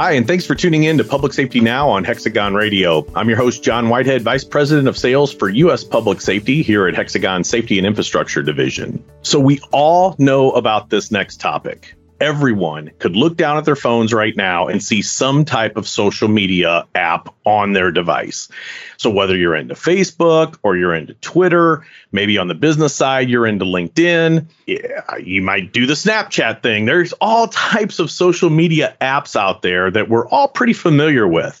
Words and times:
Hi, 0.00 0.12
and 0.12 0.26
thanks 0.26 0.46
for 0.46 0.54
tuning 0.54 0.84
in 0.84 0.96
to 0.96 1.04
Public 1.04 1.34
Safety 1.34 1.60
Now 1.60 1.90
on 1.90 2.04
Hexagon 2.04 2.54
Radio. 2.54 3.06
I'm 3.14 3.28
your 3.28 3.36
host, 3.36 3.62
John 3.62 3.90
Whitehead, 3.90 4.22
Vice 4.22 4.44
President 4.44 4.88
of 4.88 4.96
Sales 4.96 5.30
for 5.30 5.50
U.S. 5.50 5.84
Public 5.84 6.22
Safety 6.22 6.62
here 6.62 6.88
at 6.88 6.94
Hexagon 6.94 7.44
Safety 7.44 7.76
and 7.76 7.86
Infrastructure 7.86 8.42
Division. 8.42 9.04
So, 9.20 9.38
we 9.38 9.60
all 9.72 10.16
know 10.18 10.52
about 10.52 10.88
this 10.88 11.10
next 11.10 11.38
topic 11.38 11.96
everyone 12.20 12.90
could 12.98 13.16
look 13.16 13.36
down 13.36 13.56
at 13.56 13.64
their 13.64 13.76
phones 13.76 14.12
right 14.12 14.36
now 14.36 14.68
and 14.68 14.82
see 14.82 15.02
some 15.02 15.44
type 15.44 15.76
of 15.76 15.88
social 15.88 16.28
media 16.28 16.86
app 16.94 17.34
on 17.44 17.72
their 17.72 17.90
device. 17.90 18.48
So 18.98 19.10
whether 19.10 19.36
you're 19.36 19.56
into 19.56 19.74
Facebook 19.74 20.58
or 20.62 20.76
you're 20.76 20.94
into 20.94 21.14
Twitter, 21.14 21.86
maybe 22.12 22.38
on 22.38 22.48
the 22.48 22.54
business 22.54 22.94
side, 22.94 23.30
you're 23.30 23.46
into 23.46 23.64
LinkedIn, 23.64 24.46
you 24.66 25.42
might 25.42 25.72
do 25.72 25.86
the 25.86 25.94
Snapchat 25.94 26.62
thing. 26.62 26.84
There's 26.84 27.12
all 27.14 27.48
types 27.48 27.98
of 27.98 28.10
social 28.10 28.50
media 28.50 28.96
apps 29.00 29.34
out 29.34 29.62
there 29.62 29.90
that 29.90 30.08
we're 30.08 30.28
all 30.28 30.48
pretty 30.48 30.74
familiar 30.74 31.26
with. 31.26 31.60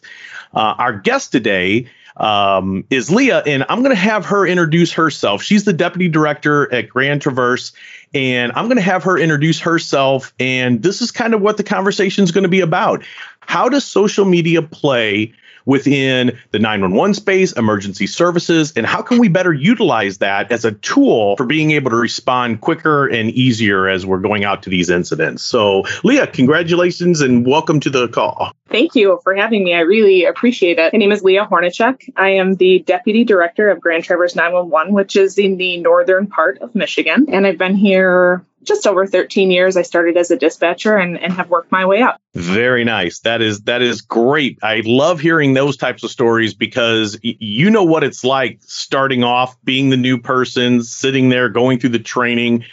Uh, 0.52 0.74
our 0.78 0.98
guest 0.98 1.32
today 1.32 1.88
um, 2.16 2.84
is 2.90 3.10
Leah, 3.10 3.42
and 3.46 3.64
I'm 3.68 3.82
going 3.82 3.94
to 3.94 4.00
have 4.00 4.24
her 4.26 4.46
introduce 4.46 4.92
herself. 4.92 5.42
She's 5.42 5.64
the 5.64 5.72
deputy 5.72 6.08
director 6.08 6.72
at 6.72 6.88
Grand 6.88 7.22
Traverse, 7.22 7.72
and 8.14 8.52
I'm 8.54 8.66
going 8.66 8.76
to 8.76 8.82
have 8.82 9.02
her 9.04 9.18
introduce 9.18 9.60
herself. 9.60 10.32
And 10.38 10.82
this 10.82 11.00
is 11.00 11.10
kind 11.10 11.34
of 11.34 11.40
what 11.40 11.56
the 11.56 11.64
conversation 11.64 12.24
is 12.24 12.32
going 12.32 12.42
to 12.42 12.48
be 12.48 12.60
about. 12.60 13.04
How 13.40 13.68
does 13.68 13.84
social 13.84 14.24
media 14.24 14.62
play 14.62 15.32
within 15.70 16.36
the 16.50 16.58
911 16.58 17.14
space, 17.14 17.52
emergency 17.52 18.08
services, 18.08 18.72
and 18.74 18.84
how 18.84 19.02
can 19.02 19.18
we 19.18 19.28
better 19.28 19.52
utilize 19.52 20.18
that 20.18 20.50
as 20.50 20.64
a 20.64 20.72
tool 20.72 21.36
for 21.36 21.46
being 21.46 21.70
able 21.70 21.90
to 21.90 21.96
respond 21.96 22.60
quicker 22.60 23.06
and 23.06 23.30
easier 23.30 23.86
as 23.86 24.04
we're 24.04 24.18
going 24.18 24.44
out 24.44 24.64
to 24.64 24.68
these 24.68 24.90
incidents? 24.90 25.44
So, 25.44 25.84
Leah, 26.02 26.26
congratulations 26.26 27.20
and 27.20 27.46
welcome 27.46 27.78
to 27.80 27.90
the 27.90 28.08
call. 28.08 28.50
Thank 28.68 28.96
you 28.96 29.20
for 29.22 29.32
having 29.34 29.62
me. 29.62 29.72
I 29.72 29.80
really 29.80 30.24
appreciate 30.24 30.80
it. 30.80 30.92
My 30.92 30.98
name 30.98 31.12
is 31.12 31.22
Leah 31.22 31.46
Hornacek. 31.46 32.12
I 32.16 32.30
am 32.30 32.54
the 32.54 32.80
Deputy 32.80 33.22
Director 33.22 33.70
of 33.70 33.80
Grand 33.80 34.02
Traverse 34.02 34.34
911, 34.34 34.92
which 34.92 35.14
is 35.14 35.38
in 35.38 35.56
the 35.56 35.76
northern 35.76 36.26
part 36.26 36.58
of 36.58 36.74
Michigan. 36.74 37.26
And 37.28 37.46
I've 37.46 37.58
been 37.58 37.76
here 37.76 38.44
just 38.62 38.86
over 38.86 39.06
13 39.06 39.50
years. 39.50 39.76
I 39.76 39.82
started 39.82 40.16
as 40.16 40.30
a 40.30 40.36
dispatcher 40.36 40.96
and, 40.96 41.18
and 41.18 41.32
have 41.32 41.48
worked 41.50 41.72
my 41.72 41.86
way 41.86 42.02
up. 42.02 42.20
Very 42.34 42.84
nice. 42.84 43.20
That 43.20 43.42
is 43.42 43.62
that 43.62 43.82
is 43.82 44.02
great. 44.02 44.58
I 44.62 44.82
love 44.84 45.20
hearing 45.20 45.54
those 45.54 45.76
types 45.76 46.04
of 46.04 46.10
stories 46.10 46.54
because 46.54 47.18
y- 47.24 47.36
you 47.38 47.70
know 47.70 47.84
what 47.84 48.04
it's 48.04 48.24
like 48.24 48.58
starting 48.62 49.24
off 49.24 49.56
being 49.64 49.90
the 49.90 49.96
new 49.96 50.18
person, 50.18 50.82
sitting 50.82 51.28
there 51.28 51.48
going 51.48 51.80
through 51.80 51.90
the 51.90 51.98
training, 51.98 52.64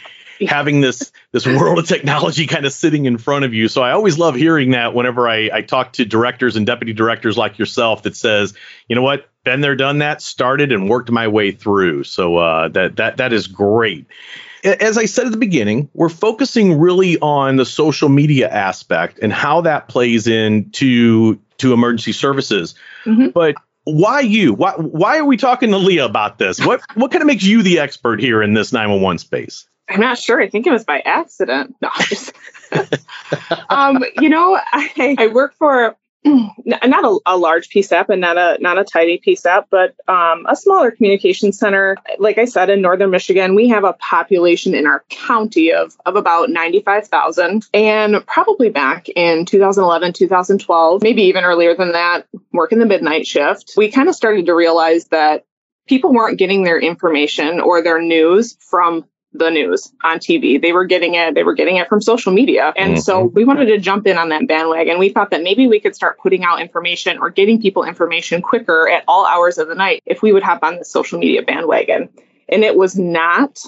having 0.46 0.80
this 0.80 1.10
this 1.32 1.46
world 1.46 1.78
of 1.78 1.86
technology 1.88 2.46
kind 2.46 2.66
of 2.66 2.72
sitting 2.72 3.06
in 3.06 3.18
front 3.18 3.44
of 3.44 3.52
you. 3.54 3.68
So 3.68 3.82
I 3.82 3.92
always 3.92 4.18
love 4.18 4.34
hearing 4.34 4.70
that 4.70 4.94
whenever 4.94 5.28
I, 5.28 5.50
I 5.52 5.62
talk 5.62 5.94
to 5.94 6.04
directors 6.04 6.56
and 6.56 6.66
deputy 6.66 6.92
directors 6.92 7.36
like 7.36 7.58
yourself 7.58 8.02
that 8.04 8.16
says, 8.16 8.54
you 8.88 8.94
know 8.94 9.02
what, 9.02 9.28
been 9.44 9.60
there, 9.60 9.74
done 9.74 9.98
that, 9.98 10.22
started 10.22 10.72
and 10.72 10.88
worked 10.88 11.10
my 11.10 11.28
way 11.28 11.50
through. 11.50 12.04
So 12.04 12.36
uh, 12.36 12.68
that 12.68 12.96
that 12.96 13.16
that 13.16 13.32
is 13.32 13.46
great 13.46 14.06
as 14.64 14.98
I 14.98 15.04
said 15.04 15.26
at 15.26 15.32
the 15.32 15.38
beginning, 15.38 15.88
we're 15.94 16.08
focusing 16.08 16.78
really 16.78 17.18
on 17.18 17.56
the 17.56 17.66
social 17.66 18.08
media 18.08 18.48
aspect 18.48 19.18
and 19.20 19.32
how 19.32 19.62
that 19.62 19.88
plays 19.88 20.26
into 20.26 21.38
to 21.58 21.72
emergency 21.72 22.12
services. 22.12 22.74
Mm-hmm. 23.04 23.28
But 23.30 23.56
why 23.84 24.20
you? 24.20 24.54
Why 24.54 24.72
why 24.72 25.18
are 25.18 25.24
we 25.24 25.36
talking 25.36 25.70
to 25.70 25.78
Leah 25.78 26.04
about 26.04 26.38
this? 26.38 26.64
What 26.64 26.82
what 26.94 27.10
kind 27.10 27.22
of 27.22 27.26
makes 27.26 27.44
you 27.44 27.62
the 27.62 27.78
expert 27.80 28.20
here 28.20 28.42
in 28.42 28.54
this 28.54 28.72
911 28.72 29.18
space? 29.18 29.68
I'm 29.88 30.00
not 30.00 30.18
sure. 30.18 30.40
I 30.40 30.48
think 30.48 30.66
it 30.66 30.70
was 30.70 30.84
by 30.84 31.00
accident. 31.00 31.74
No, 31.80 31.90
um, 33.70 34.04
you 34.20 34.28
know, 34.28 34.58
I, 34.72 35.16
I 35.18 35.26
work 35.28 35.54
for 35.54 35.96
not 36.24 37.04
a, 37.04 37.18
a, 37.26 37.36
large 37.36 37.68
PSAP 37.68 38.08
and 38.08 38.20
not 38.20 38.36
a 38.36 38.58
not 38.60 38.78
a 38.78 38.84
tidy 38.84 39.20
PSAP, 39.24 39.66
but 39.70 39.94
um, 40.08 40.46
a 40.46 40.56
smaller 40.56 40.90
communication 40.90 41.52
center. 41.52 41.96
Like 42.18 42.38
I 42.38 42.44
said, 42.44 42.70
in 42.70 42.82
northern 42.82 43.10
Michigan, 43.10 43.54
we 43.54 43.68
have 43.68 43.84
a 43.84 43.92
population 43.94 44.74
in 44.74 44.86
our 44.86 45.04
county 45.08 45.72
of 45.72 45.96
of 46.04 46.16
about 46.16 46.50
ninety 46.50 46.80
five 46.80 47.06
thousand, 47.08 47.66
and 47.72 48.26
probably 48.26 48.68
back 48.68 49.08
in 49.08 49.44
2011, 49.46 50.12
2012, 50.12 51.02
maybe 51.02 51.22
even 51.22 51.44
earlier 51.44 51.74
than 51.74 51.92
that, 51.92 52.26
working 52.52 52.78
the 52.78 52.86
midnight 52.86 53.26
shift, 53.26 53.74
we 53.76 53.90
kind 53.90 54.08
of 54.08 54.14
started 54.14 54.46
to 54.46 54.54
realize 54.54 55.06
that 55.06 55.44
people 55.86 56.12
weren't 56.12 56.38
getting 56.38 56.64
their 56.64 56.80
information 56.80 57.60
or 57.60 57.82
their 57.82 58.02
news 58.02 58.56
from 58.60 59.04
the 59.32 59.50
news 59.50 59.92
on 60.02 60.18
TV. 60.18 60.60
They 60.60 60.72
were 60.72 60.84
getting 60.84 61.14
it, 61.14 61.34
they 61.34 61.44
were 61.44 61.54
getting 61.54 61.76
it 61.76 61.88
from 61.88 62.00
social 62.00 62.32
media. 62.32 62.72
And 62.76 62.94
mm-hmm. 62.94 63.00
so 63.00 63.24
we 63.24 63.44
wanted 63.44 63.66
to 63.66 63.78
jump 63.78 64.06
in 64.06 64.16
on 64.16 64.30
that 64.30 64.48
bandwagon. 64.48 64.98
We 64.98 65.10
thought 65.10 65.30
that 65.30 65.42
maybe 65.42 65.66
we 65.66 65.80
could 65.80 65.94
start 65.94 66.18
putting 66.18 66.44
out 66.44 66.60
information 66.60 67.18
or 67.18 67.30
getting 67.30 67.60
people 67.60 67.84
information 67.84 68.40
quicker 68.42 68.88
at 68.88 69.04
all 69.06 69.26
hours 69.26 69.58
of 69.58 69.68
the 69.68 69.74
night 69.74 70.02
if 70.06 70.22
we 70.22 70.32
would 70.32 70.42
hop 70.42 70.62
on 70.62 70.78
the 70.78 70.84
social 70.84 71.18
media 71.18 71.42
bandwagon. 71.42 72.08
And 72.48 72.64
it 72.64 72.74
was 72.76 72.98
not 72.98 73.60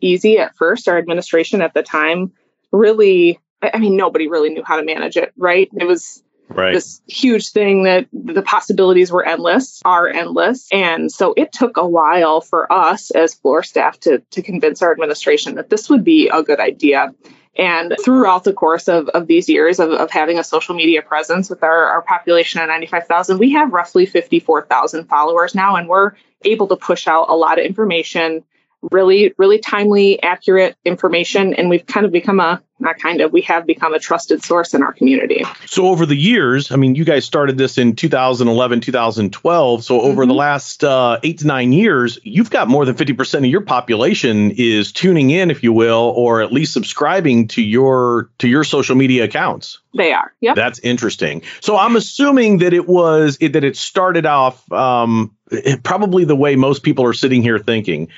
easy 0.00 0.38
at 0.38 0.54
first. 0.56 0.88
Our 0.88 0.98
administration 0.98 1.62
at 1.62 1.74
the 1.74 1.82
time 1.82 2.32
really 2.70 3.40
I 3.60 3.78
mean, 3.78 3.96
nobody 3.96 4.28
really 4.28 4.50
knew 4.50 4.62
how 4.64 4.76
to 4.76 4.84
manage 4.84 5.16
it, 5.16 5.32
right? 5.36 5.68
It 5.76 5.84
was 5.84 6.22
right. 6.48 6.74
this 6.74 7.00
huge 7.06 7.50
thing 7.50 7.84
that 7.84 8.06
the 8.12 8.42
possibilities 8.42 9.10
were 9.10 9.24
endless, 9.24 9.80
are 9.84 10.08
endless. 10.08 10.68
And 10.72 11.10
so 11.10 11.34
it 11.36 11.52
took 11.52 11.76
a 11.76 11.86
while 11.86 12.40
for 12.40 12.70
us 12.72 13.10
as 13.10 13.34
floor 13.34 13.62
staff 13.62 13.98
to, 14.00 14.18
to 14.30 14.42
convince 14.42 14.82
our 14.82 14.92
administration 14.92 15.56
that 15.56 15.70
this 15.70 15.88
would 15.90 16.04
be 16.04 16.28
a 16.28 16.42
good 16.42 16.60
idea. 16.60 17.14
And 17.56 17.96
throughout 18.04 18.44
the 18.44 18.52
course 18.52 18.88
of, 18.88 19.08
of 19.08 19.26
these 19.26 19.48
years 19.48 19.80
of, 19.80 19.90
of 19.90 20.10
having 20.10 20.38
a 20.38 20.44
social 20.44 20.76
media 20.76 21.02
presence 21.02 21.50
with 21.50 21.64
our, 21.64 21.86
our 21.86 22.02
population 22.02 22.60
of 22.60 22.68
95,000, 22.68 23.38
we 23.38 23.52
have 23.52 23.72
roughly 23.72 24.06
54,000 24.06 25.06
followers 25.06 25.56
now, 25.56 25.74
and 25.74 25.88
we're 25.88 26.12
able 26.44 26.68
to 26.68 26.76
push 26.76 27.08
out 27.08 27.28
a 27.28 27.34
lot 27.34 27.58
of 27.58 27.64
information 27.64 28.44
really, 28.82 29.34
really 29.38 29.58
timely, 29.58 30.22
accurate 30.22 30.76
information. 30.84 31.54
And 31.54 31.68
we've 31.68 31.84
kind 31.84 32.06
of 32.06 32.12
become 32.12 32.40
a, 32.40 32.62
not 32.80 32.98
kind 32.98 33.20
of, 33.20 33.32
we 33.32 33.40
have 33.42 33.66
become 33.66 33.92
a 33.92 33.98
trusted 33.98 34.44
source 34.44 34.72
in 34.72 34.84
our 34.84 34.92
community. 34.92 35.44
So 35.66 35.88
over 35.88 36.06
the 36.06 36.14
years, 36.14 36.70
I 36.70 36.76
mean, 36.76 36.94
you 36.94 37.04
guys 37.04 37.24
started 37.24 37.58
this 37.58 37.76
in 37.76 37.96
2011, 37.96 38.80
2012. 38.80 39.84
So 39.84 40.00
over 40.00 40.22
mm-hmm. 40.22 40.28
the 40.28 40.34
last 40.34 40.84
uh, 40.84 41.18
eight 41.24 41.40
to 41.40 41.46
nine 41.46 41.72
years, 41.72 42.20
you've 42.22 42.50
got 42.50 42.68
more 42.68 42.84
than 42.84 42.94
50% 42.94 43.38
of 43.38 43.46
your 43.46 43.62
population 43.62 44.52
is 44.52 44.92
tuning 44.92 45.30
in, 45.30 45.50
if 45.50 45.64
you 45.64 45.72
will, 45.72 46.12
or 46.16 46.40
at 46.40 46.52
least 46.52 46.72
subscribing 46.72 47.48
to 47.48 47.62
your, 47.62 48.30
to 48.38 48.48
your 48.48 48.62
social 48.62 48.94
media 48.94 49.24
accounts. 49.24 49.80
They 49.94 50.12
are. 50.12 50.32
Yeah. 50.40 50.54
That's 50.54 50.78
interesting. 50.78 51.42
So 51.60 51.76
I'm 51.76 51.96
assuming 51.96 52.58
that 52.58 52.72
it 52.72 52.86
was, 52.86 53.38
it, 53.40 53.54
that 53.54 53.64
it 53.64 53.76
started 53.76 54.24
off, 54.24 54.70
um, 54.70 55.34
probably 55.82 56.24
the 56.24 56.36
way 56.36 56.54
most 56.54 56.84
people 56.84 57.04
are 57.04 57.14
sitting 57.14 57.42
here 57.42 57.58
thinking 57.58 58.08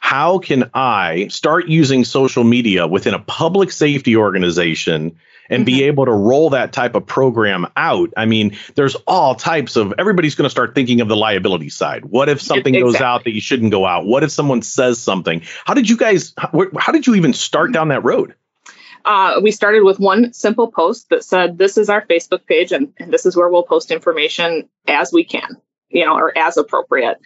how 0.00 0.38
can 0.38 0.70
I 0.74 1.28
start 1.28 1.68
using 1.68 2.04
social 2.04 2.42
media 2.42 2.86
within 2.86 3.14
a 3.14 3.18
public 3.18 3.70
safety 3.70 4.16
organization 4.16 5.18
and 5.48 5.60
mm-hmm. 5.60 5.64
be 5.64 5.84
able 5.84 6.06
to 6.06 6.12
roll 6.12 6.50
that 6.50 6.72
type 6.72 6.94
of 6.94 7.06
program 7.06 7.66
out? 7.76 8.10
I 8.16 8.24
mean, 8.24 8.56
there's 8.74 8.96
all 9.06 9.34
types 9.34 9.76
of 9.76 9.94
everybody's 9.98 10.34
going 10.34 10.46
to 10.46 10.50
start 10.50 10.74
thinking 10.74 11.00
of 11.00 11.08
the 11.08 11.16
liability 11.16 11.68
side. 11.68 12.06
What 12.06 12.28
if 12.28 12.40
something 12.40 12.74
exactly. 12.74 12.92
goes 12.92 13.00
out 13.00 13.24
that 13.24 13.34
you 13.34 13.40
shouldn't 13.40 13.70
go 13.70 13.86
out? 13.86 14.06
What 14.06 14.24
if 14.24 14.32
someone 14.32 14.62
says 14.62 14.98
something? 14.98 15.42
How 15.64 15.74
did 15.74 15.88
you 15.88 15.96
guys, 15.96 16.32
how, 16.36 16.50
how 16.78 16.92
did 16.92 17.06
you 17.06 17.14
even 17.14 17.32
start 17.32 17.72
down 17.72 17.88
that 17.88 18.02
road? 18.02 18.34
Uh, 19.04 19.40
we 19.42 19.50
started 19.50 19.82
with 19.82 20.00
one 20.00 20.32
simple 20.32 20.72
post 20.72 21.08
that 21.10 21.24
said, 21.24 21.56
This 21.58 21.78
is 21.78 21.88
our 21.88 22.04
Facebook 22.06 22.46
page, 22.46 22.72
and, 22.72 22.92
and 22.98 23.12
this 23.12 23.26
is 23.26 23.36
where 23.36 23.48
we'll 23.48 23.62
post 23.62 23.90
information 23.90 24.68
as 24.88 25.12
we 25.12 25.24
can, 25.24 25.56
you 25.88 26.04
know, 26.04 26.14
or 26.14 26.36
as 26.36 26.56
appropriate. 26.56 27.18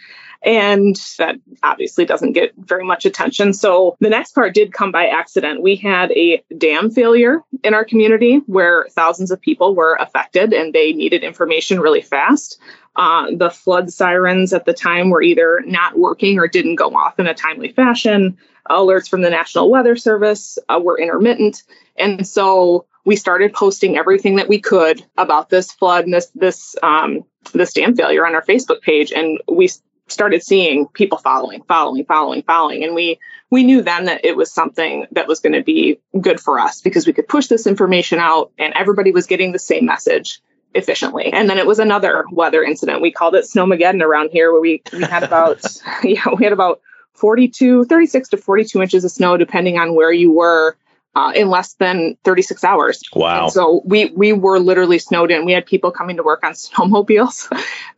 And 0.44 0.94
that 1.18 1.36
obviously 1.62 2.04
doesn't 2.04 2.32
get 2.32 2.52
very 2.56 2.84
much 2.84 3.06
attention. 3.06 3.52
So 3.54 3.96
the 4.00 4.10
next 4.10 4.34
part 4.34 4.54
did 4.54 4.72
come 4.72 4.92
by 4.92 5.06
accident. 5.06 5.62
We 5.62 5.76
had 5.76 6.12
a 6.12 6.44
dam 6.56 6.90
failure 6.90 7.40
in 7.62 7.72
our 7.72 7.84
community 7.84 8.42
where 8.46 8.86
thousands 8.90 9.30
of 9.30 9.40
people 9.40 9.74
were 9.74 9.94
affected 9.94 10.52
and 10.52 10.72
they 10.72 10.92
needed 10.92 11.24
information 11.24 11.80
really 11.80 12.02
fast. 12.02 12.58
Uh, 12.96 13.28
the 13.34 13.50
flood 13.50 13.90
sirens 13.90 14.52
at 14.52 14.66
the 14.66 14.74
time 14.74 15.10
were 15.10 15.22
either 15.22 15.62
not 15.66 15.98
working 15.98 16.38
or 16.38 16.46
didn't 16.46 16.76
go 16.76 16.94
off 16.94 17.18
in 17.18 17.26
a 17.26 17.34
timely 17.34 17.72
fashion. 17.72 18.36
Alerts 18.70 19.08
from 19.08 19.22
the 19.22 19.30
National 19.30 19.70
Weather 19.70 19.96
Service 19.96 20.58
uh, 20.68 20.80
were 20.82 20.98
intermittent. 20.98 21.62
And 21.96 22.26
so 22.26 22.86
we 23.04 23.16
started 23.16 23.52
posting 23.52 23.96
everything 23.96 24.36
that 24.36 24.48
we 24.48 24.60
could 24.60 25.04
about 25.16 25.50
this 25.50 25.72
flood 25.72 26.04
and 26.04 26.14
this 26.14 26.30
this 26.34 26.76
um, 26.82 27.24
this 27.52 27.72
dam 27.72 27.94
failure 27.94 28.26
on 28.26 28.34
our 28.34 28.42
Facebook 28.42 28.80
page, 28.80 29.12
and 29.12 29.40
we 29.48 29.68
started 30.08 30.42
seeing 30.42 30.86
people 30.88 31.18
following, 31.18 31.62
following, 31.62 32.04
following, 32.04 32.42
following. 32.42 32.84
And 32.84 32.94
we 32.94 33.18
we 33.50 33.62
knew 33.62 33.82
then 33.82 34.06
that 34.06 34.24
it 34.24 34.36
was 34.36 34.52
something 34.52 35.06
that 35.12 35.28
was 35.28 35.40
going 35.40 35.52
to 35.52 35.62
be 35.62 36.00
good 36.20 36.40
for 36.40 36.58
us 36.58 36.80
because 36.80 37.06
we 37.06 37.12
could 37.12 37.28
push 37.28 37.46
this 37.46 37.66
information 37.66 38.18
out 38.18 38.50
and 38.58 38.74
everybody 38.74 39.12
was 39.12 39.26
getting 39.26 39.52
the 39.52 39.58
same 39.58 39.86
message 39.86 40.40
efficiently. 40.74 41.32
And 41.32 41.48
then 41.48 41.58
it 41.58 41.66
was 41.66 41.78
another 41.78 42.24
weather 42.32 42.64
incident. 42.64 43.00
We 43.00 43.12
called 43.12 43.36
it 43.36 43.44
Snowmageddon 43.44 44.02
around 44.02 44.30
here 44.32 44.50
where 44.50 44.60
we, 44.60 44.82
we 44.92 45.02
had 45.02 45.22
about 45.22 45.62
yeah, 46.02 46.24
we 46.36 46.44
had 46.44 46.52
about 46.52 46.80
42, 47.12 47.84
36 47.84 48.30
to 48.30 48.36
42 48.36 48.82
inches 48.82 49.04
of 49.04 49.10
snow 49.12 49.36
depending 49.36 49.78
on 49.78 49.94
where 49.94 50.12
you 50.12 50.32
were 50.32 50.76
uh, 51.14 51.32
in 51.34 51.48
less 51.48 51.74
than 51.74 52.16
36 52.24 52.64
hours. 52.64 53.02
Wow. 53.14 53.44
And 53.44 53.52
so 53.52 53.82
we 53.84 54.06
we 54.06 54.32
were 54.32 54.58
literally 54.58 54.98
snowed 54.98 55.30
in. 55.30 55.44
We 55.44 55.52
had 55.52 55.66
people 55.66 55.90
coming 55.90 56.16
to 56.16 56.22
work 56.22 56.44
on 56.44 56.52
snowmobiles. 56.54 57.48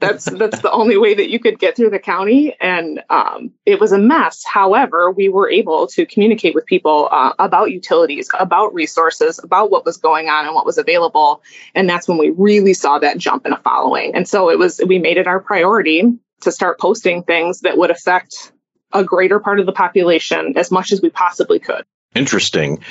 that's 0.00 0.24
that's 0.30 0.60
the 0.60 0.70
only 0.70 0.96
way 0.96 1.14
that 1.14 1.30
you 1.30 1.38
could 1.38 1.58
get 1.58 1.76
through 1.76 1.90
the 1.90 1.98
county, 1.98 2.56
and 2.60 3.02
um, 3.10 3.52
it 3.64 3.80
was 3.80 3.92
a 3.92 3.98
mess. 3.98 4.44
However, 4.44 5.10
we 5.10 5.28
were 5.28 5.50
able 5.50 5.86
to 5.88 6.06
communicate 6.06 6.54
with 6.54 6.66
people 6.66 7.08
uh, 7.10 7.32
about 7.38 7.70
utilities, 7.70 8.28
about 8.38 8.74
resources, 8.74 9.40
about 9.42 9.70
what 9.70 9.84
was 9.84 9.96
going 9.96 10.28
on 10.28 10.46
and 10.46 10.54
what 10.54 10.66
was 10.66 10.78
available, 10.78 11.42
and 11.74 11.88
that's 11.88 12.08
when 12.08 12.18
we 12.18 12.30
really 12.30 12.74
saw 12.74 12.98
that 12.98 13.18
jump 13.18 13.46
in 13.46 13.52
a 13.52 13.58
following. 13.58 14.14
And 14.14 14.28
so 14.28 14.50
it 14.50 14.58
was 14.58 14.80
we 14.86 14.98
made 14.98 15.16
it 15.16 15.26
our 15.26 15.40
priority 15.40 16.18
to 16.42 16.52
start 16.52 16.78
posting 16.78 17.22
things 17.22 17.60
that 17.60 17.78
would 17.78 17.90
affect 17.90 18.52
a 18.92 19.04
greater 19.04 19.40
part 19.40 19.58
of 19.58 19.66
the 19.66 19.72
population 19.72 20.56
as 20.56 20.70
much 20.70 20.92
as 20.92 21.00
we 21.00 21.10
possibly 21.10 21.58
could. 21.58 21.84
Interesting. 22.16 22.82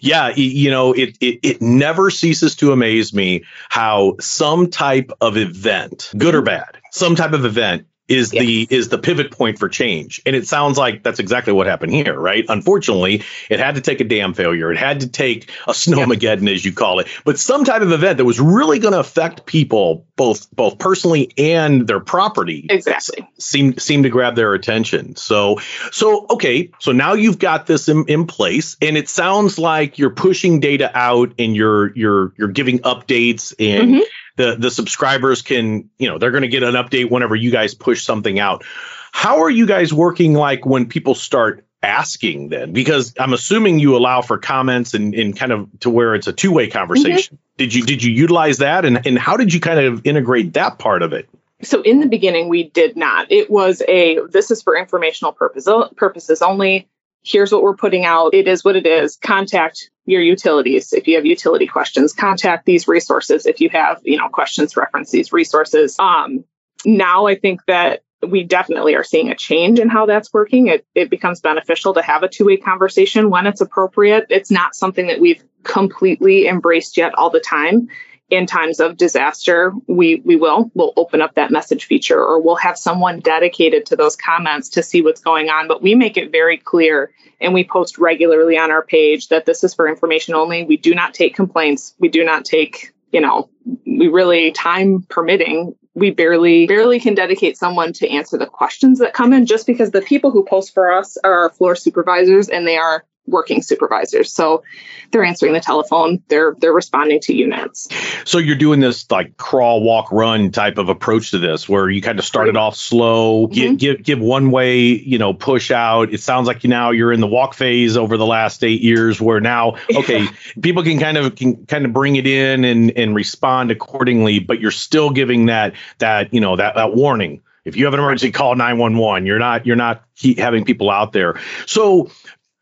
Yeah, 0.00 0.32
you 0.36 0.70
know, 0.70 0.92
it, 0.92 1.16
it 1.20 1.40
it 1.42 1.62
never 1.62 2.10
ceases 2.10 2.56
to 2.56 2.72
amaze 2.72 3.12
me 3.14 3.44
how 3.68 4.16
some 4.20 4.70
type 4.70 5.10
of 5.20 5.36
event, 5.36 6.10
good 6.16 6.34
or 6.34 6.42
bad, 6.42 6.78
some 6.90 7.16
type 7.16 7.32
of 7.32 7.44
event 7.44 7.86
is 8.08 8.34
yeah. 8.34 8.42
the 8.42 8.66
is 8.70 8.88
the 8.88 8.98
pivot 8.98 9.30
point 9.30 9.58
for 9.58 9.68
change. 9.68 10.20
And 10.26 10.36
it 10.36 10.46
sounds 10.46 10.76
like 10.76 11.02
that's 11.02 11.18
exactly 11.18 11.52
what 11.52 11.66
happened 11.66 11.92
here 11.92 12.18
right? 12.18 12.44
Unfortunately 12.48 13.22
it 13.48 13.58
had 13.58 13.76
to 13.76 13.80
take 13.80 14.00
a 14.00 14.04
dam 14.04 14.34
failure. 14.34 14.70
It 14.70 14.78
had 14.78 15.00
to 15.00 15.08
take 15.08 15.50
a 15.66 15.72
snowmageddon 15.72 16.46
yeah. 16.46 16.54
as 16.54 16.64
you 16.64 16.72
call 16.72 17.00
it. 17.00 17.08
But 17.24 17.38
some 17.38 17.64
type 17.64 17.82
of 17.82 17.92
event 17.92 18.18
that 18.18 18.24
was 18.24 18.40
really 18.40 18.78
going 18.78 18.92
to 18.92 19.00
affect 19.00 19.46
people 19.46 20.06
both 20.16 20.50
both 20.54 20.78
personally 20.78 21.32
and 21.38 21.86
their 21.86 22.00
property 22.00 22.66
exactly. 22.68 23.26
seemed 23.38 23.80
seemed 23.80 24.04
to 24.04 24.10
grab 24.10 24.36
their 24.36 24.52
attention. 24.52 25.16
So 25.16 25.58
so 25.90 26.26
okay 26.30 26.70
so 26.80 26.92
now 26.92 27.14
you've 27.14 27.38
got 27.38 27.66
this 27.66 27.88
in, 27.88 28.04
in 28.08 28.26
place 28.26 28.76
and 28.82 28.96
it 28.98 29.08
sounds 29.08 29.58
like 29.58 29.98
you're 29.98 30.10
pushing 30.10 30.60
data 30.60 30.90
out 30.94 31.32
and 31.38 31.56
you're 31.56 31.96
you're 31.96 32.34
you're 32.36 32.48
giving 32.48 32.80
updates 32.80 33.54
and 33.58 33.94
mm-hmm 33.94 34.02
the 34.36 34.56
the 34.56 34.70
subscribers 34.70 35.42
can 35.42 35.90
you 35.98 36.08
know 36.08 36.18
they're 36.18 36.30
going 36.30 36.42
to 36.42 36.48
get 36.48 36.62
an 36.62 36.74
update 36.74 37.10
whenever 37.10 37.36
you 37.36 37.50
guys 37.50 37.74
push 37.74 38.04
something 38.04 38.38
out. 38.38 38.64
How 39.12 39.42
are 39.42 39.50
you 39.50 39.66
guys 39.66 39.92
working 39.92 40.34
like 40.34 40.66
when 40.66 40.86
people 40.86 41.14
start 41.14 41.64
asking 41.82 42.48
then? 42.48 42.72
Because 42.72 43.14
i'm 43.18 43.32
assuming 43.32 43.78
you 43.78 43.96
allow 43.96 44.22
for 44.22 44.38
comments 44.38 44.94
and, 44.94 45.14
and 45.14 45.36
kind 45.36 45.52
of 45.52 45.68
to 45.80 45.90
where 45.90 46.14
it's 46.14 46.26
a 46.26 46.32
two-way 46.32 46.68
conversation. 46.68 47.36
Mm-hmm. 47.36 47.56
did 47.58 47.74
you 47.74 47.82
did 47.84 48.02
you 48.02 48.12
utilize 48.12 48.58
that? 48.58 48.84
And, 48.84 49.06
and 49.06 49.18
how 49.18 49.36
did 49.36 49.52
you 49.54 49.60
kind 49.60 49.78
of 49.78 50.06
integrate 50.06 50.54
that 50.54 50.78
part 50.78 51.02
of 51.02 51.12
it? 51.12 51.28
So 51.62 51.82
in 51.82 52.00
the 52.00 52.06
beginning 52.06 52.48
we 52.48 52.64
did 52.64 52.96
not. 52.96 53.30
It 53.30 53.50
was 53.50 53.82
a 53.86 54.18
this 54.30 54.50
is 54.50 54.62
for 54.62 54.76
informational 54.76 55.32
purpose, 55.32 55.68
purposes 55.96 56.42
only. 56.42 56.88
Here's 57.22 57.52
what 57.52 57.62
we're 57.62 57.76
putting 57.76 58.04
out. 58.04 58.34
It 58.34 58.48
is 58.48 58.64
what 58.64 58.76
it 58.76 58.86
is. 58.86 59.16
Contact 59.16 59.90
your 60.06 60.22
utilities 60.22 60.92
if 60.92 61.08
you 61.08 61.16
have 61.16 61.26
utility 61.26 61.66
questions. 61.66 62.12
Contact 62.12 62.66
these 62.66 62.86
resources 62.88 63.46
if 63.46 63.60
you 63.60 63.70
have, 63.70 64.00
you 64.04 64.18
know, 64.18 64.28
questions 64.28 64.76
reference 64.76 65.10
these 65.10 65.32
resources. 65.32 65.98
Um, 65.98 66.44
now 66.84 67.26
I 67.26 67.36
think 67.36 67.60
that 67.66 68.02
we 68.26 68.42
definitely 68.42 68.94
are 68.94 69.04
seeing 69.04 69.30
a 69.30 69.34
change 69.34 69.78
in 69.78 69.88
how 69.88 70.06
that's 70.06 70.32
working. 70.32 70.68
It, 70.68 70.86
it 70.94 71.10
becomes 71.10 71.40
beneficial 71.40 71.94
to 71.94 72.02
have 72.02 72.22
a 72.22 72.28
two 72.28 72.46
way 72.46 72.56
conversation 72.56 73.30
when 73.30 73.46
it's 73.46 73.60
appropriate. 73.60 74.26
It's 74.30 74.50
not 74.50 74.74
something 74.74 75.08
that 75.08 75.20
we've 75.20 75.44
completely 75.62 76.46
embraced 76.46 76.96
yet 76.96 77.14
all 77.16 77.30
the 77.30 77.40
time 77.40 77.88
in 78.30 78.46
times 78.46 78.80
of 78.80 78.96
disaster, 78.96 79.72
we 79.86 80.22
we 80.24 80.36
will 80.36 80.70
we'll 80.74 80.92
open 80.96 81.20
up 81.20 81.34
that 81.34 81.50
message 81.50 81.84
feature 81.84 82.18
or 82.18 82.40
we'll 82.40 82.56
have 82.56 82.78
someone 82.78 83.20
dedicated 83.20 83.86
to 83.86 83.96
those 83.96 84.16
comments 84.16 84.70
to 84.70 84.82
see 84.82 85.02
what's 85.02 85.20
going 85.20 85.48
on. 85.48 85.68
But 85.68 85.82
we 85.82 85.94
make 85.94 86.16
it 86.16 86.32
very 86.32 86.56
clear 86.56 87.12
and 87.40 87.52
we 87.52 87.64
post 87.64 87.98
regularly 87.98 88.56
on 88.56 88.70
our 88.70 88.82
page 88.82 89.28
that 89.28 89.44
this 89.44 89.62
is 89.62 89.74
for 89.74 89.88
information 89.88 90.34
only. 90.34 90.64
We 90.64 90.76
do 90.76 90.94
not 90.94 91.14
take 91.14 91.34
complaints. 91.34 91.94
We 91.98 92.08
do 92.08 92.24
not 92.24 92.44
take 92.44 92.94
you 93.12 93.20
know 93.20 93.48
we 93.86 94.08
really 94.08 94.50
time 94.50 95.06
permitting 95.08 95.74
we 95.94 96.10
barely 96.10 96.66
barely 96.66 96.98
can 96.98 97.14
dedicate 97.14 97.56
someone 97.56 97.92
to 97.92 98.08
answer 98.10 98.36
the 98.36 98.46
questions 98.46 98.98
that 98.98 99.14
come 99.14 99.32
in 99.32 99.46
just 99.46 99.66
because 99.66 99.92
the 99.92 100.02
people 100.02 100.32
who 100.32 100.44
post 100.44 100.74
for 100.74 100.92
us 100.92 101.16
are 101.22 101.32
our 101.32 101.50
floor 101.50 101.76
supervisors 101.76 102.48
and 102.48 102.66
they 102.66 102.76
are 102.76 103.04
working 103.26 103.62
supervisors. 103.62 104.32
So 104.32 104.62
they're 105.10 105.24
answering 105.24 105.52
the 105.52 105.60
telephone, 105.60 106.22
they're 106.28 106.54
they're 106.58 106.72
responding 106.72 107.20
to 107.20 107.34
units. 107.34 107.88
So 108.24 108.38
you're 108.38 108.56
doing 108.56 108.80
this 108.80 109.10
like 109.10 109.36
crawl, 109.36 109.82
walk, 109.82 110.12
run 110.12 110.50
type 110.50 110.78
of 110.78 110.88
approach 110.88 111.30
to 111.30 111.38
this 111.38 111.68
where 111.68 111.88
you 111.88 112.02
kind 112.02 112.18
of 112.18 112.24
started 112.24 112.56
off 112.56 112.76
slow, 112.76 113.46
mm-hmm. 113.46 113.76
give, 113.76 113.78
give 113.78 114.02
give 114.02 114.20
one 114.20 114.50
way, 114.50 114.82
you 114.82 115.18
know, 115.18 115.32
push 115.32 115.70
out. 115.70 116.12
It 116.12 116.20
sounds 116.20 116.46
like 116.46 116.64
you 116.64 116.70
now 116.70 116.90
you're 116.90 117.12
in 117.12 117.20
the 117.20 117.26
walk 117.26 117.54
phase 117.54 117.96
over 117.96 118.16
the 118.16 118.26
last 118.26 118.62
8 118.62 118.82
years 118.82 119.20
where 119.20 119.40
now 119.40 119.76
okay, 119.94 120.26
people 120.60 120.82
can 120.82 120.98
kind 120.98 121.16
of 121.16 121.34
can 121.34 121.66
kind 121.66 121.84
of 121.84 121.92
bring 121.92 122.16
it 122.16 122.26
in 122.26 122.64
and 122.64 122.90
and 122.96 123.14
respond 123.14 123.70
accordingly, 123.70 124.38
but 124.38 124.60
you're 124.60 124.70
still 124.70 125.10
giving 125.10 125.46
that 125.46 125.74
that, 125.98 126.34
you 126.34 126.40
know, 126.40 126.56
that 126.56 126.74
that 126.74 126.94
warning. 126.94 127.40
If 127.64 127.76
you 127.76 127.86
have 127.86 127.94
an 127.94 128.00
emergency, 128.00 128.30
call 128.30 128.54
911. 128.56 129.24
You're 129.24 129.38
not 129.38 129.66
you're 129.66 129.76
not 129.76 130.04
having 130.36 130.64
people 130.64 130.90
out 130.90 131.12
there. 131.12 131.40
So 131.66 132.10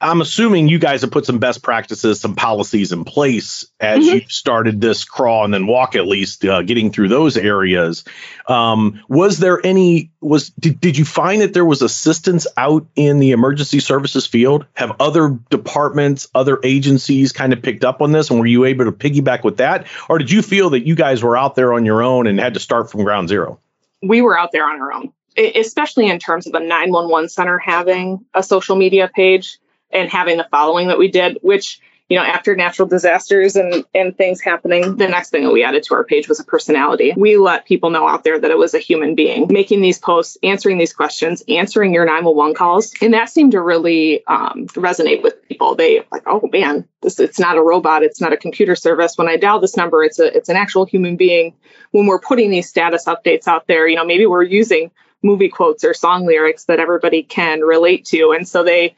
I'm 0.03 0.21
assuming 0.21 0.69
you 0.69 0.81
guys 0.81 1.03
have 1.03 1.13
put 1.13 1.25
some 1.25 1.39
best 1.39 1.63
practices, 1.63 2.21
some 2.21 2.35
policies 2.35 2.91
in 2.91 3.05
place 3.05 3.65
as 3.79 4.05
mm-hmm. 4.05 4.15
you 4.17 4.21
started 4.29 4.81
this 4.81 5.05
crawl 5.05 5.45
and 5.45 5.55
then 5.55 5.67
walk 5.67 5.95
at 5.95 6.07
least, 6.07 6.45
uh, 6.45 6.63
getting 6.63 6.91
through 6.91 7.09
those 7.09 7.37
areas. 7.37 8.05
Um, 8.49 9.01
was 9.09 9.39
there 9.39 9.65
any 9.65 10.11
was 10.21 10.51
did, 10.51 10.81
did 10.81 10.99
you 10.99 11.05
find 11.05 11.41
that 11.43 11.55
there 11.55 11.65
was 11.65 11.83
assistance 11.83 12.47
out 12.57 12.87
in 12.97 13.21
the 13.21 13.31
emergency 13.31 13.79
services 13.79 14.27
field? 14.27 14.67
Have 14.75 14.97
other 15.01 15.39
departments, 15.51 16.29
other 16.35 16.59
agencies 16.65 17.31
kind 17.33 17.53
of 17.53 17.63
picked 17.63 17.85
up 17.85 18.03
on 18.03 18.11
this, 18.11 18.29
and 18.31 18.41
were 18.41 18.47
you 18.47 18.65
able 18.65 18.85
to 18.87 18.93
piggyback 18.93 19.45
with 19.45 19.59
that, 19.59 19.87
or 20.09 20.19
did 20.19 20.31
you 20.31 20.43
feel 20.43 20.71
that 20.71 20.85
you 20.87 20.97
guys 20.97 21.23
were 21.23 21.37
out 21.37 21.55
there 21.55 21.73
on 21.73 21.87
your 21.87 22.03
own 22.03 22.27
and 22.27 22.41
had 22.41 22.55
to 22.55 22.61
start 22.61 22.91
from 22.91 23.05
ground 23.05 23.29
zero? 23.29 23.61
We 24.03 24.21
were 24.21 24.37
out 24.37 24.51
there 24.53 24.65
on 24.65 24.81
our 24.81 24.93
own 24.93 25.13
especially 25.37 26.11
in 26.11 26.19
terms 26.19 26.47
of 26.47 26.53
the 26.53 26.61
911 26.61 27.29
center 27.31 27.59
having 27.59 28.25
a 28.35 28.43
social 28.43 28.77
media 28.77 29.11
page 29.15 29.59
and 29.93 30.11
having 30.11 30.37
the 30.37 30.49
following 30.51 30.89
that 30.89 30.99
we 30.99 31.09
did, 31.09 31.39
which 31.43 31.81
you 32.13 32.19
know, 32.19 32.25
after 32.25 32.55
natural 32.55 32.87
disasters 32.87 33.57
and, 33.57 33.87
and 33.95 34.15
things 34.15 34.43
happening, 34.43 34.97
the 34.97 35.09
next 35.09 35.31
thing 35.31 35.45
that 35.45 35.51
we 35.51 35.65
added 35.65 35.83
to 35.85 35.95
our 35.95 36.05
page 36.05 36.29
was 36.29 36.41
a 36.41 36.45
personality. 36.45 37.15
We 37.17 37.39
let 37.39 37.65
people 37.65 37.89
know 37.89 38.07
out 38.07 38.23
there 38.23 38.39
that 38.39 38.51
it 38.51 38.59
was 38.59 38.75
a 38.75 38.79
human 38.79 39.15
being 39.15 39.47
making 39.49 39.81
these 39.81 39.99
posts, 39.99 40.37
answering 40.43 40.77
these 40.77 40.93
questions, 40.93 41.43
answering 41.49 41.95
your 41.95 42.05
911 42.05 42.55
calls. 42.55 42.93
And 43.01 43.15
that 43.15 43.31
seemed 43.31 43.53
to 43.53 43.63
really 43.63 44.27
um, 44.27 44.67
resonate 44.75 45.23
with 45.23 45.43
people. 45.49 45.75
They 45.75 46.05
like, 46.13 46.25
oh 46.27 46.47
man, 46.53 46.87
this 47.01 47.19
it's 47.19 47.39
not 47.39 47.57
a 47.57 47.63
robot, 47.63 48.03
it's 48.03 48.21
not 48.21 48.35
a 48.35 48.37
computer 48.37 48.77
service. 48.77 49.17
When 49.17 49.29
I 49.29 49.39
dial 49.39 49.61
this 49.61 49.79
number, 49.79 50.05
it's 50.05 50.19
a 50.19 50.37
it's 50.37 50.51
an 50.51 50.57
actual 50.57 50.85
human 50.85 51.17
being. 51.17 51.55
When 51.93 52.05
we're 52.05 52.21
putting 52.21 52.51
these 52.51 52.69
status 52.69 53.07
updates 53.07 53.49
out 53.49 53.67
there, 53.67 53.89
you 53.89 53.97
know, 53.97 54.05
maybe 54.05 54.27
we're 54.27 54.43
using 54.43 54.91
movie 55.23 55.49
quotes 55.49 55.83
or 55.83 55.95
song 55.95 56.27
lyrics 56.27 56.65
that 56.65 56.79
everybody 56.79 57.23
can 57.23 57.61
relate 57.61 58.05
to. 58.07 58.33
And 58.33 58.47
so 58.47 58.65
they 58.65 58.97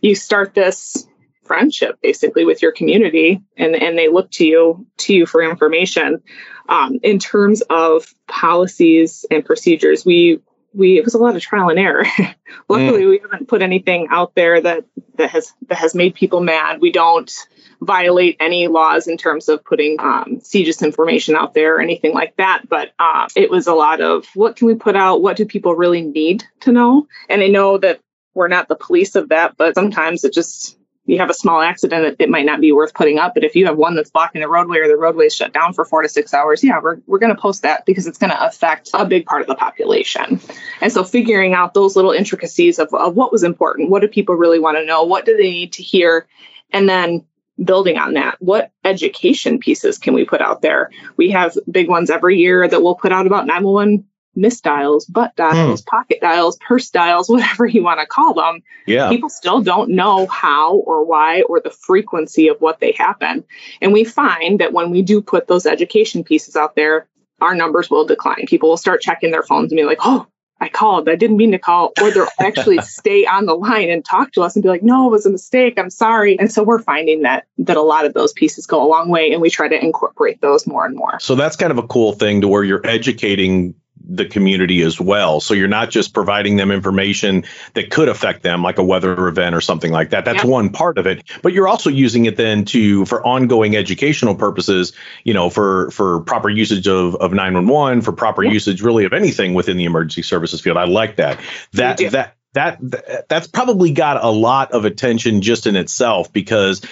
you 0.00 0.14
start 0.14 0.54
this 0.54 1.06
friendship 1.44 1.98
basically 2.02 2.44
with 2.44 2.62
your 2.62 2.72
community 2.72 3.42
and, 3.56 3.74
and 3.74 3.98
they 3.98 4.08
look 4.08 4.30
to 4.30 4.46
you 4.46 4.86
to 4.96 5.14
you 5.14 5.26
for 5.26 5.42
information 5.42 6.22
um, 6.68 6.98
in 7.02 7.18
terms 7.18 7.62
of 7.68 8.06
policies 8.26 9.26
and 9.30 9.44
procedures 9.44 10.04
we 10.04 10.40
we 10.72 10.98
it 10.98 11.04
was 11.04 11.14
a 11.14 11.18
lot 11.18 11.36
of 11.36 11.42
trial 11.42 11.68
and 11.68 11.78
error 11.78 12.04
luckily 12.68 13.02
mm. 13.02 13.10
we 13.10 13.18
haven't 13.18 13.46
put 13.46 13.60
anything 13.60 14.08
out 14.10 14.34
there 14.34 14.60
that 14.60 14.84
that 15.16 15.30
has 15.30 15.52
that 15.68 15.76
has 15.76 15.94
made 15.94 16.14
people 16.14 16.40
mad 16.40 16.80
we 16.80 16.90
don't 16.90 17.46
violate 17.84 18.36
any 18.40 18.68
laws 18.68 19.06
in 19.06 19.16
terms 19.16 19.48
of 19.48 19.64
putting 19.64 20.00
um, 20.00 20.40
CJIS 20.40 20.82
information 20.82 21.36
out 21.36 21.54
there 21.54 21.76
or 21.76 21.80
anything 21.80 22.12
like 22.12 22.36
that. 22.36 22.62
But 22.68 22.92
uh, 22.98 23.28
it 23.36 23.50
was 23.50 23.66
a 23.66 23.74
lot 23.74 24.00
of 24.00 24.26
what 24.34 24.56
can 24.56 24.66
we 24.66 24.74
put 24.74 24.96
out? 24.96 25.22
What 25.22 25.36
do 25.36 25.44
people 25.44 25.74
really 25.74 26.02
need 26.02 26.44
to 26.60 26.72
know? 26.72 27.06
And 27.28 27.42
I 27.42 27.48
know 27.48 27.78
that 27.78 28.00
we're 28.34 28.48
not 28.48 28.68
the 28.68 28.76
police 28.76 29.14
of 29.14 29.30
that, 29.30 29.56
but 29.56 29.74
sometimes 29.74 30.24
it 30.24 30.32
just 30.32 30.76
you 31.06 31.18
have 31.18 31.30
a 31.30 31.34
small 31.34 31.60
accident, 31.60 32.04
it, 32.04 32.16
it, 32.18 32.30
might 32.30 32.46
not 32.46 32.60
be 32.60 32.72
worth 32.72 32.94
putting 32.94 33.18
up. 33.18 33.34
But 33.34 33.44
if 33.44 33.54
you 33.54 33.66
have 33.66 33.76
one 33.76 33.94
that's 33.94 34.10
blocking 34.10 34.40
the 34.40 34.48
roadway 34.48 34.78
or 34.78 34.88
the 34.88 34.96
roadway 34.96 35.26
is 35.26 35.34
shut 35.34 35.52
down 35.52 35.74
for 35.74 35.84
four 35.84 36.02
to 36.02 36.08
six 36.08 36.32
hours, 36.32 36.64
yeah, 36.64 36.80
we're, 36.82 36.96
we're 37.06 37.18
going 37.18 37.34
to 37.34 37.40
post 37.40 37.62
that 37.62 37.84
because 37.84 38.06
it's 38.06 38.18
going 38.18 38.30
to 38.30 38.44
affect 38.44 38.90
a 38.94 39.04
big 39.04 39.26
part 39.26 39.42
of 39.42 39.46
the 39.46 39.54
population. 39.54 40.40
And 40.80 40.92
so 40.92 41.04
figuring 41.04 41.52
out 41.52 41.74
those 41.74 41.94
little 41.94 42.12
intricacies 42.12 42.78
of, 42.78 42.92
of 42.94 43.14
what 43.14 43.32
was 43.32 43.42
important, 43.42 43.90
what 43.90 44.00
do 44.00 44.08
people 44.08 44.34
really 44.34 44.58
want 44.58 44.78
to 44.78 44.86
know, 44.86 45.04
what 45.04 45.26
do 45.26 45.36
they 45.36 45.50
need 45.50 45.74
to 45.74 45.82
hear, 45.82 46.26
and 46.72 46.88
then 46.88 47.26
building 47.62 47.98
on 47.98 48.14
that, 48.14 48.36
what 48.40 48.72
education 48.84 49.58
pieces 49.58 49.98
can 49.98 50.14
we 50.14 50.24
put 50.24 50.40
out 50.40 50.62
there? 50.62 50.90
We 51.16 51.30
have 51.30 51.56
big 51.70 51.88
ones 51.88 52.10
every 52.10 52.38
year 52.38 52.66
that 52.66 52.82
we'll 52.82 52.96
put 52.96 53.12
out 53.12 53.26
about 53.26 53.46
911 53.46 54.06
misdials, 54.36 55.04
butt 55.10 55.34
dials, 55.36 55.80
hmm. 55.80 55.84
pocket 55.84 56.20
dials, 56.20 56.58
purse 56.58 56.90
dials, 56.90 57.28
whatever 57.30 57.66
you 57.66 57.82
want 57.82 58.00
to 58.00 58.06
call 58.06 58.34
them. 58.34 58.62
Yeah. 58.86 59.08
People 59.08 59.28
still 59.28 59.60
don't 59.60 59.90
know 59.90 60.26
how 60.26 60.76
or 60.76 61.04
why 61.04 61.42
or 61.42 61.60
the 61.60 61.70
frequency 61.70 62.48
of 62.48 62.60
what 62.60 62.80
they 62.80 62.92
happen. 62.92 63.44
And 63.80 63.92
we 63.92 64.04
find 64.04 64.60
that 64.60 64.72
when 64.72 64.90
we 64.90 65.02
do 65.02 65.22
put 65.22 65.46
those 65.46 65.66
education 65.66 66.24
pieces 66.24 66.56
out 66.56 66.76
there, 66.76 67.06
our 67.40 67.54
numbers 67.54 67.90
will 67.90 68.06
decline. 68.06 68.46
People 68.46 68.68
will 68.68 68.76
start 68.76 69.00
checking 69.00 69.30
their 69.30 69.42
phones 69.42 69.72
and 69.72 69.76
be 69.76 69.84
like, 69.84 69.98
oh, 70.00 70.26
I 70.60 70.68
called. 70.68 71.08
I 71.08 71.16
didn't 71.16 71.36
mean 71.36 71.52
to 71.52 71.58
call. 71.58 71.92
Or 72.00 72.10
they'll 72.10 72.28
actually 72.38 72.78
stay 72.78 73.26
on 73.26 73.46
the 73.46 73.54
line 73.54 73.90
and 73.90 74.04
talk 74.04 74.32
to 74.32 74.42
us 74.42 74.56
and 74.56 74.62
be 74.62 74.68
like, 74.68 74.82
no, 74.82 75.08
it 75.08 75.10
was 75.10 75.26
a 75.26 75.30
mistake. 75.30 75.78
I'm 75.78 75.90
sorry. 75.90 76.38
And 76.38 76.50
so 76.50 76.62
we're 76.62 76.78
finding 76.80 77.22
that 77.22 77.46
that 77.58 77.76
a 77.76 77.82
lot 77.82 78.06
of 78.06 78.14
those 78.14 78.32
pieces 78.32 78.66
go 78.66 78.82
a 78.84 78.88
long 78.88 79.08
way 79.08 79.32
and 79.32 79.42
we 79.42 79.50
try 79.50 79.68
to 79.68 79.84
incorporate 79.84 80.40
those 80.40 80.66
more 80.66 80.86
and 80.86 80.96
more. 80.96 81.18
So 81.20 81.34
that's 81.34 81.56
kind 81.56 81.70
of 81.70 81.78
a 81.78 81.86
cool 81.86 82.12
thing 82.12 82.40
to 82.42 82.48
where 82.48 82.64
you're 82.64 82.86
educating 82.86 83.74
the 84.06 84.26
community 84.26 84.82
as 84.82 85.00
well. 85.00 85.40
So 85.40 85.54
you're 85.54 85.68
not 85.68 85.90
just 85.90 86.12
providing 86.12 86.56
them 86.56 86.70
information 86.70 87.44
that 87.74 87.90
could 87.90 88.08
affect 88.08 88.42
them, 88.42 88.62
like 88.62 88.78
a 88.78 88.84
weather 88.84 89.28
event 89.28 89.54
or 89.54 89.60
something 89.60 89.90
like 89.90 90.10
that. 90.10 90.24
That's 90.24 90.44
one 90.44 90.70
part 90.70 90.98
of 90.98 91.06
it. 91.06 91.24
But 91.42 91.52
you're 91.52 91.68
also 91.68 91.90
using 91.90 92.26
it 92.26 92.36
then 92.36 92.64
to 92.66 93.06
for 93.06 93.24
ongoing 93.26 93.76
educational 93.76 94.34
purposes, 94.34 94.92
you 95.24 95.34
know, 95.34 95.50
for 95.50 95.90
for 95.90 96.20
proper 96.20 96.48
usage 96.48 96.86
of, 96.86 97.16
of 97.16 97.32
911, 97.32 98.02
for 98.02 98.12
proper 98.12 98.42
usage 98.42 98.82
really 98.82 99.04
of 99.04 99.12
anything 99.12 99.54
within 99.54 99.76
the 99.76 99.84
emergency 99.84 100.22
services 100.22 100.60
field. 100.60 100.76
I 100.76 100.84
like 100.84 101.16
that. 101.16 101.40
That 101.72 101.98
that 101.98 102.36
that 102.54 103.28
that's 103.28 103.46
probably 103.46 103.92
got 103.92 104.22
a 104.22 104.30
lot 104.30 104.72
of 104.72 104.84
attention 104.84 105.42
just 105.42 105.66
in 105.66 105.76
itself 105.76 106.32
because 106.32 106.82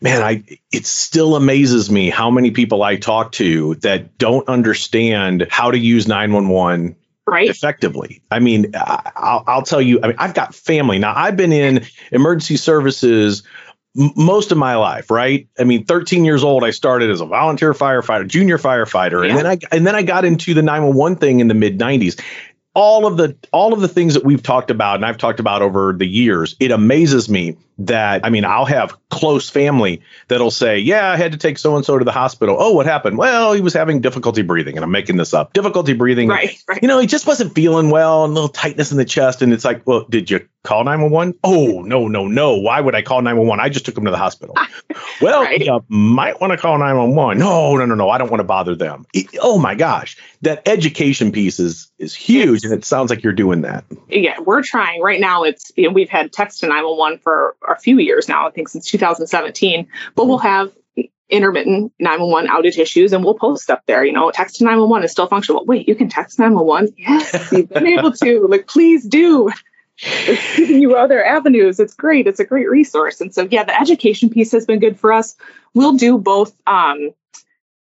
man, 0.00 0.22
I 0.22 0.44
it 0.72 0.86
still 0.86 1.36
amazes 1.36 1.90
me 1.90 2.10
how 2.10 2.30
many 2.30 2.50
people 2.50 2.82
I 2.82 2.96
talk 2.96 3.32
to 3.32 3.74
that 3.76 4.18
don't 4.18 4.48
understand 4.48 5.46
how 5.50 5.70
to 5.70 5.78
use 5.78 6.06
911 6.06 6.96
right. 7.26 7.48
effectively. 7.48 8.22
I 8.30 8.38
mean 8.38 8.72
I'll, 8.74 9.44
I'll, 9.46 9.62
tell 9.62 9.82
you 9.82 10.00
i 10.02 10.08
mean 10.08 10.16
i've 10.18 10.34
got 10.34 10.54
family. 10.54 10.98
Now 10.98 11.14
i've 11.16 11.36
been 11.36 11.52
in 11.52 11.84
emergency 12.12 12.56
services 12.56 13.42
m- 13.98 14.12
most 14.16 14.52
of 14.52 14.58
my 14.58 14.76
life 14.76 15.10
right? 15.10 15.48
I 15.58 15.64
mean 15.64 15.84
13 15.84 16.24
years 16.24 16.44
old 16.44 16.64
i 16.64 16.70
started 16.70 17.10
as 17.10 17.20
a 17.20 17.26
volunteer 17.26 17.72
firefighter 17.72 18.26
junior 18.26 18.58
firefighter 18.58 19.24
yeah. 19.24 19.30
and 19.30 19.38
then 19.38 19.46
i 19.46 19.58
and 19.72 19.86
then 19.86 19.94
i 19.94 20.02
got 20.02 20.24
into 20.24 20.54
the 20.54 20.62
911 20.62 21.18
thing 21.18 21.40
in 21.40 21.48
the 21.48 21.54
mid 21.54 21.78
90s 21.78 22.20
all 22.78 23.06
of 23.06 23.16
the 23.16 23.36
all 23.52 23.72
of 23.72 23.80
the 23.80 23.88
things 23.88 24.14
that 24.14 24.24
we've 24.24 24.42
talked 24.42 24.70
about 24.70 24.96
and 24.96 25.04
I've 25.04 25.18
talked 25.18 25.40
about 25.40 25.62
over 25.62 25.92
the 25.92 26.06
years, 26.06 26.54
it 26.60 26.70
amazes 26.70 27.28
me 27.28 27.56
that 27.78 28.24
I 28.24 28.30
mean, 28.30 28.44
I'll 28.44 28.64
have 28.64 28.96
close 29.08 29.48
family 29.48 30.02
that'll 30.28 30.50
say, 30.50 30.78
"Yeah, 30.78 31.10
I 31.10 31.16
had 31.16 31.32
to 31.32 31.38
take 31.38 31.58
so 31.58 31.76
and 31.76 31.84
so 31.84 31.98
to 31.98 32.04
the 32.04 32.12
hospital." 32.12 32.56
Oh, 32.58 32.72
what 32.72 32.86
happened? 32.86 33.18
Well, 33.18 33.52
he 33.52 33.60
was 33.60 33.74
having 33.74 34.00
difficulty 34.00 34.42
breathing, 34.42 34.76
and 34.76 34.84
I'm 34.84 34.90
making 34.90 35.16
this 35.16 35.32
up. 35.34 35.52
Difficulty 35.52 35.92
breathing. 35.92 36.28
Right, 36.28 36.58
right. 36.68 36.82
You 36.82 36.88
know, 36.88 36.98
he 36.98 37.06
just 37.06 37.26
wasn't 37.26 37.54
feeling 37.54 37.90
well, 37.90 38.24
and 38.24 38.32
a 38.32 38.34
little 38.34 38.48
tightness 38.48 38.90
in 38.90 38.98
the 38.98 39.04
chest, 39.04 39.42
and 39.42 39.52
it's 39.52 39.64
like, 39.64 39.86
well, 39.86 40.04
did 40.08 40.30
you 40.30 40.46
call 40.64 40.84
911? 40.84 41.38
Oh, 41.44 41.82
no, 41.82 42.08
no, 42.08 42.26
no. 42.26 42.56
Why 42.56 42.80
would 42.80 42.94
I 42.94 43.02
call 43.02 43.22
911? 43.22 43.64
I 43.64 43.68
just 43.68 43.86
took 43.86 43.96
him 43.96 44.04
to 44.04 44.10
the 44.10 44.18
hospital. 44.18 44.54
well, 45.20 45.44
right. 45.44 45.60
you 45.60 45.84
might 45.88 46.40
want 46.40 46.52
to 46.52 46.56
call 46.56 46.78
911. 46.78 47.38
No, 47.38 47.76
no, 47.76 47.86
no, 47.86 47.94
no. 47.94 48.10
I 48.10 48.18
don't 48.18 48.30
want 48.30 48.40
to 48.40 48.44
bother 48.44 48.74
them. 48.74 49.06
It, 49.14 49.28
oh 49.40 49.58
my 49.58 49.74
gosh, 49.74 50.18
that 50.42 50.68
education 50.68 51.32
piece 51.32 51.58
is 51.58 51.90
is 51.98 52.14
huge, 52.14 52.64
and 52.64 52.72
it 52.72 52.84
sounds 52.84 53.10
like 53.10 53.22
you're 53.22 53.32
doing 53.32 53.62
that. 53.62 53.84
Yeah, 54.08 54.40
we're 54.40 54.62
trying 54.62 55.00
right 55.00 55.20
now. 55.20 55.44
It's 55.44 55.72
you 55.76 55.84
know, 55.84 55.94
we've 55.94 56.10
had 56.10 56.32
text 56.32 56.60
to 56.60 56.66
911 56.66 57.20
for 57.20 57.56
a 57.72 57.78
few 57.78 57.98
years 57.98 58.28
now. 58.28 58.46
I 58.46 58.50
think 58.50 58.68
since 58.68 58.90
2017, 58.90 59.88
but 60.14 60.26
we'll 60.26 60.38
have 60.38 60.72
intermittent 61.30 61.92
911 61.98 62.50
outage 62.50 62.78
issues 62.78 63.12
and 63.12 63.22
we'll 63.22 63.34
post 63.34 63.70
up 63.70 63.82
there, 63.86 64.04
you 64.04 64.12
know, 64.12 64.30
text 64.30 64.56
to 64.56 64.64
911 64.64 65.04
is 65.04 65.12
still 65.12 65.26
functional. 65.26 65.64
Wait, 65.66 65.86
you 65.86 65.94
can 65.94 66.08
text 66.08 66.38
911? 66.38 66.94
Yes, 66.96 67.52
you've 67.52 67.68
been 67.68 67.86
able 67.98 68.12
to. 68.12 68.46
Like, 68.46 68.66
please 68.66 69.04
do 69.04 69.50
it's 70.00 70.56
giving 70.56 70.80
you 70.80 70.96
other 70.96 71.24
avenues. 71.24 71.80
It's 71.80 71.94
great. 71.94 72.26
It's 72.26 72.40
a 72.40 72.44
great 72.44 72.70
resource. 72.70 73.20
And 73.20 73.34
so, 73.34 73.48
yeah, 73.50 73.64
the 73.64 73.78
education 73.78 74.30
piece 74.30 74.52
has 74.52 74.66
been 74.66 74.78
good 74.78 74.98
for 74.98 75.12
us. 75.12 75.36
We'll 75.74 75.94
do 75.94 76.18
both, 76.18 76.54
um, 76.66 77.10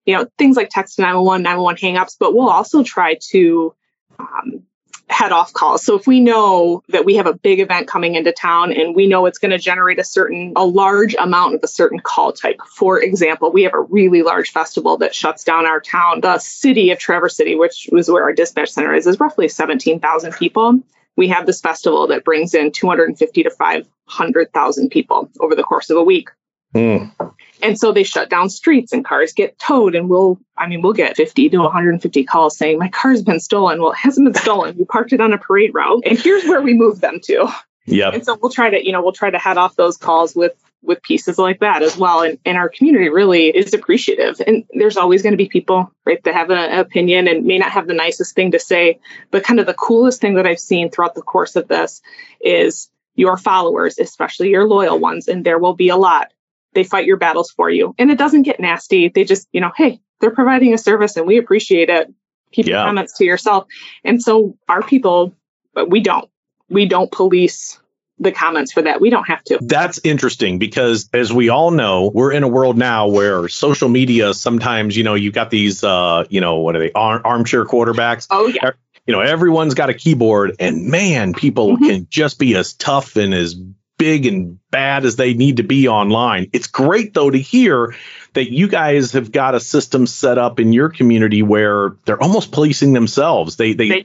you 0.04 0.16
know, 0.16 0.26
things 0.38 0.56
like 0.56 0.70
text 0.70 0.98
911, 0.98 1.42
911 1.42 1.80
hangups, 1.80 2.16
but 2.18 2.34
we'll 2.34 2.48
also 2.48 2.82
try 2.82 3.18
to 3.30 3.74
um, 4.18 4.62
head 5.08 5.32
off 5.32 5.52
calls. 5.52 5.84
So 5.84 5.96
if 5.96 6.06
we 6.06 6.20
know 6.20 6.82
that 6.88 7.04
we 7.04 7.16
have 7.16 7.26
a 7.26 7.32
big 7.32 7.60
event 7.60 7.88
coming 7.88 8.16
into 8.16 8.32
town 8.32 8.72
and 8.72 8.94
we 8.94 9.06
know 9.06 9.26
it's 9.26 9.38
going 9.38 9.52
to 9.52 9.58
generate 9.58 9.98
a 9.98 10.04
certain, 10.04 10.52
a 10.56 10.64
large 10.64 11.14
amount 11.14 11.54
of 11.54 11.60
a 11.62 11.68
certain 11.68 12.00
call 12.00 12.32
type. 12.32 12.60
For 12.66 13.00
example, 13.00 13.52
we 13.52 13.62
have 13.62 13.74
a 13.74 13.80
really 13.80 14.22
large 14.22 14.50
festival 14.50 14.98
that 14.98 15.14
shuts 15.14 15.44
down 15.44 15.66
our 15.66 15.80
town. 15.80 16.20
The 16.20 16.38
city 16.38 16.90
of 16.90 16.98
Traverse 16.98 17.36
City, 17.36 17.54
which 17.54 17.88
was 17.92 18.10
where 18.10 18.24
our 18.24 18.32
dispatch 18.32 18.70
center 18.70 18.94
is, 18.94 19.06
is 19.06 19.20
roughly 19.20 19.48
17,000 19.48 20.32
people 20.32 20.82
we 21.16 21.28
have 21.28 21.46
this 21.46 21.60
festival 21.60 22.08
that 22.08 22.24
brings 22.24 22.54
in 22.54 22.70
250 22.70 23.42
to 23.42 23.50
500,000 23.50 24.90
people 24.90 25.30
over 25.40 25.54
the 25.54 25.62
course 25.62 25.90
of 25.90 25.96
a 25.96 26.04
week. 26.04 26.28
Mm. 26.76 27.32
And 27.62 27.78
so 27.78 27.92
they 27.92 28.02
shut 28.02 28.28
down 28.28 28.50
streets 28.50 28.92
and 28.92 29.04
cars 29.04 29.32
get 29.32 29.58
towed. 29.58 29.94
And 29.94 30.08
we'll, 30.08 30.38
I 30.56 30.66
mean, 30.66 30.82
we'll 30.82 30.92
get 30.92 31.16
50 31.16 31.48
to 31.50 31.58
150 31.58 32.24
calls 32.24 32.56
saying, 32.56 32.78
My 32.78 32.88
car's 32.88 33.22
been 33.22 33.40
stolen. 33.40 33.80
Well, 33.80 33.92
it 33.92 33.98
hasn't 33.98 34.26
been 34.26 34.40
stolen. 34.40 34.76
You 34.78 34.84
parked 34.84 35.12
it 35.12 35.20
on 35.20 35.32
a 35.32 35.38
parade 35.38 35.72
route. 35.74 36.02
And 36.04 36.18
here's 36.18 36.44
where 36.44 36.60
we 36.60 36.74
move 36.74 37.00
them 37.00 37.20
to. 37.24 37.48
Yeah. 37.86 38.10
And 38.10 38.24
so 38.24 38.36
we'll 38.40 38.52
try 38.52 38.70
to, 38.70 38.84
you 38.84 38.92
know, 38.92 39.02
we'll 39.02 39.12
try 39.12 39.30
to 39.30 39.38
head 39.38 39.56
off 39.56 39.76
those 39.76 39.96
calls 39.96 40.34
with 40.34 40.52
with 40.82 41.02
pieces 41.02 41.38
like 41.38 41.60
that 41.60 41.82
as 41.82 41.96
well. 41.96 42.22
And, 42.22 42.38
and 42.44 42.56
our 42.56 42.68
community 42.68 43.08
really 43.08 43.48
is 43.48 43.74
appreciative. 43.74 44.40
And 44.46 44.64
there's 44.70 44.96
always 44.96 45.22
going 45.22 45.32
to 45.32 45.38
be 45.38 45.48
people, 45.48 45.90
right, 46.04 46.22
that 46.22 46.34
have 46.34 46.50
an 46.50 46.78
opinion 46.78 47.26
and 47.26 47.44
may 47.44 47.58
not 47.58 47.72
have 47.72 47.88
the 47.88 47.94
nicest 47.94 48.34
thing 48.34 48.52
to 48.52 48.60
say. 48.60 49.00
But 49.30 49.42
kind 49.42 49.58
of 49.58 49.66
the 49.66 49.74
coolest 49.74 50.20
thing 50.20 50.34
that 50.34 50.46
I've 50.46 50.60
seen 50.60 50.90
throughout 50.90 51.14
the 51.14 51.22
course 51.22 51.56
of 51.56 51.66
this 51.66 52.02
is 52.40 52.88
your 53.16 53.36
followers, 53.36 53.98
especially 53.98 54.50
your 54.50 54.68
loyal 54.68 54.98
ones, 54.98 55.26
and 55.26 55.44
there 55.44 55.58
will 55.58 55.74
be 55.74 55.88
a 55.88 55.96
lot. 55.96 56.30
They 56.76 56.84
fight 56.84 57.06
your 57.06 57.16
battles 57.16 57.50
for 57.50 57.70
you. 57.70 57.94
And 57.98 58.10
it 58.10 58.18
doesn't 58.18 58.42
get 58.42 58.60
nasty. 58.60 59.08
They 59.08 59.24
just, 59.24 59.48
you 59.50 59.62
know, 59.62 59.72
hey, 59.74 59.98
they're 60.20 60.30
providing 60.30 60.74
a 60.74 60.78
service 60.78 61.16
and 61.16 61.26
we 61.26 61.38
appreciate 61.38 61.88
it. 61.88 62.12
Keep 62.52 62.66
yeah. 62.66 62.76
your 62.76 62.84
comments 62.84 63.16
to 63.16 63.24
yourself. 63.24 63.66
And 64.04 64.22
so 64.22 64.58
our 64.68 64.82
people, 64.82 65.34
but 65.72 65.88
we 65.88 66.00
don't. 66.00 66.30
We 66.68 66.84
don't 66.84 67.10
police 67.10 67.80
the 68.18 68.30
comments 68.30 68.72
for 68.72 68.82
that. 68.82 69.00
We 69.00 69.08
don't 69.08 69.26
have 69.26 69.42
to. 69.44 69.58
That's 69.62 69.98
interesting 70.04 70.58
because 70.58 71.08
as 71.14 71.32
we 71.32 71.48
all 71.48 71.70
know, 71.70 72.10
we're 72.12 72.32
in 72.32 72.42
a 72.42 72.48
world 72.48 72.76
now 72.76 73.08
where 73.08 73.48
social 73.48 73.88
media 73.88 74.34
sometimes, 74.34 74.98
you 74.98 75.04
know, 75.04 75.14
you 75.14 75.32
got 75.32 75.48
these 75.48 75.82
uh, 75.82 76.24
you 76.28 76.42
know, 76.42 76.56
what 76.56 76.76
are 76.76 76.80
they? 76.80 76.92
Arm- 76.92 77.22
armchair 77.24 77.64
quarterbacks. 77.64 78.26
Oh 78.28 78.48
yeah. 78.48 78.72
You 79.06 79.14
know, 79.14 79.20
everyone's 79.20 79.72
got 79.72 79.88
a 79.88 79.94
keyboard 79.94 80.56
and 80.58 80.88
man, 80.88 81.32
people 81.32 81.76
mm-hmm. 81.76 81.86
can 81.86 82.06
just 82.10 82.38
be 82.38 82.54
as 82.54 82.74
tough 82.74 83.16
and 83.16 83.32
as 83.32 83.56
big 83.98 84.26
and 84.26 84.58
bad 84.70 85.04
as 85.04 85.16
they 85.16 85.34
need 85.34 85.58
to 85.58 85.62
be 85.62 85.88
online. 85.88 86.50
It's 86.52 86.66
great 86.66 87.14
though 87.14 87.30
to 87.30 87.38
hear 87.38 87.94
that 88.34 88.52
you 88.52 88.68
guys 88.68 89.12
have 89.12 89.32
got 89.32 89.54
a 89.54 89.60
system 89.60 90.06
set 90.06 90.38
up 90.38 90.60
in 90.60 90.72
your 90.72 90.90
community 90.90 91.42
where 91.42 91.96
they're 92.04 92.22
almost 92.22 92.52
policing 92.52 92.92
themselves. 92.92 93.56
They 93.56 93.72
they, 93.72 93.88
they 93.88 94.02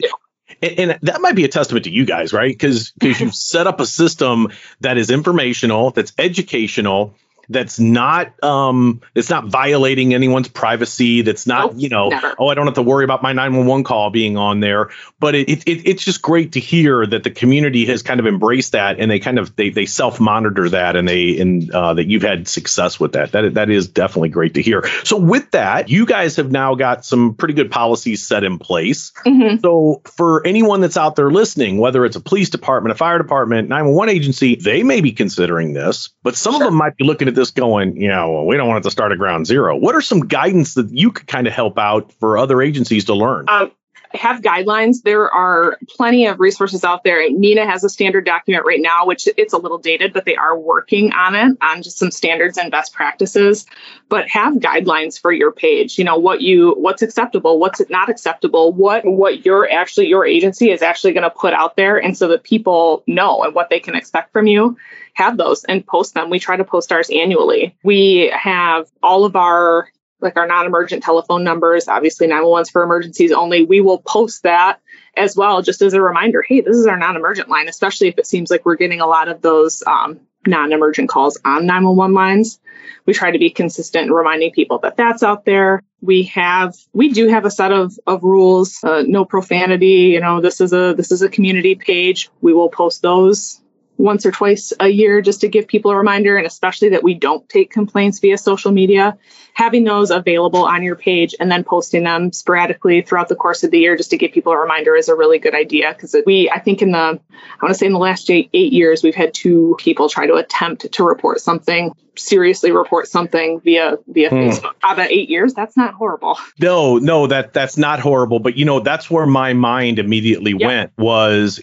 and, 0.62 0.92
and, 0.92 1.00
that 1.02 1.22
might 1.22 1.36
be 1.36 1.44
a 1.44 1.50
testament 1.50 1.86
to 1.86 1.92
you 1.92 2.06
guys, 2.06 2.34
right? 2.34 2.52
Because 2.52 2.92
because 2.92 3.20
you've 3.20 3.36
set 3.54 3.68
up 3.68 3.80
a 3.80 3.86
system 3.86 4.50
that 4.80 4.98
is 4.98 5.10
informational, 5.10 5.92
that's 5.92 6.14
educational, 6.18 7.16
that's 7.50 7.80
not 7.80 8.32
um 8.44 9.02
it's 9.16 9.30
not 9.30 9.48
violating 9.48 10.14
anyone's 10.14 10.48
privacy 10.48 11.22
that's 11.22 11.46
not 11.46 11.72
nope, 11.72 11.82
you 11.82 11.90
know 11.90 12.10
never. 12.10 12.36
oh 12.40 12.48
i 12.48 12.54
don't 12.54 12.66
have 12.66 12.76
to 12.76 12.82
worry 12.82 13.04
about 13.04 13.22
my 13.22 13.34
911 13.34 13.84
call 13.84 14.10
being 14.10 14.38
on 14.38 14.60
there 14.60 14.90
but 15.20 15.36
it, 15.36 15.50
it, 15.50 15.88
it's 15.88 16.04
just 16.04 16.22
great 16.22 16.54
to 16.54 16.60
hear 16.60 17.06
that 17.06 17.24
the 17.24 17.30
community 17.30 17.86
has 17.86 18.04
kind 18.04 18.20
of 18.20 18.28
embraced 18.28 18.72
that 18.74 19.00
and 19.00 19.10
they 19.10 19.20
kind 19.20 19.40
of 19.40 19.56
they, 19.56 19.70
they 19.70 19.86
self 19.86 20.20
monitor 20.20 20.70
that 20.70 20.96
and 20.96 21.08
they 21.08 21.40
and 21.40 21.72
uh, 21.72 21.94
that 21.94 22.08
you've 22.08 22.22
had 22.22 22.48
success 22.48 23.00
with 23.00 23.14
that 23.14 23.32
that 23.32 23.54
that 23.54 23.70
is 23.70 23.88
definitely 23.88 24.30
great 24.30 24.56
to 24.56 24.62
hear 24.62 24.84
so 25.04 25.18
with 25.18 25.52
that 25.52 25.90
you 25.90 26.06
guys 26.06 26.36
have 26.36 26.52
now 26.52 26.76
got 26.76 27.06
some 27.06 27.34
pretty 27.36 27.54
good 27.54 27.72
policies 27.72 28.26
set 28.26 28.44
in 28.44 28.60
place 28.60 29.12
mm-hmm. 29.26 29.58
so 29.62 30.02
for 30.06 30.46
anyone 30.46 30.82
that's 30.82 30.98
out 30.98 31.16
there 31.16 31.32
listening 31.32 31.78
whether 31.78 32.06
it's 32.06 32.16
a 32.16 32.22
police 32.22 32.50
department 32.50 32.92
a 32.92 32.96
fire 32.96 33.18
department 33.18 33.70
911 33.70 34.16
agency 34.16 34.56
they 34.56 34.84
may 34.84 35.02
be 35.02 35.12
considering 35.12 35.74
this 35.74 36.10
but 36.24 36.36
some 36.36 36.54
sure. 36.54 36.64
of 36.64 36.68
them 36.68 36.76
might 36.76 36.98
be 36.98 37.04
looking 37.04 37.28
at 37.32 37.36
this 37.36 37.52
going, 37.52 37.98
you 37.98 38.08
know, 38.08 38.32
well, 38.32 38.46
we 38.46 38.58
don't 38.58 38.68
want 38.68 38.80
it 38.80 38.88
to 38.88 38.92
start 38.92 39.12
at 39.12 39.18
ground 39.18 39.48
zero. 39.48 39.76
What 39.76 39.96
are 39.96 40.02
some 40.02 40.28
guidance 40.28 40.76
that 40.76 40.90
you 40.92 41.12
could 41.12 41.28
kind 41.28 41.48
of 41.48 41.54
help 41.54 41.78
out 41.78 42.14
for 42.14 42.38
other 42.38 42.62
agencies 42.62 43.06
to 43.06 43.14
learn? 43.14 43.46
Um, 43.48 43.72
have 44.14 44.42
guidelines. 44.42 45.04
There 45.04 45.32
are 45.32 45.78
plenty 45.88 46.26
of 46.28 46.40
resources 46.40 46.84
out 46.84 47.04
there. 47.04 47.30
NENA 47.30 47.66
has 47.66 47.84
a 47.84 47.90
standard 47.90 48.26
document 48.26 48.66
right 48.66 48.82
now, 48.82 49.06
which 49.06 49.28
it's 49.38 49.54
a 49.54 49.58
little 49.58 49.78
dated, 49.78 50.14
but 50.14 50.26
they 50.26 50.36
are 50.36 50.58
working 50.58 51.14
on 51.14 51.36
it 51.36 51.58
on 51.62 51.82
just 51.82 51.98
some 51.98 52.12
standards 52.12 52.58
and 52.58 52.72
best 52.72 52.94
practices. 52.94 53.66
But 54.10 54.28
have 54.30 54.56
guidelines 54.56 55.20
for 55.20 55.32
your 55.32 55.52
page. 55.52 55.98
You 55.98 56.04
know 56.04 56.18
what 56.18 56.42
you 56.42 56.74
what's 56.78 57.02
acceptable, 57.02 57.60
what's 57.60 57.82
not 57.90 58.10
acceptable, 58.10 58.74
what 58.74 59.06
what 59.06 59.46
your 59.46 59.70
actually 59.72 60.08
your 60.08 60.26
agency 60.26 60.72
is 60.72 60.82
actually 60.82 61.14
going 61.14 61.24
to 61.24 61.30
put 61.30 61.54
out 61.54 61.78
there, 61.78 61.98
and 61.98 62.18
so 62.18 62.28
that 62.30 62.44
people 62.44 63.04
know 63.08 63.44
and 63.44 63.56
what 63.56 63.70
they 63.70 63.80
can 63.80 63.96
expect 63.96 64.34
from 64.34 64.48
you 64.48 64.78
have 65.14 65.38
those 65.38 65.64
and 65.64 65.86
post 65.86 66.14
them. 66.14 66.30
We 66.30 66.40
try 66.40 66.58
to 66.58 66.64
post 66.64 66.92
ours 66.92 67.10
annually. 67.10 67.76
We 67.84 68.32
have 68.34 68.90
all 69.02 69.26
of 69.26 69.36
our 69.36 69.88
like 70.22 70.38
our 70.38 70.46
non-emergent 70.46 71.02
telephone 71.02 71.44
numbers, 71.44 71.88
obviously 71.88 72.28
911's 72.28 72.70
for 72.70 72.84
emergencies 72.84 73.32
only. 73.32 73.66
We 73.66 73.82
will 73.82 73.98
post 73.98 74.44
that 74.44 74.80
as 75.18 75.36
well, 75.36 75.64
just 75.64 75.82
as 75.82 75.94
a 75.94 76.02
reminder. 76.02 76.44
Hey, 76.48 76.62
this 76.62 76.78
is 76.78 76.86
our 76.86 76.98
non-emergent 76.98 77.50
line, 77.50 77.68
especially 77.68 78.10
if 78.10 78.20
it 78.20 78.28
seems 78.28 78.52
like 78.52 78.64
we're 78.64 78.76
getting 78.76 79.02
a 79.02 79.08
lot 79.08 79.30
of 79.30 79.42
those 79.42 79.82
um, 79.88 80.20
non-emergent 80.46 81.10
calls 81.10 81.40
on 81.44 81.66
911 81.66 82.14
lines. 82.14 82.60
We 83.08 83.14
try 83.14 83.32
to 83.32 83.40
be 83.40 83.50
consistent 83.50 84.08
in 84.08 84.14
reminding 84.14 84.52
people 84.52 84.78
that 84.80 84.96
that's 84.96 85.24
out 85.24 85.44
there. 85.44 85.82
we 86.02 86.24
have 86.24 86.76
we 86.94 87.10
do 87.10 87.28
have 87.28 87.46
a 87.46 87.52
set 87.52 87.72
of 87.72 87.98
of 88.08 88.24
rules 88.24 88.84
uh, 88.84 89.04
no 89.06 89.24
profanity 89.24 90.12
you 90.14 90.20
know 90.20 90.42
this 90.42 90.60
is 90.60 90.74
a 90.74 90.94
this 90.96 91.12
is 91.12 91.22
a 91.22 91.30
community 91.30 91.76
page 91.76 92.30
we 92.42 92.54
will 92.54 92.70
post 92.70 93.02
those 93.02 93.61
once 94.02 94.26
or 94.26 94.32
twice 94.32 94.74
a 94.80 94.88
year 94.88 95.22
just 95.22 95.42
to 95.42 95.48
give 95.48 95.68
people 95.68 95.92
a 95.92 95.96
reminder 95.96 96.36
and 96.36 96.48
especially 96.48 96.90
that 96.90 97.04
we 97.04 97.14
don't 97.14 97.48
take 97.48 97.70
complaints 97.70 98.20
via 98.20 98.38
social 98.38 98.72
media 98.72 99.18
having 99.54 99.84
those 99.84 100.10
available 100.10 100.66
on 100.66 100.82
your 100.82 100.96
page 100.96 101.36
and 101.40 101.52
then 101.52 101.64
posting 101.64 102.04
them 102.04 102.32
sporadically 102.32 103.02
throughout 103.02 103.30
the 103.30 103.36
course 103.36 103.64
of 103.64 103.70
the 103.70 103.78
year 103.78 103.96
just 103.96 104.10
to 104.10 104.18
give 104.18 104.32
people 104.32 104.52
a 104.54 104.58
reminder 104.58 104.96
is 104.96 105.08
a 105.08 105.16
really 105.16 105.38
good 105.38 105.54
idea 105.54 105.94
because 105.94 106.16
we 106.26 106.50
i 106.50 106.60
think 106.60 106.82
in 106.82 106.92
the 106.92 106.98
i 106.98 107.64
want 107.64 107.70
to 107.70 107.76
say 107.76 107.86
in 107.86 107.94
the 107.94 108.00
last 108.00 108.30
eight, 108.32 108.50
eight 108.54 108.74
years 108.74 109.04
we've 109.04 109.16
had 109.16 109.34
two 109.34 109.76
people 109.78 110.10
try 110.10 110.26
to 110.26 110.34
attempt 110.34 110.92
to 110.92 111.04
report 111.04 111.40
something 111.40 111.94
seriously 112.16 112.72
report 112.72 113.08
something 113.08 113.60
via 113.62 113.98
via 114.08 114.30
hmm. 114.30 114.36
facebook 114.36 114.74
out 114.84 115.00
of 115.00 115.06
eight 115.06 115.30
years 115.30 115.54
that's 115.54 115.78
not 115.78 115.94
horrible 115.94 116.38
no 116.60 116.98
no 116.98 117.28
that 117.28 117.54
that's 117.54 117.78
not 117.78 118.00
horrible 118.00 118.40
but 118.40 118.58
you 118.58 118.66
know 118.66 118.80
that's 118.80 119.12
where 119.12 119.28
my 119.28 119.54
mind 119.54 120.00
immediately 120.00 120.54
yep. 120.58 120.68
went 120.68 120.92
was 120.98 121.62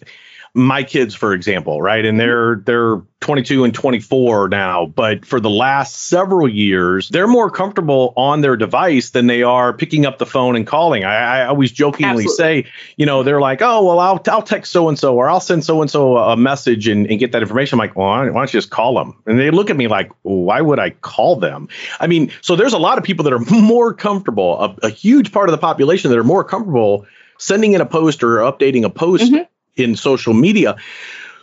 my 0.58 0.82
kids, 0.82 1.14
for 1.14 1.32
example, 1.32 1.80
right? 1.80 2.04
And 2.04 2.18
they're 2.18 2.56
they're 2.56 3.00
22 3.20 3.64
and 3.64 3.74
24 3.74 4.48
now, 4.48 4.86
but 4.86 5.24
for 5.24 5.40
the 5.40 5.50
last 5.50 6.08
several 6.08 6.48
years, 6.48 7.08
they're 7.08 7.26
more 7.28 7.50
comfortable 7.50 8.12
on 8.16 8.40
their 8.40 8.56
device 8.56 9.10
than 9.10 9.26
they 9.26 9.42
are 9.42 9.72
picking 9.72 10.04
up 10.04 10.18
the 10.18 10.26
phone 10.26 10.56
and 10.56 10.66
calling. 10.66 11.04
I, 11.04 11.42
I 11.42 11.46
always 11.46 11.70
jokingly 11.70 12.24
Absolutely. 12.24 12.64
say, 12.64 12.70
you 12.96 13.06
know, 13.06 13.22
they're 13.22 13.40
like, 13.40 13.62
oh, 13.62 13.84
well, 13.84 14.00
I'll, 14.00 14.20
I'll 14.26 14.42
text 14.42 14.72
so 14.72 14.88
and 14.88 14.98
so 14.98 15.16
or 15.16 15.28
I'll 15.28 15.40
send 15.40 15.64
so 15.64 15.80
and 15.80 15.90
so 15.90 16.16
a 16.16 16.36
message 16.36 16.88
and, 16.88 17.08
and 17.08 17.18
get 17.18 17.32
that 17.32 17.42
information. 17.42 17.76
I'm 17.76 17.86
like, 17.86 17.96
well, 17.96 18.08
why 18.08 18.24
don't 18.26 18.52
you 18.52 18.58
just 18.58 18.70
call 18.70 18.94
them? 18.94 19.20
And 19.26 19.38
they 19.38 19.50
look 19.50 19.70
at 19.70 19.76
me 19.76 19.88
like, 19.88 20.10
why 20.22 20.60
would 20.60 20.78
I 20.78 20.90
call 20.90 21.36
them? 21.36 21.68
I 22.00 22.06
mean, 22.06 22.32
so 22.40 22.56
there's 22.56 22.72
a 22.72 22.78
lot 22.78 22.98
of 22.98 23.04
people 23.04 23.24
that 23.24 23.32
are 23.32 23.38
more 23.50 23.94
comfortable, 23.94 24.60
a, 24.60 24.86
a 24.86 24.90
huge 24.90 25.32
part 25.32 25.48
of 25.48 25.52
the 25.52 25.58
population 25.58 26.10
that 26.10 26.18
are 26.18 26.24
more 26.24 26.44
comfortable 26.44 27.06
sending 27.38 27.74
in 27.74 27.80
a 27.80 27.86
post 27.86 28.22
or 28.22 28.38
updating 28.38 28.84
a 28.84 28.90
post. 28.90 29.24
Mm-hmm 29.24 29.42
in 29.78 29.96
social 29.96 30.34
media. 30.34 30.76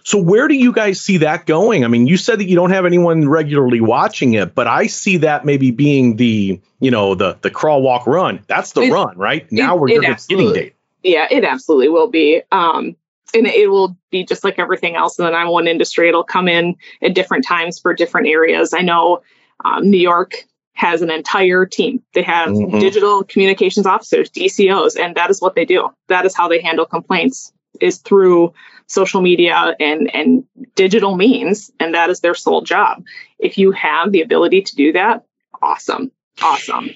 So 0.04 0.20
where 0.20 0.48
do 0.48 0.54
you 0.54 0.72
guys 0.72 1.02
see 1.02 1.18
that 1.18 1.48
going? 1.48 1.84
I 1.84 1.88
mean, 1.88 2.06
you 2.06 2.16
said 2.16 2.40
that 2.40 2.46
you 2.46 2.56
don't 2.56 2.70
have 2.70 2.86
anyone 2.86 3.28
regularly 3.28 3.82
watching 3.82 4.36
it, 4.36 4.54
but 4.54 4.68
I 4.68 4.86
see 4.86 5.18
that 5.18 5.46
maybe 5.46 5.72
being 5.72 6.18
the, 6.18 6.62
you 6.80 6.92
know, 6.92 7.16
the 7.16 7.38
the 7.42 7.50
crawl 7.50 7.82
walk 7.82 8.06
run. 8.06 8.42
That's 8.48 8.74
the 8.74 8.82
it, 8.82 8.92
run, 8.92 9.18
right? 9.18 9.52
Now 9.52 9.76
we're 9.76 9.88
getting 9.88 10.54
date. 10.54 10.76
Yeah, 11.02 11.28
it 11.32 11.44
absolutely 11.44 11.90
will 11.90 12.08
be. 12.08 12.44
Um 12.52 12.96
and 13.34 13.48
it 13.48 13.70
will 13.70 13.98
be 14.12 14.24
just 14.24 14.44
like 14.44 14.60
everything 14.60 14.96
else 14.96 15.18
in 15.18 15.26
the 15.26 15.32
911 15.32 15.68
industry. 15.68 16.08
It'll 16.08 16.24
come 16.24 16.48
in 16.48 16.76
at 17.02 17.16
different 17.16 17.46
times 17.46 17.80
for 17.80 17.94
different 17.94 18.28
areas. 18.28 18.74
I 18.74 18.82
know 18.82 19.24
um, 19.64 19.90
New 19.90 19.98
York 19.98 20.36
has 20.74 21.02
an 21.02 21.10
entire 21.10 21.66
team. 21.66 22.04
They 22.14 22.22
have 22.22 22.50
mm-hmm. 22.50 22.80
digital 22.80 23.24
communications 23.24 23.86
officers, 23.86 24.30
DCOs, 24.30 25.00
and 25.00 25.16
that 25.16 25.32
is 25.32 25.42
what 25.42 25.56
they 25.56 25.66
do. 25.66 25.90
That 26.08 26.26
is 26.26 26.36
how 26.36 26.48
they 26.48 26.62
handle 26.62 26.86
complaints 26.86 27.52
is 27.82 27.98
through 27.98 28.54
social 28.88 29.22
media 29.22 29.76
and 29.80 30.14
and 30.14 30.46
digital 30.76 31.16
means 31.16 31.72
and 31.80 31.96
that 31.96 32.10
is 32.10 32.20
their 32.20 32.36
sole 32.36 32.62
job 32.62 33.04
if 33.40 33.58
you 33.58 33.72
have 33.72 34.12
the 34.12 34.22
ability 34.22 34.62
to 34.62 34.76
do 34.76 34.92
that 34.92 35.26
awesome 35.62 36.12
awesome 36.42 36.90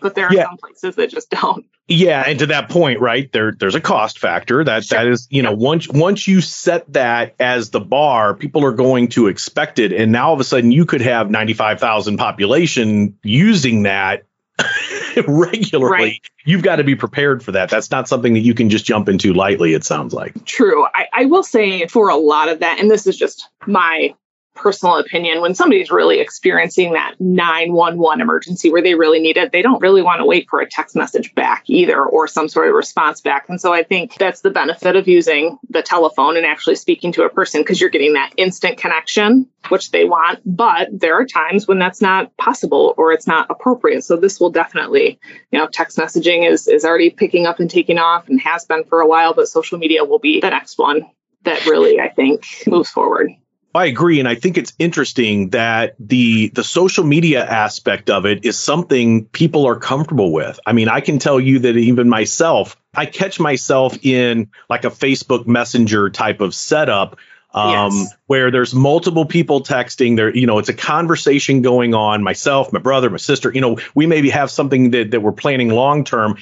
but 0.00 0.14
there 0.14 0.26
are 0.26 0.34
yeah. 0.34 0.44
some 0.44 0.56
places 0.56 0.96
that 0.96 1.10
just 1.10 1.30
don't 1.30 1.66
yeah 1.86 2.24
and 2.26 2.40
to 2.40 2.46
that 2.46 2.68
point 2.68 3.00
right 3.00 3.30
there 3.32 3.52
there's 3.52 3.74
a 3.76 3.80
cost 3.80 4.18
factor 4.18 4.64
that 4.64 4.84
sure. 4.84 4.98
that 4.98 5.06
is 5.06 5.28
you 5.30 5.42
know 5.42 5.52
once 5.52 5.88
once 5.88 6.26
you 6.26 6.40
set 6.40 6.92
that 6.92 7.34
as 7.38 7.70
the 7.70 7.80
bar 7.80 8.34
people 8.34 8.64
are 8.64 8.72
going 8.72 9.08
to 9.08 9.28
expect 9.28 9.78
it 9.78 9.92
and 9.92 10.10
now 10.10 10.28
all 10.28 10.34
of 10.34 10.40
a 10.40 10.44
sudden 10.44 10.72
you 10.72 10.84
could 10.84 11.00
have 11.00 11.30
95,000 11.30 12.16
population 12.16 13.16
using 13.22 13.84
that 13.84 14.24
regularly, 15.26 15.92
right. 15.92 16.20
you've 16.44 16.62
got 16.62 16.76
to 16.76 16.84
be 16.84 16.94
prepared 16.94 17.42
for 17.42 17.52
that. 17.52 17.70
That's 17.70 17.90
not 17.90 18.08
something 18.08 18.34
that 18.34 18.40
you 18.40 18.54
can 18.54 18.70
just 18.70 18.84
jump 18.84 19.08
into 19.08 19.32
lightly, 19.32 19.74
it 19.74 19.84
sounds 19.84 20.14
like. 20.14 20.44
True. 20.44 20.86
I, 20.94 21.06
I 21.12 21.24
will 21.26 21.42
say 21.42 21.86
for 21.86 22.08
a 22.08 22.16
lot 22.16 22.48
of 22.48 22.60
that, 22.60 22.78
and 22.78 22.90
this 22.90 23.06
is 23.06 23.16
just 23.16 23.48
my 23.66 24.14
personal 24.54 24.96
opinion 24.96 25.40
when 25.40 25.54
somebody's 25.54 25.90
really 25.90 26.20
experiencing 26.20 26.92
that 26.92 27.14
911 27.20 28.20
emergency 28.20 28.70
where 28.70 28.82
they 28.82 28.94
really 28.94 29.20
need 29.20 29.36
it 29.36 29.52
they 29.52 29.62
don't 29.62 29.80
really 29.80 30.02
want 30.02 30.20
to 30.20 30.24
wait 30.24 30.48
for 30.50 30.60
a 30.60 30.68
text 30.68 30.96
message 30.96 31.34
back 31.34 31.62
either 31.66 32.02
or 32.02 32.26
some 32.26 32.48
sort 32.48 32.68
of 32.68 32.74
response 32.74 33.20
back. 33.20 33.46
And 33.48 33.60
so 33.60 33.72
i 33.72 33.82
think 33.82 34.16
that's 34.16 34.40
the 34.40 34.50
benefit 34.50 34.96
of 34.96 35.08
using 35.08 35.58
the 35.68 35.82
telephone 35.82 36.36
and 36.36 36.44
actually 36.44 36.76
speaking 36.76 37.12
to 37.12 37.24
a 37.24 37.28
person 37.28 37.62
because 37.62 37.80
you're 37.80 37.90
getting 37.90 38.14
that 38.14 38.32
instant 38.36 38.76
connection 38.76 39.48
which 39.68 39.90
they 39.90 40.04
want 40.04 40.40
but 40.44 40.88
there 40.92 41.14
are 41.14 41.26
times 41.26 41.68
when 41.68 41.78
that's 41.78 42.00
not 42.00 42.36
possible 42.36 42.94
or 42.96 43.12
it's 43.12 43.26
not 43.26 43.50
appropriate. 43.50 44.02
So 44.04 44.16
this 44.16 44.40
will 44.40 44.50
definitely 44.50 45.18
you 45.50 45.58
know 45.58 45.68
text 45.68 45.96
messaging 45.96 46.50
is 46.50 46.66
is 46.66 46.84
already 46.84 47.10
picking 47.10 47.46
up 47.46 47.60
and 47.60 47.70
taking 47.70 47.98
off 47.98 48.28
and 48.28 48.40
has 48.40 48.64
been 48.64 48.84
for 48.84 49.00
a 49.00 49.06
while 49.06 49.34
but 49.34 49.48
social 49.48 49.78
media 49.78 50.04
will 50.04 50.18
be 50.18 50.40
the 50.40 50.50
next 50.50 50.78
one 50.78 51.06
that 51.42 51.64
really 51.66 52.00
i 52.00 52.08
think 52.08 52.44
moves 52.66 52.90
forward 52.90 53.30
I 53.72 53.86
agree, 53.86 54.18
and 54.18 54.28
I 54.28 54.34
think 54.34 54.58
it's 54.58 54.72
interesting 54.78 55.50
that 55.50 55.94
the 56.00 56.48
the 56.48 56.64
social 56.64 57.04
media 57.04 57.44
aspect 57.44 58.10
of 58.10 58.26
it 58.26 58.44
is 58.44 58.58
something 58.58 59.26
people 59.26 59.66
are 59.66 59.76
comfortable 59.76 60.32
with. 60.32 60.58
I 60.66 60.72
mean, 60.72 60.88
I 60.88 61.00
can 61.00 61.20
tell 61.20 61.38
you 61.38 61.60
that 61.60 61.76
even 61.76 62.08
myself, 62.08 62.76
I 62.94 63.06
catch 63.06 63.38
myself 63.38 63.96
in 64.04 64.50
like 64.68 64.84
a 64.84 64.90
Facebook 64.90 65.46
Messenger 65.46 66.10
type 66.10 66.40
of 66.40 66.52
setup 66.52 67.16
um, 67.52 67.92
yes. 67.92 68.14
where 68.26 68.50
there's 68.50 68.74
multiple 68.74 69.24
people 69.24 69.62
texting 69.62 70.16
there 70.16 70.34
you 70.34 70.46
know 70.46 70.58
it's 70.58 70.68
a 70.68 70.74
conversation 70.74 71.62
going 71.62 71.94
on 71.94 72.22
myself 72.22 72.72
my 72.72 72.78
brother 72.78 73.10
my 73.10 73.16
sister 73.16 73.52
you 73.52 73.60
know 73.60 73.78
we 73.94 74.06
maybe 74.06 74.30
have 74.30 74.50
something 74.50 74.90
that, 74.90 75.10
that 75.10 75.20
we're 75.20 75.32
planning 75.32 75.68
long 75.68 76.04
term 76.04 76.38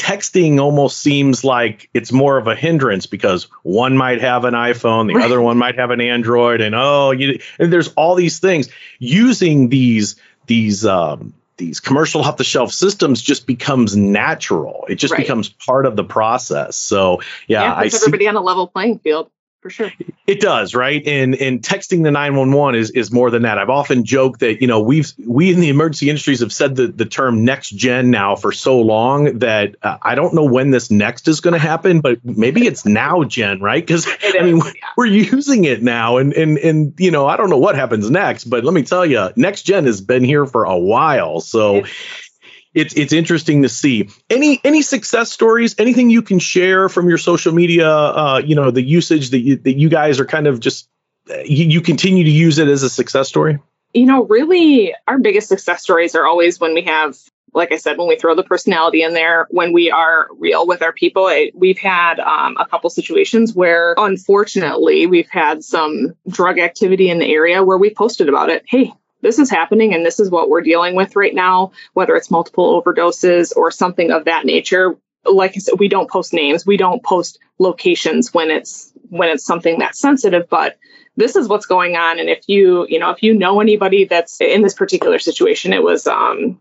texting 0.00 0.58
almost 0.58 0.98
seems 0.98 1.44
like 1.44 1.90
it's 1.92 2.10
more 2.10 2.38
of 2.38 2.46
a 2.46 2.56
hindrance 2.56 3.04
because 3.04 3.44
one 3.62 3.98
might 3.98 4.22
have 4.22 4.46
an 4.46 4.54
iPhone, 4.54 5.08
the 5.08 5.14
right. 5.14 5.24
other 5.26 5.40
one 5.40 5.58
might 5.58 5.78
have 5.78 5.90
an 5.90 6.00
Android, 6.00 6.62
and 6.62 6.74
oh, 6.74 7.10
you, 7.10 7.38
and 7.58 7.70
there's 7.70 7.88
all 7.88 8.14
these 8.14 8.38
things. 8.38 8.70
Using 8.98 9.68
these 9.68 10.16
these 10.46 10.86
um, 10.86 11.34
these 11.58 11.80
commercial 11.80 12.22
off 12.22 12.38
the 12.38 12.44
shelf 12.44 12.72
systems 12.72 13.20
just 13.20 13.46
becomes 13.46 13.94
natural. 13.94 14.86
It 14.88 14.94
just 14.94 15.12
right. 15.12 15.20
becomes 15.20 15.50
part 15.50 15.84
of 15.84 15.96
the 15.96 16.04
process. 16.04 16.76
So 16.76 17.20
yeah, 17.46 17.62
yeah 17.62 17.74
I 17.74 17.88
see 17.88 17.98
everybody 17.98 18.26
on 18.26 18.36
a 18.36 18.40
level 18.40 18.66
playing 18.66 19.00
field 19.00 19.30
for 19.60 19.68
sure. 19.68 19.92
It 20.26 20.40
does, 20.40 20.74
right? 20.74 21.06
And 21.06 21.34
and 21.34 21.60
texting 21.60 22.02
the 22.02 22.10
911 22.10 22.78
is 22.78 22.90
is 22.90 23.12
more 23.12 23.30
than 23.30 23.42
that. 23.42 23.58
I've 23.58 23.68
often 23.68 24.04
joked 24.04 24.40
that, 24.40 24.60
you 24.60 24.66
know, 24.66 24.80
we've 24.80 25.12
we 25.26 25.52
in 25.52 25.60
the 25.60 25.68
emergency 25.68 26.08
industries 26.08 26.40
have 26.40 26.52
said 26.52 26.76
the, 26.76 26.86
the 26.86 27.04
term 27.04 27.44
next 27.44 27.70
gen 27.70 28.10
now 28.10 28.36
for 28.36 28.52
so 28.52 28.80
long 28.80 29.38
that 29.40 29.76
uh, 29.82 29.98
I 30.02 30.14
don't 30.14 30.34
know 30.34 30.44
when 30.44 30.70
this 30.70 30.90
next 30.90 31.28
is 31.28 31.40
going 31.40 31.52
to 31.52 31.58
happen, 31.58 32.00
but 32.00 32.24
maybe 32.24 32.66
it's 32.66 32.86
now 32.86 33.24
gen, 33.24 33.60
right? 33.60 33.86
Cuz 33.86 34.06
I 34.22 34.42
mean, 34.42 34.58
yeah. 34.58 34.72
we're 34.96 35.06
using 35.06 35.64
it 35.64 35.82
now 35.82 36.16
and 36.16 36.32
and 36.32 36.56
and 36.58 36.94
you 36.98 37.10
know, 37.10 37.26
I 37.26 37.36
don't 37.36 37.50
know 37.50 37.58
what 37.58 37.74
happens 37.74 38.10
next, 38.10 38.44
but 38.44 38.64
let 38.64 38.72
me 38.72 38.82
tell 38.82 39.04
you, 39.04 39.28
next 39.36 39.62
gen 39.62 39.84
has 39.84 40.00
been 40.00 40.24
here 40.24 40.46
for 40.46 40.64
a 40.64 40.78
while. 40.78 41.40
So 41.40 41.76
it's 41.76 42.29
it's 42.74 42.94
it's 42.94 43.12
interesting 43.12 43.62
to 43.62 43.68
see. 43.68 44.08
Any 44.28 44.60
any 44.64 44.82
success 44.82 45.32
stories 45.32 45.74
anything 45.78 46.10
you 46.10 46.22
can 46.22 46.38
share 46.38 46.88
from 46.88 47.08
your 47.08 47.18
social 47.18 47.52
media 47.52 47.88
uh, 47.88 48.42
you 48.44 48.54
know 48.54 48.70
the 48.70 48.82
usage 48.82 49.30
that 49.30 49.40
you 49.40 49.56
that 49.56 49.76
you 49.76 49.88
guys 49.88 50.20
are 50.20 50.26
kind 50.26 50.46
of 50.46 50.60
just 50.60 50.88
you, 51.28 51.66
you 51.66 51.80
continue 51.80 52.24
to 52.24 52.30
use 52.30 52.58
it 52.58 52.68
as 52.68 52.82
a 52.82 52.90
success 52.90 53.28
story? 53.28 53.58
You 53.92 54.06
know 54.06 54.24
really 54.24 54.94
our 55.08 55.18
biggest 55.18 55.48
success 55.48 55.82
stories 55.82 56.14
are 56.14 56.26
always 56.26 56.60
when 56.60 56.74
we 56.74 56.82
have 56.82 57.16
like 57.52 57.72
I 57.72 57.76
said, 57.76 57.98
when 57.98 58.08
we 58.08 58.16
throw 58.16 58.34
the 58.34 58.42
personality 58.42 59.02
in 59.02 59.12
there, 59.12 59.46
when 59.50 59.72
we 59.72 59.90
are 59.90 60.28
real 60.38 60.66
with 60.66 60.82
our 60.82 60.92
people, 60.92 61.30
we've 61.54 61.78
had 61.78 62.20
um, 62.20 62.56
a 62.58 62.66
couple 62.66 62.90
situations 62.90 63.54
where, 63.54 63.94
unfortunately, 63.96 65.06
we've 65.06 65.28
had 65.28 65.64
some 65.64 66.14
drug 66.28 66.58
activity 66.58 67.10
in 67.10 67.18
the 67.18 67.30
area 67.30 67.62
where 67.62 67.78
we 67.78 67.92
posted 67.92 68.28
about 68.28 68.50
it. 68.50 68.64
Hey, 68.68 68.92
this 69.22 69.38
is 69.38 69.50
happening 69.50 69.94
and 69.94 70.04
this 70.04 70.20
is 70.20 70.30
what 70.30 70.48
we're 70.48 70.62
dealing 70.62 70.94
with 70.94 71.16
right 71.16 71.34
now, 71.34 71.72
whether 71.94 72.16
it's 72.16 72.30
multiple 72.30 72.80
overdoses 72.80 73.54
or 73.56 73.70
something 73.70 74.10
of 74.10 74.24
that 74.24 74.46
nature. 74.46 74.96
Like 75.24 75.52
I 75.56 75.58
said, 75.58 75.78
we 75.78 75.88
don't 75.88 76.10
post 76.10 76.32
names, 76.32 76.66
we 76.66 76.76
don't 76.76 77.02
post 77.02 77.38
locations 77.58 78.32
when 78.32 78.50
it's 78.50 78.92
when 79.08 79.28
it's 79.28 79.44
something 79.44 79.78
that's 79.78 79.98
sensitive, 79.98 80.48
but 80.48 80.78
this 81.16 81.36
is 81.36 81.48
what's 81.48 81.66
going 81.66 81.96
on. 81.96 82.18
And 82.18 82.28
if 82.28 82.48
you, 82.48 82.86
you 82.88 82.98
know, 82.98 83.10
if 83.10 83.22
you 83.22 83.34
know 83.34 83.60
anybody 83.60 84.04
that's 84.04 84.40
in 84.40 84.62
this 84.62 84.74
particular 84.74 85.18
situation, 85.18 85.72
it 85.72 85.82
was 85.82 86.06
um 86.06 86.58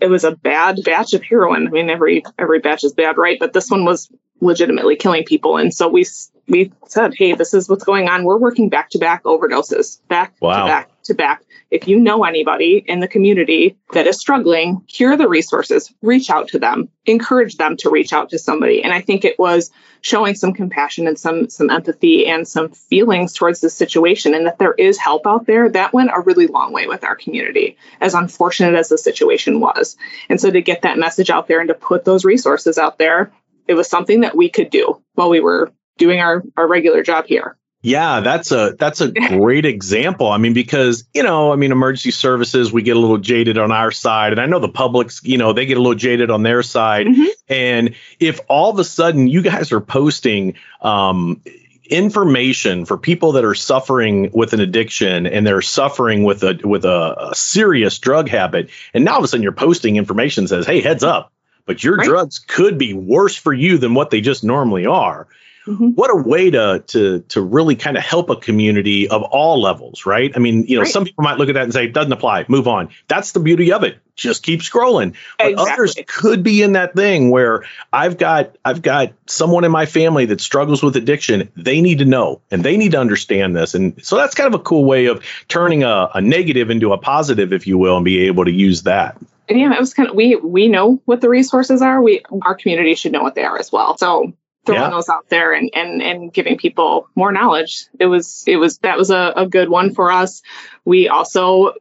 it 0.00 0.08
was 0.08 0.24
a 0.24 0.34
bad 0.34 0.80
batch 0.84 1.14
of 1.14 1.22
heroin. 1.22 1.66
I 1.66 1.70
mean, 1.70 1.90
every 1.90 2.24
every 2.38 2.60
batch 2.60 2.84
is 2.84 2.92
bad, 2.92 3.18
right? 3.18 3.38
But 3.38 3.52
this 3.52 3.70
one 3.70 3.84
was 3.84 4.10
legitimately 4.40 4.96
killing 4.96 5.24
people, 5.24 5.56
and 5.56 5.72
so 5.72 5.88
we 5.88 6.06
we 6.48 6.72
said, 6.86 7.14
hey, 7.14 7.34
this 7.34 7.54
is 7.54 7.68
what's 7.68 7.84
going 7.84 8.08
on. 8.08 8.24
We're 8.24 8.38
working 8.38 8.68
back 8.68 8.90
to 8.90 8.98
back 8.98 9.24
overdoses, 9.24 10.00
back 10.08 10.34
wow. 10.40 10.62
to 10.62 10.66
back 10.66 11.02
to 11.04 11.14
back. 11.14 11.42
If 11.70 11.88
you 11.88 11.98
know 11.98 12.24
anybody 12.24 12.84
in 12.86 13.00
the 13.00 13.08
community 13.08 13.76
that 13.92 14.06
is 14.06 14.20
struggling, 14.20 14.84
are 15.00 15.16
the 15.16 15.28
resources. 15.28 15.92
Reach 16.00 16.30
out 16.30 16.48
to 16.48 16.58
them. 16.58 16.88
Encourage 17.06 17.56
them 17.56 17.76
to 17.78 17.90
reach 17.90 18.12
out 18.12 18.30
to 18.30 18.38
somebody. 18.38 18.82
And 18.84 18.92
I 18.92 19.00
think 19.00 19.24
it 19.24 19.38
was 19.38 19.70
showing 20.00 20.36
some 20.36 20.52
compassion 20.52 21.08
and 21.08 21.18
some 21.18 21.48
some 21.48 21.68
empathy 21.68 22.26
and 22.26 22.46
some 22.46 22.70
feelings 22.70 23.32
towards 23.32 23.60
the 23.60 23.70
situation 23.70 24.34
and 24.34 24.46
that 24.46 24.58
there 24.58 24.74
is 24.74 24.96
help 24.96 25.26
out 25.26 25.46
there. 25.46 25.68
That 25.68 25.92
went 25.92 26.10
a 26.14 26.20
really 26.20 26.46
long 26.46 26.72
way 26.72 26.86
with 26.86 27.02
our 27.02 27.16
community, 27.16 27.76
as 28.00 28.14
unfortunate 28.14 28.78
as 28.78 28.88
the 28.88 28.98
situation 28.98 29.58
was. 29.58 29.96
And 30.28 30.40
so 30.40 30.50
to 30.50 30.62
get 30.62 30.82
that 30.82 30.98
message 30.98 31.30
out 31.30 31.48
there 31.48 31.60
and 31.60 31.68
to 31.68 31.74
put 31.74 32.04
those 32.04 32.24
resources 32.24 32.78
out 32.78 32.98
there, 32.98 33.32
it 33.66 33.74
was 33.74 33.88
something 33.88 34.20
that 34.20 34.36
we 34.36 34.48
could 34.48 34.70
do 34.70 35.02
while 35.14 35.30
we 35.30 35.40
were 35.40 35.72
doing 35.98 36.20
our, 36.20 36.42
our 36.56 36.68
regular 36.68 37.02
job 37.02 37.26
here. 37.26 37.56
Yeah, 37.82 38.20
that's 38.20 38.50
a 38.52 38.74
that's 38.78 39.00
a 39.00 39.12
great 39.28 39.64
example. 39.64 40.28
I 40.28 40.38
mean, 40.38 40.54
because 40.54 41.04
you 41.14 41.22
know, 41.22 41.52
I 41.52 41.56
mean, 41.56 41.72
emergency 41.72 42.10
services 42.10 42.72
we 42.72 42.82
get 42.82 42.96
a 42.96 43.00
little 43.00 43.18
jaded 43.18 43.58
on 43.58 43.70
our 43.70 43.92
side, 43.92 44.32
and 44.32 44.40
I 44.40 44.46
know 44.46 44.58
the 44.58 44.68
public's 44.68 45.22
you 45.22 45.38
know 45.38 45.52
they 45.52 45.66
get 45.66 45.76
a 45.76 45.80
little 45.80 45.94
jaded 45.94 46.30
on 46.30 46.42
their 46.42 46.62
side. 46.62 47.06
Mm-hmm. 47.06 47.24
And 47.48 47.94
if 48.18 48.40
all 48.48 48.70
of 48.70 48.78
a 48.78 48.84
sudden 48.84 49.28
you 49.28 49.42
guys 49.42 49.72
are 49.72 49.80
posting 49.80 50.54
um, 50.80 51.42
information 51.88 52.86
for 52.86 52.98
people 52.98 53.32
that 53.32 53.44
are 53.44 53.54
suffering 53.54 54.30
with 54.32 54.52
an 54.52 54.60
addiction 54.60 55.26
and 55.26 55.46
they're 55.46 55.62
suffering 55.62 56.24
with 56.24 56.42
a 56.42 56.58
with 56.64 56.84
a, 56.84 57.28
a, 57.30 57.34
serious 57.34 57.98
drug 57.98 58.28
habit, 58.28 58.70
and 58.94 59.04
now 59.04 59.12
all 59.12 59.18
of 59.18 59.24
a 59.24 59.28
sudden 59.28 59.42
you're 59.42 59.52
posting 59.52 59.96
information 59.96 60.48
says, 60.48 60.66
"Hey, 60.66 60.80
heads 60.80 61.04
up." 61.04 61.32
But 61.66 61.82
your 61.82 61.96
right. 61.96 62.06
drugs 62.06 62.38
could 62.38 62.78
be 62.78 62.94
worse 62.94 63.36
for 63.36 63.52
you 63.52 63.78
than 63.78 63.94
what 63.94 64.10
they 64.10 64.20
just 64.20 64.44
normally 64.44 64.86
are 64.86 65.26
Mm-hmm. 65.66 65.88
What 65.90 66.10
a 66.10 66.16
way 66.16 66.50
to 66.50 66.84
to 66.86 67.20
to 67.20 67.40
really 67.40 67.74
kind 67.74 67.96
of 67.96 68.04
help 68.04 68.30
a 68.30 68.36
community 68.36 69.08
of 69.08 69.22
all 69.22 69.60
levels, 69.60 70.06
right? 70.06 70.32
I 70.34 70.38
mean, 70.38 70.64
you 70.66 70.76
know, 70.76 70.82
right. 70.82 70.90
some 70.90 71.04
people 71.04 71.24
might 71.24 71.38
look 71.38 71.48
at 71.48 71.54
that 71.54 71.64
and 71.64 71.72
say, 71.72 71.86
it 71.86 71.92
doesn't 71.92 72.12
apply, 72.12 72.44
move 72.48 72.68
on. 72.68 72.90
That's 73.08 73.32
the 73.32 73.40
beauty 73.40 73.72
of 73.72 73.82
it. 73.82 73.98
Just 74.14 74.44
keep 74.44 74.60
scrolling. 74.60 75.14
But 75.38 75.50
exactly. 75.50 75.72
others 75.72 75.96
could 76.06 76.42
be 76.42 76.62
in 76.62 76.72
that 76.74 76.94
thing 76.94 77.30
where 77.30 77.64
I've 77.92 78.16
got 78.16 78.56
I've 78.64 78.80
got 78.80 79.12
someone 79.26 79.64
in 79.64 79.72
my 79.72 79.86
family 79.86 80.26
that 80.26 80.40
struggles 80.40 80.82
with 80.82 80.94
addiction. 80.96 81.50
They 81.56 81.80
need 81.80 81.98
to 81.98 82.04
know 82.04 82.40
and 82.50 82.62
they 82.62 82.76
need 82.76 82.92
to 82.92 83.00
understand 83.00 83.56
this. 83.56 83.74
And 83.74 84.04
so 84.04 84.16
that's 84.16 84.36
kind 84.36 84.54
of 84.54 84.60
a 84.60 84.62
cool 84.62 84.84
way 84.84 85.06
of 85.06 85.24
turning 85.48 85.82
a, 85.82 86.10
a 86.14 86.20
negative 86.20 86.70
into 86.70 86.92
a 86.92 86.98
positive, 86.98 87.52
if 87.52 87.66
you 87.66 87.76
will, 87.76 87.96
and 87.96 88.04
be 88.04 88.26
able 88.26 88.44
to 88.44 88.52
use 88.52 88.84
that 88.84 89.18
yeah, 89.48 89.72
it 89.72 89.78
was 89.78 89.94
kind 89.94 90.08
of 90.08 90.16
we 90.16 90.34
we 90.36 90.68
know 90.68 91.00
what 91.04 91.20
the 91.20 91.28
resources 91.28 91.82
are. 91.82 92.02
We 92.02 92.22
our 92.42 92.54
community 92.54 92.96
should 92.96 93.12
know 93.12 93.22
what 93.22 93.34
they 93.34 93.44
are 93.44 93.58
as 93.58 93.70
well. 93.70 93.96
So 93.96 94.32
throwing 94.66 94.82
yeah. 94.82 94.90
those 94.90 95.08
out 95.08 95.28
there 95.28 95.52
and, 95.52 95.70
and 95.74 96.02
and 96.02 96.32
giving 96.32 96.58
people 96.58 97.08
more 97.14 97.32
knowledge. 97.32 97.86
It 97.98 98.06
was 98.06 98.44
it 98.46 98.56
was 98.56 98.78
that 98.78 98.98
was 98.98 99.10
a, 99.10 99.32
a 99.36 99.46
good 99.46 99.68
one 99.68 99.94
for 99.94 100.10
us. 100.10 100.42
We 100.84 101.08
also 101.08 101.74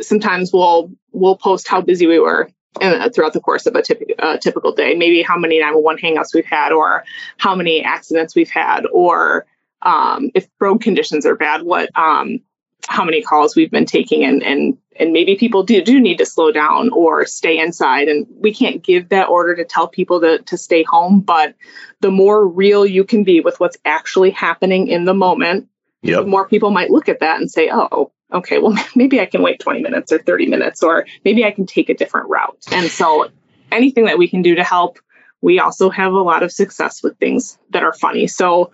sometimes 0.00 0.52
will 0.52 0.90
we'll 1.12 1.36
post 1.36 1.68
how 1.68 1.80
busy 1.80 2.06
we 2.06 2.18
were 2.18 2.50
uh, 2.80 3.10
throughout 3.10 3.32
the 3.32 3.40
course 3.40 3.66
of 3.66 3.74
a 3.74 3.82
typical, 3.82 4.14
uh, 4.18 4.36
typical 4.38 4.72
day. 4.72 4.94
Maybe 4.94 5.22
how 5.22 5.38
many 5.38 5.60
911 5.60 6.02
hangouts 6.02 6.34
we've 6.34 6.44
had, 6.44 6.72
or 6.72 7.04
how 7.38 7.54
many 7.54 7.82
accidents 7.82 8.34
we've 8.34 8.50
had, 8.50 8.86
or 8.92 9.46
um, 9.82 10.30
if 10.34 10.48
road 10.60 10.80
conditions 10.80 11.26
are 11.26 11.36
bad, 11.36 11.62
what 11.62 11.90
um, 11.96 12.40
how 12.88 13.04
many 13.04 13.22
calls 13.22 13.54
we've 13.54 13.70
been 13.70 13.86
taking 13.86 14.24
and 14.24 14.42
and 14.42 14.76
and 14.98 15.12
maybe 15.12 15.36
people 15.36 15.62
do, 15.62 15.82
do 15.82 15.98
need 15.98 16.18
to 16.18 16.26
slow 16.26 16.52
down 16.52 16.90
or 16.90 17.24
stay 17.24 17.58
inside. 17.58 18.08
And 18.08 18.26
we 18.38 18.52
can't 18.52 18.82
give 18.82 19.08
that 19.08 19.28
order 19.30 19.56
to 19.56 19.64
tell 19.64 19.88
people 19.88 20.20
to, 20.20 20.38
to 20.38 20.56
stay 20.56 20.82
home 20.82 21.20
but 21.20 21.54
the 22.00 22.10
more 22.10 22.46
real 22.46 22.84
you 22.84 23.04
can 23.04 23.24
be 23.24 23.40
with 23.40 23.60
what's 23.60 23.78
actually 23.84 24.30
happening 24.30 24.88
in 24.88 25.04
the 25.04 25.14
moment 25.14 25.68
yep. 26.02 26.20
the 26.20 26.26
more 26.26 26.48
people 26.48 26.70
might 26.70 26.90
look 26.90 27.08
at 27.08 27.20
that 27.20 27.40
and 27.40 27.50
say 27.50 27.70
oh 27.72 28.10
okay 28.32 28.58
well 28.58 28.76
maybe 28.96 29.20
i 29.20 29.26
can 29.26 29.42
wait 29.42 29.60
20 29.60 29.80
minutes 29.80 30.12
or 30.12 30.18
30 30.18 30.46
minutes 30.46 30.82
or 30.82 31.06
maybe 31.24 31.44
i 31.44 31.50
can 31.50 31.66
take 31.66 31.88
a 31.88 31.94
different 31.94 32.28
route. 32.28 32.58
And 32.72 32.90
so 32.90 33.30
anything 33.70 34.04
that 34.06 34.18
we 34.18 34.28
can 34.28 34.42
do 34.42 34.56
to 34.56 34.64
help 34.64 34.98
we 35.42 35.58
also 35.58 35.90
have 35.90 36.12
a 36.12 36.22
lot 36.22 36.42
of 36.42 36.50
success 36.50 37.02
with 37.02 37.18
things 37.18 37.58
that 37.70 37.82
are 37.82 37.92
funny. 37.92 38.26
So 38.28 38.70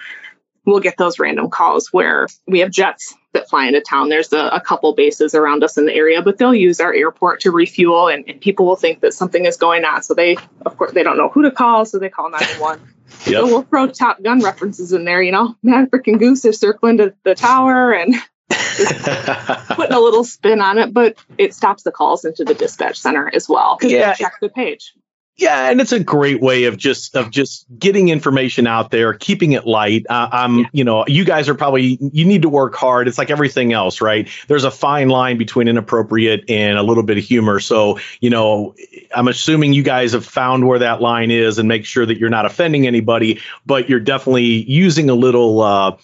we'll 0.65 0.81
get 0.81 0.99
those 0.99 1.19
random 1.19 1.51
calls 1.51 1.93
where 1.93 2.29
we 2.47 2.61
have 2.61 2.71
jets 2.71 3.15
that 3.33 3.49
fly 3.49 3.67
into 3.67 3.81
town. 3.81 4.09
There's 4.09 4.33
a, 4.33 4.49
a, 4.49 4.61
couple 4.61 4.95
bases 4.95 5.35
around 5.35 5.63
us 5.63 5.77
in 5.77 5.87
the 5.87 5.95
area, 5.95 6.23
but 6.23 6.39
they'll 6.39 6.55
use 6.55 6.81
our 6.81 6.95
airport 6.95 7.41
to 7.41 7.51
refuel, 7.51 8.09
and, 8.09 8.25
and, 8.29 8.41
people 8.41 8.67
will 8.67 8.77
think 8.77 9.01
that 9.01 9.13
something 9.13 9.45
is 9.45 9.57
going 9.57 9.85
on. 9.85 10.03
So 10.03 10.15
they, 10.15 10.37
of 10.65 10.77
course, 10.77 10.93
they 10.93 11.03
don't 11.03 11.19
know 11.19 11.29
who 11.29 11.43
to 11.43 11.51
call, 11.51 11.85
so 11.85 11.99
they 11.99 12.09
call 12.09 12.31
911. 12.31 12.95
yep. 13.09 13.25
So 13.27 13.47
we'll 13.47 13.63
throw 13.63 13.87
Top 13.89 14.23
Gun 14.23 14.41
references 14.41 14.93
in 14.93 15.05
there. 15.05 15.23
You 15.23 15.33
know, 15.33 15.57
Maverick 15.63 16.07
and 16.07 16.19
Goose 16.19 16.45
are 16.45 16.53
circling 16.53 16.99
to 16.99 17.15
the 17.25 17.35
tower 17.35 17.93
and. 17.93 18.15
putting 19.69 19.95
a 19.95 20.01
little 20.01 20.25
spin 20.25 20.61
on 20.61 20.79
it, 20.79 20.95
but 20.95 21.19
it 21.37 21.53
stops 21.53 21.83
the 21.83 21.91
calls 21.91 22.25
into 22.25 22.45
the 22.45 22.55
dispatch 22.55 22.99
center 22.99 23.31
as 23.33 23.49
well 23.49 23.77
yeah. 23.83 24.15
check 24.15 24.35
the 24.41 24.49
page. 24.49 24.95
Yeah, 25.39 25.71
and 25.71 25.81
it's 25.81 25.93
a 25.93 26.01
great 26.03 26.41
way 26.41 26.65
of 26.65 26.77
just 26.77 27.15
of 27.15 27.31
just 27.31 27.65
getting 27.79 28.09
information 28.09 28.67
out 28.67 28.91
there, 28.91 29.15
keeping 29.15 29.53
it 29.53 29.69
light. 29.69 30.05
Uh, 30.11 30.29
I'm, 30.33 30.59
yeah. 30.59 30.65
you 30.73 30.83
know, 30.83 31.05
you 31.07 31.25
guys 31.25 31.49
are 31.49 31.55
probably 31.55 31.97
you 32.01 32.25
need 32.25 32.43
to 32.43 32.49
work 32.49 32.75
hard. 32.75 33.07
It's 33.07 33.19
like 33.19 33.31
everything 33.31 33.73
else, 33.73 34.01
right? 34.01 34.29
There's 34.49 34.65
a 34.65 34.71
fine 34.73 35.11
line 35.11 35.39
between 35.39 35.69
inappropriate 35.69 36.51
and 36.51 36.77
a 36.77 36.83
little 36.83 37.05
bit 37.05 37.19
of 37.19 37.25
humor. 37.25 37.61
So, 37.61 38.01
you 38.21 38.31
know, 38.31 38.75
I'm 39.15 39.29
assuming 39.29 39.75
you 39.75 39.85
guys 39.85 40.11
have 40.11 40.27
found 40.27 40.67
where 40.67 40.81
that 40.81 41.01
line 41.01 41.31
is 41.31 41.59
and 41.59 41.69
make 41.69 41.87
sure 41.87 42.05
that 42.05 42.19
you're 42.19 42.31
not 42.31 42.45
offending 42.45 42.89
anybody, 42.89 43.41
but 43.65 43.89
you're 43.89 44.01
definitely 44.01 44.65
using 44.69 45.09
a 45.09 45.15
little. 45.15 45.61
Uh, 45.61 45.97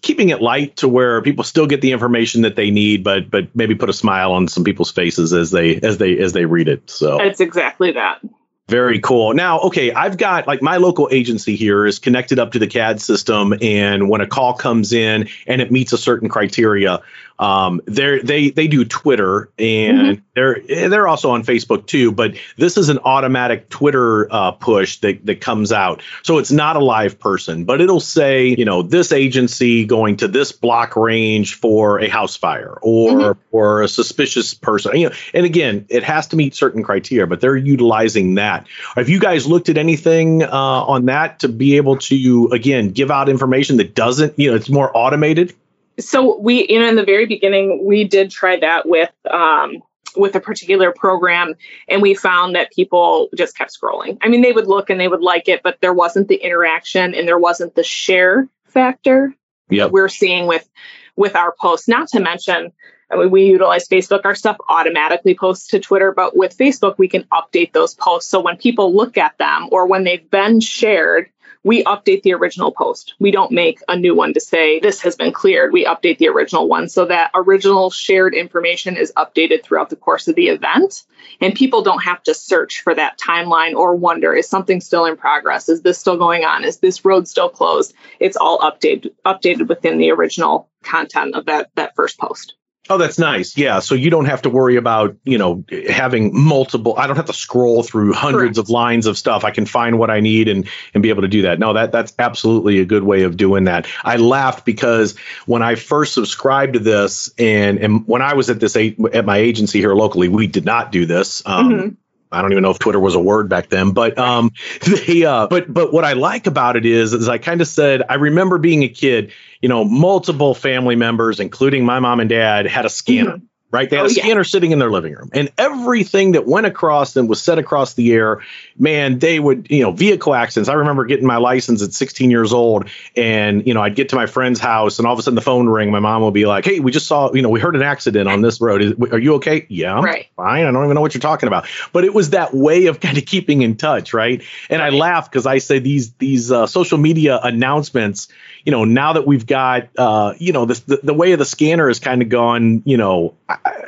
keeping 0.00 0.28
it 0.28 0.40
light 0.40 0.76
to 0.76 0.88
where 0.88 1.20
people 1.22 1.42
still 1.42 1.66
get 1.66 1.80
the 1.80 1.90
information 1.90 2.42
that 2.42 2.54
they 2.54 2.70
need 2.70 3.02
but 3.02 3.28
but 3.30 3.48
maybe 3.56 3.74
put 3.74 3.88
a 3.88 3.92
smile 3.92 4.30
on 4.30 4.46
some 4.46 4.62
people's 4.62 4.92
faces 4.92 5.32
as 5.32 5.50
they 5.50 5.80
as 5.80 5.98
they 5.98 6.16
as 6.18 6.32
they 6.34 6.44
read 6.44 6.68
it 6.68 6.88
so 6.88 7.20
it's 7.20 7.40
exactly 7.40 7.90
that 7.90 8.20
very 8.68 9.00
cool. 9.00 9.34
Now, 9.34 9.60
okay, 9.60 9.92
I've 9.92 10.16
got 10.16 10.46
like 10.46 10.62
my 10.62 10.76
local 10.76 11.08
agency 11.10 11.56
here 11.56 11.84
is 11.84 11.98
connected 11.98 12.38
up 12.38 12.52
to 12.52 12.58
the 12.58 12.66
CAD 12.66 13.00
system, 13.00 13.54
and 13.60 14.08
when 14.08 14.20
a 14.20 14.26
call 14.26 14.54
comes 14.54 14.92
in 14.92 15.28
and 15.46 15.60
it 15.60 15.70
meets 15.70 15.92
a 15.92 15.98
certain 15.98 16.28
criteria, 16.28 17.02
um, 17.42 17.80
they 17.86 18.20
they 18.20 18.50
they 18.50 18.68
do 18.68 18.84
Twitter 18.84 19.50
and 19.58 19.98
mm-hmm. 19.98 20.22
they're 20.36 20.60
they're 20.88 21.08
also 21.08 21.32
on 21.32 21.42
Facebook 21.42 21.86
too. 21.86 22.12
But 22.12 22.36
this 22.56 22.76
is 22.76 22.88
an 22.88 23.00
automatic 23.04 23.68
Twitter 23.68 24.32
uh, 24.32 24.52
push 24.52 24.98
that 24.98 25.26
that 25.26 25.40
comes 25.40 25.72
out, 25.72 26.02
so 26.22 26.38
it's 26.38 26.52
not 26.52 26.76
a 26.76 26.78
live 26.78 27.18
person, 27.18 27.64
but 27.64 27.80
it'll 27.80 27.98
say 27.98 28.46
you 28.46 28.64
know 28.64 28.82
this 28.82 29.10
agency 29.10 29.84
going 29.84 30.18
to 30.18 30.28
this 30.28 30.52
block 30.52 30.94
range 30.94 31.56
for 31.56 31.98
a 32.00 32.08
house 32.08 32.36
fire 32.36 32.78
or 32.80 33.10
mm-hmm. 33.10 33.40
or 33.50 33.82
a 33.82 33.88
suspicious 33.88 34.54
person. 34.54 34.94
You 34.94 35.08
know, 35.08 35.14
and 35.34 35.44
again, 35.44 35.86
it 35.88 36.04
has 36.04 36.28
to 36.28 36.36
meet 36.36 36.54
certain 36.54 36.84
criteria, 36.84 37.26
but 37.26 37.40
they're 37.40 37.56
utilizing 37.56 38.36
that. 38.36 38.68
Have 38.94 39.08
you 39.08 39.18
guys 39.18 39.48
looked 39.48 39.68
at 39.68 39.78
anything 39.78 40.44
uh, 40.44 40.48
on 40.52 41.06
that 41.06 41.40
to 41.40 41.48
be 41.48 41.76
able 41.76 41.96
to 41.96 42.50
again 42.52 42.90
give 42.90 43.10
out 43.10 43.28
information 43.28 43.78
that 43.78 43.96
doesn't 43.96 44.38
you 44.38 44.48
know 44.48 44.56
it's 44.56 44.70
more 44.70 44.96
automated? 44.96 45.56
So 45.98 46.38
we 46.38 46.66
you 46.68 46.78
know 46.78 46.88
in 46.88 46.96
the 46.96 47.04
very 47.04 47.26
beginning 47.26 47.84
we 47.84 48.04
did 48.04 48.30
try 48.30 48.58
that 48.58 48.88
with 48.88 49.10
um, 49.30 49.82
with 50.16 50.34
a 50.34 50.40
particular 50.40 50.92
program 50.92 51.54
and 51.88 52.02
we 52.02 52.14
found 52.14 52.54
that 52.54 52.70
people 52.72 53.28
just 53.34 53.56
kept 53.56 53.76
scrolling 53.78 54.18
i 54.22 54.28
mean 54.28 54.42
they 54.42 54.52
would 54.52 54.66
look 54.66 54.90
and 54.90 55.00
they 55.00 55.08
would 55.08 55.22
like 55.22 55.48
it 55.48 55.62
but 55.62 55.78
there 55.80 55.94
wasn't 55.94 56.28
the 56.28 56.36
interaction 56.36 57.14
and 57.14 57.26
there 57.26 57.38
wasn't 57.38 57.74
the 57.74 57.84
share 57.84 58.48
factor 58.66 59.34
yep. 59.70 59.90
we're 59.90 60.08
seeing 60.08 60.46
with 60.46 60.68
with 61.16 61.36
our 61.36 61.54
posts 61.58 61.88
not 61.88 62.08
to 62.08 62.20
mention 62.20 62.72
I 63.10 63.16
mean, 63.16 63.30
we 63.30 63.44
utilize 63.44 63.86
Facebook. 63.88 64.22
Our 64.24 64.34
stuff 64.34 64.56
automatically 64.70 65.34
posts 65.34 65.68
to 65.68 65.80
Twitter, 65.80 66.12
but 66.12 66.34
with 66.34 66.56
Facebook, 66.56 66.96
we 66.96 67.08
can 67.08 67.24
update 67.24 67.72
those 67.72 67.94
posts. 67.94 68.30
So 68.30 68.40
when 68.40 68.56
people 68.56 68.94
look 68.94 69.18
at 69.18 69.36
them 69.36 69.68
or 69.70 69.86
when 69.86 70.04
they've 70.04 70.30
been 70.30 70.60
shared, 70.60 71.28
we 71.64 71.84
update 71.84 72.22
the 72.22 72.34
original 72.34 72.72
post. 72.72 73.14
We 73.18 73.30
don't 73.30 73.52
make 73.52 73.80
a 73.88 73.96
new 73.96 74.14
one 74.14 74.34
to 74.34 74.40
say 74.40 74.80
this 74.80 75.00
has 75.02 75.16
been 75.16 75.32
cleared. 75.32 75.72
We 75.72 75.84
update 75.84 76.18
the 76.18 76.28
original 76.28 76.68
one 76.68 76.88
so 76.88 77.04
that 77.06 77.30
original 77.34 77.90
shared 77.90 78.34
information 78.34 78.96
is 78.96 79.12
updated 79.16 79.62
throughout 79.62 79.90
the 79.90 79.96
course 79.96 80.26
of 80.28 80.34
the 80.34 80.48
event. 80.48 81.04
And 81.40 81.54
people 81.54 81.82
don't 81.82 82.02
have 82.02 82.22
to 82.24 82.34
search 82.34 82.80
for 82.82 82.94
that 82.94 83.18
timeline 83.18 83.74
or 83.74 83.94
wonder 83.94 84.34
is 84.34 84.48
something 84.48 84.80
still 84.80 85.04
in 85.04 85.16
progress? 85.16 85.68
Is 85.68 85.82
this 85.82 85.98
still 85.98 86.16
going 86.16 86.44
on? 86.44 86.64
Is 86.64 86.78
this 86.78 87.04
road 87.04 87.28
still 87.28 87.48
closed? 87.48 87.94
It's 88.18 88.36
all 88.36 88.58
updated 88.58 89.12
updated 89.24 89.68
within 89.68 89.98
the 89.98 90.10
original 90.10 90.68
content 90.82 91.34
of 91.36 91.46
that 91.46 91.70
that 91.76 91.94
first 91.94 92.18
post. 92.18 92.54
Oh, 92.90 92.98
that's 92.98 93.18
nice. 93.18 93.56
Yeah. 93.56 93.78
So 93.78 93.94
you 93.94 94.10
don't 94.10 94.24
have 94.24 94.42
to 94.42 94.50
worry 94.50 94.76
about, 94.76 95.16
you 95.22 95.38
know, 95.38 95.64
having 95.88 96.32
multiple, 96.34 96.94
I 96.98 97.06
don't 97.06 97.14
have 97.14 97.26
to 97.26 97.32
scroll 97.32 97.84
through 97.84 98.12
hundreds 98.12 98.58
Correct. 98.58 98.68
of 98.68 98.70
lines 98.70 99.06
of 99.06 99.16
stuff. 99.16 99.44
I 99.44 99.52
can 99.52 99.66
find 99.66 100.00
what 100.00 100.10
I 100.10 100.18
need 100.18 100.48
and, 100.48 100.68
and 100.92 101.02
be 101.02 101.10
able 101.10 101.22
to 101.22 101.28
do 101.28 101.42
that. 101.42 101.60
No, 101.60 101.74
that, 101.74 101.92
that's 101.92 102.12
absolutely 102.18 102.80
a 102.80 102.84
good 102.84 103.04
way 103.04 103.22
of 103.22 103.36
doing 103.36 103.64
that. 103.64 103.86
I 104.02 104.16
laughed 104.16 104.64
because 104.64 105.16
when 105.46 105.62
I 105.62 105.76
first 105.76 106.12
subscribed 106.12 106.72
to 106.72 106.80
this 106.80 107.32
and, 107.38 107.78
and 107.78 108.06
when 108.08 108.20
I 108.20 108.34
was 108.34 108.50
at 108.50 108.58
this, 108.58 108.76
at 108.76 109.24
my 109.24 109.38
agency 109.38 109.78
here 109.78 109.94
locally, 109.94 110.28
we 110.28 110.48
did 110.48 110.64
not 110.64 110.90
do 110.90 111.06
this. 111.06 111.40
Um, 111.46 111.70
mm-hmm. 111.70 111.94
I 112.32 112.42
don't 112.42 112.52
even 112.52 112.62
know 112.62 112.70
if 112.70 112.78
Twitter 112.78 113.00
was 113.00 113.14
a 113.14 113.20
word 113.20 113.48
back 113.48 113.68
then, 113.68 113.92
but 113.92 114.18
um, 114.18 114.50
they 115.06 115.24
uh, 115.24 115.46
but 115.46 115.72
but 115.72 115.92
what 115.92 116.04
I 116.04 116.14
like 116.14 116.46
about 116.46 116.76
it 116.76 116.86
is, 116.86 117.12
is 117.12 117.28
I 117.28 117.38
kind 117.38 117.60
of 117.60 117.68
said 117.68 118.02
I 118.08 118.14
remember 118.14 118.58
being 118.58 118.82
a 118.82 118.88
kid, 118.88 119.32
you 119.60 119.68
know, 119.68 119.84
multiple 119.84 120.54
family 120.54 120.96
members, 120.96 121.40
including 121.40 121.84
my 121.84 122.00
mom 122.00 122.20
and 122.20 122.28
dad, 122.28 122.66
had 122.66 122.86
a 122.86 122.90
scanner. 122.90 123.36
Mm-hmm 123.36 123.46
right? 123.72 123.88
They 123.88 123.96
had 123.96 124.04
oh, 124.04 124.06
a 124.06 124.10
scanner 124.10 124.40
yeah. 124.40 124.44
sitting 124.44 124.70
in 124.70 124.78
their 124.78 124.90
living 124.90 125.14
room, 125.14 125.30
and 125.32 125.50
everything 125.58 126.32
that 126.32 126.46
went 126.46 126.66
across 126.66 127.16
and 127.16 127.28
was 127.28 127.42
set 127.42 127.58
across 127.58 127.94
the 127.94 128.12
air, 128.12 128.42
man, 128.78 129.18
they 129.18 129.40
would, 129.40 129.68
you 129.70 129.82
know, 129.82 129.90
vehicle 129.90 130.34
accidents. 130.34 130.68
I 130.68 130.74
remember 130.74 131.04
getting 131.06 131.26
my 131.26 131.38
license 131.38 131.82
at 131.82 131.92
16 131.92 132.30
years 132.30 132.52
old, 132.52 132.88
and 133.16 133.66
you 133.66 133.74
know, 133.74 133.82
I'd 133.82 133.96
get 133.96 134.10
to 134.10 134.16
my 134.16 134.26
friend's 134.26 134.60
house, 134.60 134.98
and 134.98 135.06
all 135.06 135.14
of 135.14 135.18
a 135.18 135.22
sudden 135.22 135.34
the 135.34 135.40
phone 135.40 135.68
ring. 135.68 135.90
My 135.90 136.00
mom 136.00 136.22
would 136.22 136.34
be 136.34 136.46
like, 136.46 136.64
"Hey, 136.64 136.80
we 136.80 136.92
just 136.92 137.06
saw, 137.06 137.32
you 137.32 137.42
know, 137.42 137.48
we 137.48 137.58
heard 137.58 137.74
an 137.74 137.82
accident 137.82 138.28
on 138.28 138.42
this 138.42 138.60
road. 138.60 138.82
Is, 138.82 138.92
are 139.10 139.18
you 139.18 139.34
okay? 139.34 139.66
Yeah, 139.68 139.96
I'm 139.96 140.04
right. 140.04 140.28
fine. 140.36 140.66
I 140.66 140.70
don't 140.70 140.84
even 140.84 140.94
know 140.94 141.00
what 141.00 141.14
you're 141.14 141.20
talking 141.20 141.46
about." 141.46 141.66
But 141.92 142.04
it 142.04 142.14
was 142.14 142.30
that 142.30 142.54
way 142.54 142.86
of 142.86 143.00
kind 143.00 143.16
of 143.16 143.24
keeping 143.24 143.62
in 143.62 143.76
touch, 143.76 144.12
right? 144.12 144.42
And 144.68 144.80
right. 144.80 144.92
I 144.92 144.96
laugh 144.96 145.30
because 145.30 145.46
I 145.46 145.58
say 145.58 145.78
these 145.78 146.12
these 146.14 146.52
uh, 146.52 146.66
social 146.66 146.98
media 146.98 147.40
announcements 147.42 148.28
you 148.64 148.72
know, 148.72 148.84
now 148.84 149.14
that 149.14 149.26
we've 149.26 149.46
got, 149.46 149.88
uh, 149.98 150.34
you 150.38 150.52
know, 150.52 150.64
the, 150.64 151.00
the 151.02 151.14
way 151.14 151.32
of 151.32 151.38
the 151.38 151.44
scanner 151.44 151.88
has 151.88 151.98
kind 151.98 152.22
of 152.22 152.28
gone, 152.28 152.82
you 152.84 152.96
know, 152.96 153.34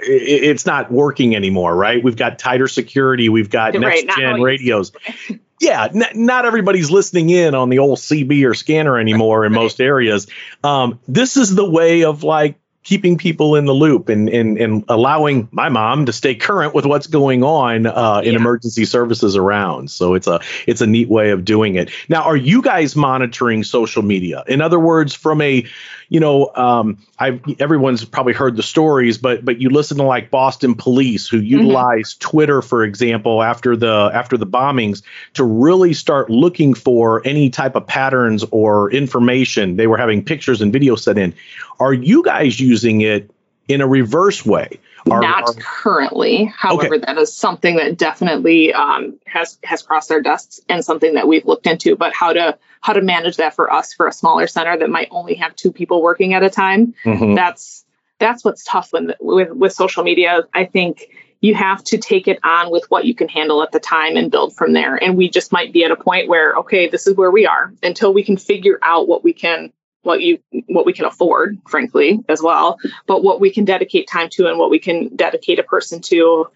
it, 0.03 0.45
it's 0.45 0.67
not 0.67 0.91
working 0.91 1.37
anymore, 1.37 1.75
right? 1.75 2.03
We've 2.03 2.17
got 2.17 2.39
tighter 2.39 2.69
security, 2.69 3.29
we've 3.29 3.51
got 3.51 3.75
right, 3.75 4.05
next 4.05 4.19
gen 4.19 4.43
radios. 4.43 4.93
yeah, 5.61 5.85
n- 5.85 6.05
not 6.15 6.45
everybody's 6.45 6.91
listening 6.91 7.31
in 7.31 7.55
on 7.55 7.69
the 7.69 7.79
old 7.79 7.99
CB 7.99 8.49
or 8.49 8.55
scanner 8.55 8.99
anymore 8.99 9.45
in 9.45 9.53
most 9.53 9.81
areas. 9.81 10.27
Um, 10.63 11.01
this 11.07 11.37
is 11.37 11.55
the 11.55 11.69
way 11.69 12.05
of 12.05 12.25
like 12.25 12.59
keeping 12.85 13.17
people 13.17 13.57
in 13.57 13.65
the 13.65 13.73
loop 13.73 14.11
and, 14.11 14.29
and, 14.29 14.59
and 14.59 14.85
allowing 14.89 15.49
my 15.51 15.71
mom 15.71 16.05
to 16.05 16.13
stay 16.13 16.35
current 16.35 16.75
with 16.75 16.85
what's 16.85 17.07
going 17.07 17.43
on 17.43 17.87
uh, 17.87 18.21
in 18.23 18.33
yeah. 18.33 18.39
emergency 18.39 18.85
services 18.85 19.37
around. 19.37 19.91
So 19.91 20.15
it's 20.15 20.27
a 20.27 20.41
it's 20.67 20.83
a 20.83 20.87
neat 20.87 21.09
way 21.09 21.31
of 21.31 21.45
doing 21.45 21.77
it. 21.77 21.91
Now, 22.09 22.23
are 22.23 22.37
you 22.37 22.61
guys 22.61 22.95
monitoring 22.95 23.65
social 23.65 24.03
media? 24.03 24.45
In 24.47 24.61
other 24.61 24.79
words, 24.79 25.15
from 25.15 25.41
a 25.41 25.65
you 26.09 26.21
know, 26.21 26.55
um, 26.55 26.99
I 27.19 27.41
everyone's 27.59 28.05
probably 28.05 28.35
heard 28.35 28.57
the 28.57 28.63
stories, 28.63 29.19
but 29.19 29.45
but 29.45 29.61
you 29.61 29.71
listen 29.71 29.97
to 29.97 30.03
like 30.03 30.31
Boston 30.31 30.75
police 30.75 31.27
who 31.27 31.39
utilize 31.39 32.15
mm-hmm. 32.15 32.31
Twitter, 32.31 32.63
for 32.63 32.85
example, 32.85 33.43
after 33.43 33.77
the 33.77 34.11
after 34.13 34.37
the 34.37 34.47
bombings 34.47 35.03
to 35.33 35.45
really 35.45 35.95
start 35.95 36.31
looking 36.31 36.75
for 36.75 37.23
any 37.27 37.51
type 37.51 37.75
of 37.75 37.87
patterns 37.87 38.45
or 38.51 38.93
information. 38.93 39.77
They 39.77 39.87
were 39.87 39.97
having 39.97 40.23
pictures 40.23 40.61
and 40.61 40.73
videos 40.73 41.01
set 41.01 41.19
in. 41.19 41.35
Are 41.81 41.93
you 41.93 42.23
guys 42.23 42.59
using 42.59 43.01
it 43.01 43.31
in 43.69 43.81
a 43.81 43.87
reverse 43.87 44.45
way? 44.45 44.79
Are, 45.11 45.21
Not 45.21 45.49
are, 45.49 45.55
currently. 45.55 46.45
However, 46.45 46.95
okay. 46.95 47.05
that 47.05 47.19
is 47.19 47.35
something 47.35 47.77
that 47.77 47.99
definitely 47.99 48.73
um, 48.73 49.19
has 49.27 49.59
has 49.63 49.83
crossed 49.83 50.11
our 50.11 50.23
desks 50.23 50.61
and 50.69 50.83
something 50.83 51.15
that 51.15 51.29
we've 51.29 51.45
looked 51.45 51.67
into. 51.67 51.95
But 51.95 52.15
how 52.15 52.33
to 52.33 52.59
how 52.81 52.95
to 52.95 53.03
manage 53.03 53.37
that 53.37 53.55
for 53.55 53.71
us 53.71 53.93
for 53.93 54.07
a 54.07 54.13
smaller 54.13 54.47
center 54.47 54.79
that 54.79 54.89
might 54.89 55.09
only 55.11 55.35
have 55.35 55.55
two 55.57 55.73
people 55.73 56.01
working 56.03 56.33
at 56.33 56.43
a 56.43 56.49
time? 56.49 56.95
Mm-hmm. 57.05 57.35
That's 57.35 57.85
that's 58.19 58.45
what's 58.45 58.65
tough 58.65 58.93
when, 58.93 59.13
with 59.21 59.51
with 59.51 59.73
social 59.75 60.05
media. 60.05 60.45
I 60.55 60.65
think 60.65 61.11
you 61.43 61.55
have 61.55 61.85
to 61.85 61.99
take 61.99 62.27
it 62.27 62.39
on 62.43 62.71
with 62.71 62.91
what 62.91 63.05
you 63.05 63.15
can 63.15 63.29
handle 63.29 63.63
at 63.63 63.73
the 63.73 63.81
time 63.81 64.17
and 64.17 64.31
build 64.31 64.57
from 64.57 64.73
there. 64.73 64.97
And 64.97 65.19
we 65.19 65.29
just 65.29 65.53
might 65.53 65.75
be 65.75 65.85
at 65.85 65.91
a 65.91 65.97
point 65.97 66.29
where 66.29 66.55
okay, 66.57 66.89
this 66.89 67.07
is 67.07 67.15
where 67.15 67.31
we 67.31 67.45
are 67.45 67.75
until 67.83 68.15
we 68.15 68.25
can 68.25 68.39
figure 68.39 68.79
out 68.81 69.07
what 69.07 69.23
we 69.23 69.35
can 69.35 69.71
what 70.05 70.21
you 70.21 70.39
what 70.69 70.87
we 70.87 70.93
can 70.93 71.05
afford 71.05 71.59
frankly 71.69 72.21
as 72.29 72.41
well. 72.41 72.79
But 73.07 73.25
what 73.25 73.41
we 73.41 73.51
can 73.51 73.65
dedicate 73.65 74.09
time 74.09 74.29
to 74.33 74.47
and 74.47 74.59
what 74.59 74.71
we 74.71 74.79
can 74.79 75.15
dedicate 75.17 75.59
a 75.59 75.63
person 75.63 76.01
to 76.03 76.49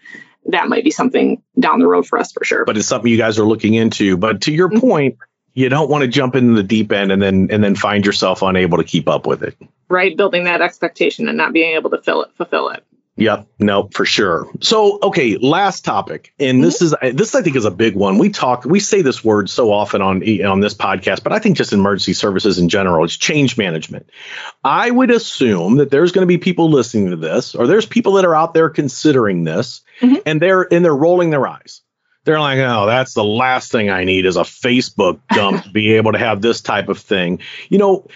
that 0.45 0.69
might 0.69 0.83
be 0.83 0.91
something 0.91 1.41
down 1.59 1.79
the 1.79 1.87
road 1.87 2.07
for 2.07 2.17
us 2.17 2.31
for 2.31 2.43
sure. 2.43 2.65
But 2.65 2.77
it's 2.77 2.87
something 2.87 3.11
you 3.11 3.17
guys 3.17 3.37
are 3.37 3.45
looking 3.45 3.73
into. 3.73 4.17
But 4.17 4.41
to 4.41 4.53
your 4.53 4.69
mm-hmm. 4.69 4.79
point 4.79 5.17
you 5.53 5.67
don't 5.67 5.89
want 5.89 6.03
to 6.03 6.07
jump 6.07 6.35
into 6.35 6.53
the 6.53 6.63
deep 6.63 6.91
end 6.91 7.11
and 7.11 7.21
then 7.21 7.49
and 7.51 7.63
then 7.63 7.75
find 7.75 8.05
yourself 8.05 8.41
unable 8.41 8.77
to 8.77 8.83
keep 8.83 9.09
up 9.09 9.27
with 9.27 9.43
it. 9.43 9.57
Right 9.89 10.15
building 10.15 10.45
that 10.45 10.61
expectation 10.61 11.27
and 11.27 11.37
not 11.37 11.53
being 11.53 11.75
able 11.75 11.89
to 11.89 12.01
fill 12.01 12.23
it 12.23 12.29
fulfill 12.35 12.69
it 12.69 12.83
Yep. 13.19 13.47
No, 13.59 13.89
for 13.93 14.05
sure. 14.05 14.47
So, 14.61 14.97
okay, 15.03 15.35
last 15.37 15.83
topic, 15.83 16.33
and 16.39 16.63
this 16.63 16.81
mm-hmm. 16.81 17.05
is 17.07 17.15
this 17.15 17.35
I 17.35 17.41
think 17.41 17.57
is 17.57 17.65
a 17.65 17.71
big 17.71 17.95
one. 17.95 18.17
We 18.17 18.29
talk, 18.29 18.63
we 18.63 18.79
say 18.79 19.01
this 19.01 19.23
word 19.23 19.49
so 19.49 19.73
often 19.73 20.01
on 20.01 20.23
on 20.45 20.61
this 20.61 20.73
podcast, 20.73 21.23
but 21.23 21.33
I 21.33 21.39
think 21.39 21.57
just 21.57 21.73
emergency 21.73 22.13
services 22.13 22.59
in 22.59 22.69
general, 22.69 23.03
it's 23.03 23.17
change 23.17 23.57
management. 23.57 24.09
I 24.63 24.89
would 24.89 25.11
assume 25.11 25.77
that 25.77 25.91
there's 25.91 26.13
going 26.13 26.23
to 26.23 26.27
be 26.27 26.37
people 26.37 26.69
listening 26.69 27.09
to 27.09 27.17
this, 27.17 27.55
or 27.55 27.67
there's 27.67 27.85
people 27.85 28.13
that 28.13 28.25
are 28.25 28.35
out 28.35 28.53
there 28.53 28.69
considering 28.69 29.43
this, 29.43 29.81
mm-hmm. 29.99 30.15
and 30.25 30.41
they're 30.41 30.73
and 30.73 30.85
they're 30.85 30.95
rolling 30.95 31.29
their 31.29 31.45
eyes 31.45 31.81
they're 32.29 32.39
like, 32.39 32.59
oh, 32.59 32.85
that's 32.85 33.15
the 33.15 33.23
last 33.23 33.71
thing 33.71 33.89
I 33.89 34.03
need 34.03 34.27
is 34.27 34.37
a 34.37 34.41
Facebook 34.41 35.19
dump 35.29 35.63
to 35.63 35.69
be 35.71 35.93
able 35.93 36.11
to 36.11 36.19
have 36.19 36.43
this 36.43 36.61
type 36.61 36.87
of 36.87 36.99
thing. 36.99 37.39
You 37.69 37.79
know, 37.79 38.07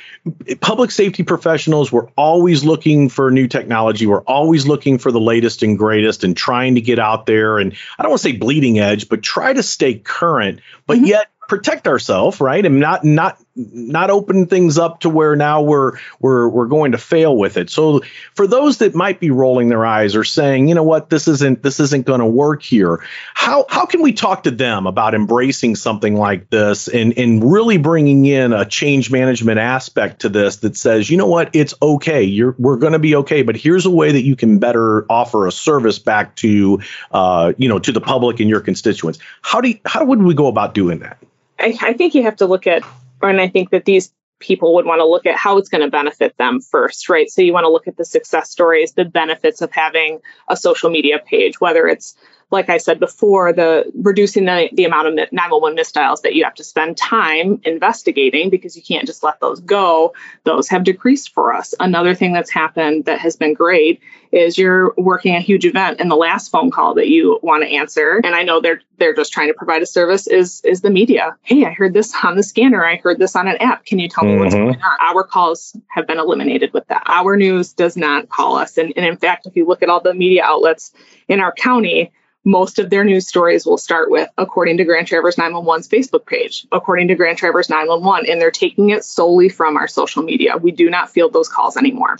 public 0.62 0.92
safety 0.92 1.24
professionals, 1.24 1.92
we're 1.92 2.10
always 2.12 2.64
looking 2.64 3.10
for 3.10 3.32
new 3.32 3.48
technology. 3.48 4.06
We're 4.06 4.22
always 4.22 4.68
looking 4.68 5.00
for 5.00 5.12
the 5.12 5.20
latest 5.20 5.64
and 5.64 5.80
greatest 5.80 6.24
and 6.24 6.38
trying 6.38 6.76
to 6.76 6.82
get 6.82 7.00
out 7.00 7.26
there. 7.26 7.58
And 7.58 7.74
I 7.98 8.04
don't 8.04 8.12
want 8.12 8.22
to 8.22 8.30
say 8.30 8.38
bleeding 8.38 8.78
edge, 8.78 9.10
but 9.10 9.24
try 9.24 9.52
to 9.52 9.64
stay 9.64 9.96
current, 9.96 10.60
but 10.86 10.98
mm-hmm. 10.98 11.08
yet 11.08 11.30
protect 11.50 11.88
ourselves, 11.88 12.40
right? 12.40 12.64
And 12.64 12.80
not 12.80 13.04
not 13.04 13.40
not 13.56 14.10
open 14.10 14.48
things 14.48 14.80
up 14.80 15.02
to 15.02 15.10
where 15.10 15.36
now 15.36 15.62
we're 15.62 15.94
we're 16.20 16.50
we're 16.50 16.66
going 16.66 16.94
to 16.94 16.98
fail 16.98 17.38
with 17.38 17.58
it. 17.58 17.70
So 17.70 18.02
for 18.34 18.48
those 18.48 18.80
that 18.80 18.96
might 18.96 19.20
be 19.20 19.30
rolling 19.30 19.70
their 19.70 19.86
eyes 19.86 20.16
or 20.16 20.24
saying, 20.24 20.68
you 20.68 20.76
know 20.76 20.84
what, 20.84 21.10
this 21.10 21.28
isn't 21.28 21.62
this 21.62 21.80
isn't 21.80 22.08
going 22.08 22.20
to 22.20 22.26
work 22.26 22.64
here. 22.64 23.06
How 23.36 23.66
how 23.70 23.86
can 23.86 24.02
we 24.02 24.14
talk 24.14 24.44
to 24.44 24.52
them 24.52 24.88
about 24.88 25.14
embracing 25.14 25.76
something 25.76 26.16
like 26.16 26.50
this 26.50 26.88
and 26.88 27.18
and 27.18 27.52
really 27.52 27.78
bringing 27.78 28.26
in 28.26 28.54
a 28.54 28.66
change 28.66 29.12
management 29.12 29.60
aspect 29.60 30.22
to 30.22 30.30
this 30.30 30.58
that 30.58 30.76
says, 30.76 31.10
you 31.10 31.18
know 31.18 31.28
what, 31.28 31.52
it's 31.54 31.76
okay. 31.80 32.24
You're 32.24 32.56
we're 32.58 32.78
going 32.78 32.94
to 32.94 33.00
be 33.00 33.16
okay, 33.18 33.44
but 33.44 33.56
here's 33.56 33.86
a 33.86 33.92
way 33.92 34.14
that 34.14 34.24
you 34.24 34.36
can 34.36 34.58
better 34.58 35.06
offer 35.12 35.46
a 35.46 35.52
service 35.52 36.00
back 36.00 36.36
to 36.38 36.80
uh, 37.12 37.54
you 37.58 37.70
know 37.70 37.78
to 37.78 37.92
the 37.92 38.02
public 38.02 38.40
and 38.40 38.50
your 38.50 38.62
constituents. 38.62 39.20
How 39.44 39.62
do 39.62 39.70
you, 39.70 39.80
how 39.86 40.04
would 40.06 40.24
we 40.24 40.34
go 40.34 40.48
about 40.48 40.74
doing 40.74 41.00
that? 41.00 41.20
I, 41.60 41.78
I 41.82 41.94
think 41.94 42.16
you 42.16 42.24
have 42.24 42.38
to 42.38 42.46
look 42.46 42.68
at, 42.68 42.84
and 43.30 43.42
I 43.42 43.48
think 43.48 43.72
that 43.72 43.86
these 43.86 44.14
people 44.40 44.76
would 44.76 44.86
want 44.86 45.00
to 45.00 45.06
look 45.06 45.26
at 45.26 45.38
how 45.38 45.58
it's 45.58 45.70
going 45.70 45.84
to 45.84 45.90
benefit 45.90 46.38
them 46.38 46.60
first, 46.60 47.08
right? 47.08 47.30
So 47.30 47.42
you 47.42 47.54
want 47.54 47.64
to 47.64 47.72
look 47.72 47.88
at 47.88 47.98
the 47.98 48.06
success 48.06 48.50
stories, 48.50 48.94
the 48.94 49.06
benefits 49.06 49.62
of 49.62 49.72
having 49.72 50.20
a 50.50 50.58
social 50.58 50.90
media 50.90 51.20
page, 51.26 51.62
whether 51.62 51.88
it's 51.88 52.16
like 52.54 52.70
I 52.70 52.78
said 52.78 53.00
before, 53.00 53.52
the 53.52 53.92
reducing 53.96 54.46
the, 54.46 54.70
the 54.72 54.86
amount 54.86 55.08
of 55.08 55.16
911 55.16 55.78
misdials 55.78 56.22
that 56.22 56.36
you 56.36 56.44
have 56.44 56.54
to 56.54 56.64
spend 56.64 56.96
time 56.96 57.60
investigating 57.64 58.52
because 58.52 58.78
you 58.78 58.84
can't 58.84 59.08
just 59.08 59.24
let 59.24 59.40
those 59.42 59.60
go, 59.60 60.14
those 60.44 60.70
have 60.70 60.84
decreased 60.84 61.34
for 61.34 61.52
us. 61.52 61.74
Another 61.80 62.14
thing 62.14 62.32
that's 62.32 62.52
happened 62.52 63.06
that 63.06 63.20
has 63.20 63.36
been 63.36 63.56
great 63.56 64.02
is 64.32 64.58
you're 64.58 64.94
working 64.98 65.36
a 65.36 65.40
huge 65.40 65.66
event 65.66 66.00
and 66.00 66.10
the 66.10 66.16
last 66.16 66.50
phone 66.50 66.72
call 66.72 66.94
that 66.94 67.08
you 67.08 67.40
want 67.44 67.64
to 67.64 67.70
answer, 67.70 68.22
and 68.24 68.36
I 68.36 68.44
know 68.44 68.62
they're 68.62 68.82
they're 68.98 69.14
just 69.14 69.34
trying 69.34 69.48
to 69.48 69.54
provide 69.54 69.82
a 69.82 69.86
service, 69.86 70.28
is 70.28 70.62
is 70.64 70.82
the 70.82 70.90
media. 70.90 71.36
Hey, 71.42 71.66
I 71.66 71.72
heard 71.72 71.94
this 71.94 72.14
on 72.24 72.36
the 72.36 72.44
scanner, 72.44 72.86
I 72.86 72.98
heard 72.98 73.20
this 73.20 73.36
on 73.36 73.48
an 73.48 73.58
app. 73.58 73.86
Can 73.86 74.00
you 74.00 74.10
tell 74.10 74.24
me 74.24 74.32
mm-hmm. 74.32 74.40
what's 74.42 74.56
going 74.56 74.82
on? 74.82 74.98
Our 75.02 75.24
calls 75.24 75.76
have 75.88 76.08
been 76.08 76.20
eliminated 76.20 76.74
with 76.74 76.88
that. 76.88 77.04
Our 77.06 77.36
news 77.36 77.74
does 77.74 77.98
not 77.98 78.30
call 78.30 78.58
us. 78.58 78.78
And, 78.78 78.94
and 78.96 79.06
in 79.06 79.18
fact, 79.18 79.46
if 79.46 79.56
you 79.56 79.66
look 79.66 79.84
at 79.84 79.90
all 79.90 80.02
the 80.02 80.14
media 80.14 80.44
outlets 80.44 80.94
in 81.28 81.40
our 81.40 81.52
county, 81.52 82.12
most 82.44 82.80
of 82.80 82.90
their 82.90 83.04
news 83.04 83.28
stories 83.28 83.66
will 83.66 83.78
start 83.78 84.10
with 84.10 84.30
according 84.38 84.78
to 84.78 84.84
Grand 84.84 85.08
Traverse 85.08 85.36
911's 85.36 85.88
Facebook 85.88 86.26
page, 86.26 86.68
according 86.72 87.08
to 87.08 87.16
Grand 87.16 87.38
Traverse 87.38 87.70
911, 87.70 88.30
and 88.30 88.42
they're 88.42 88.52
taking 88.52 88.90
it 88.90 89.04
solely 89.04 89.50
from 89.50 89.78
our 89.78 89.88
social 89.88 90.24
media. 90.24 90.58
We 90.58 90.72
do 90.72 90.90
not 90.90 91.10
field 91.10 91.34
those 91.34 91.48
calls 91.48 91.78
anymore. 91.78 92.18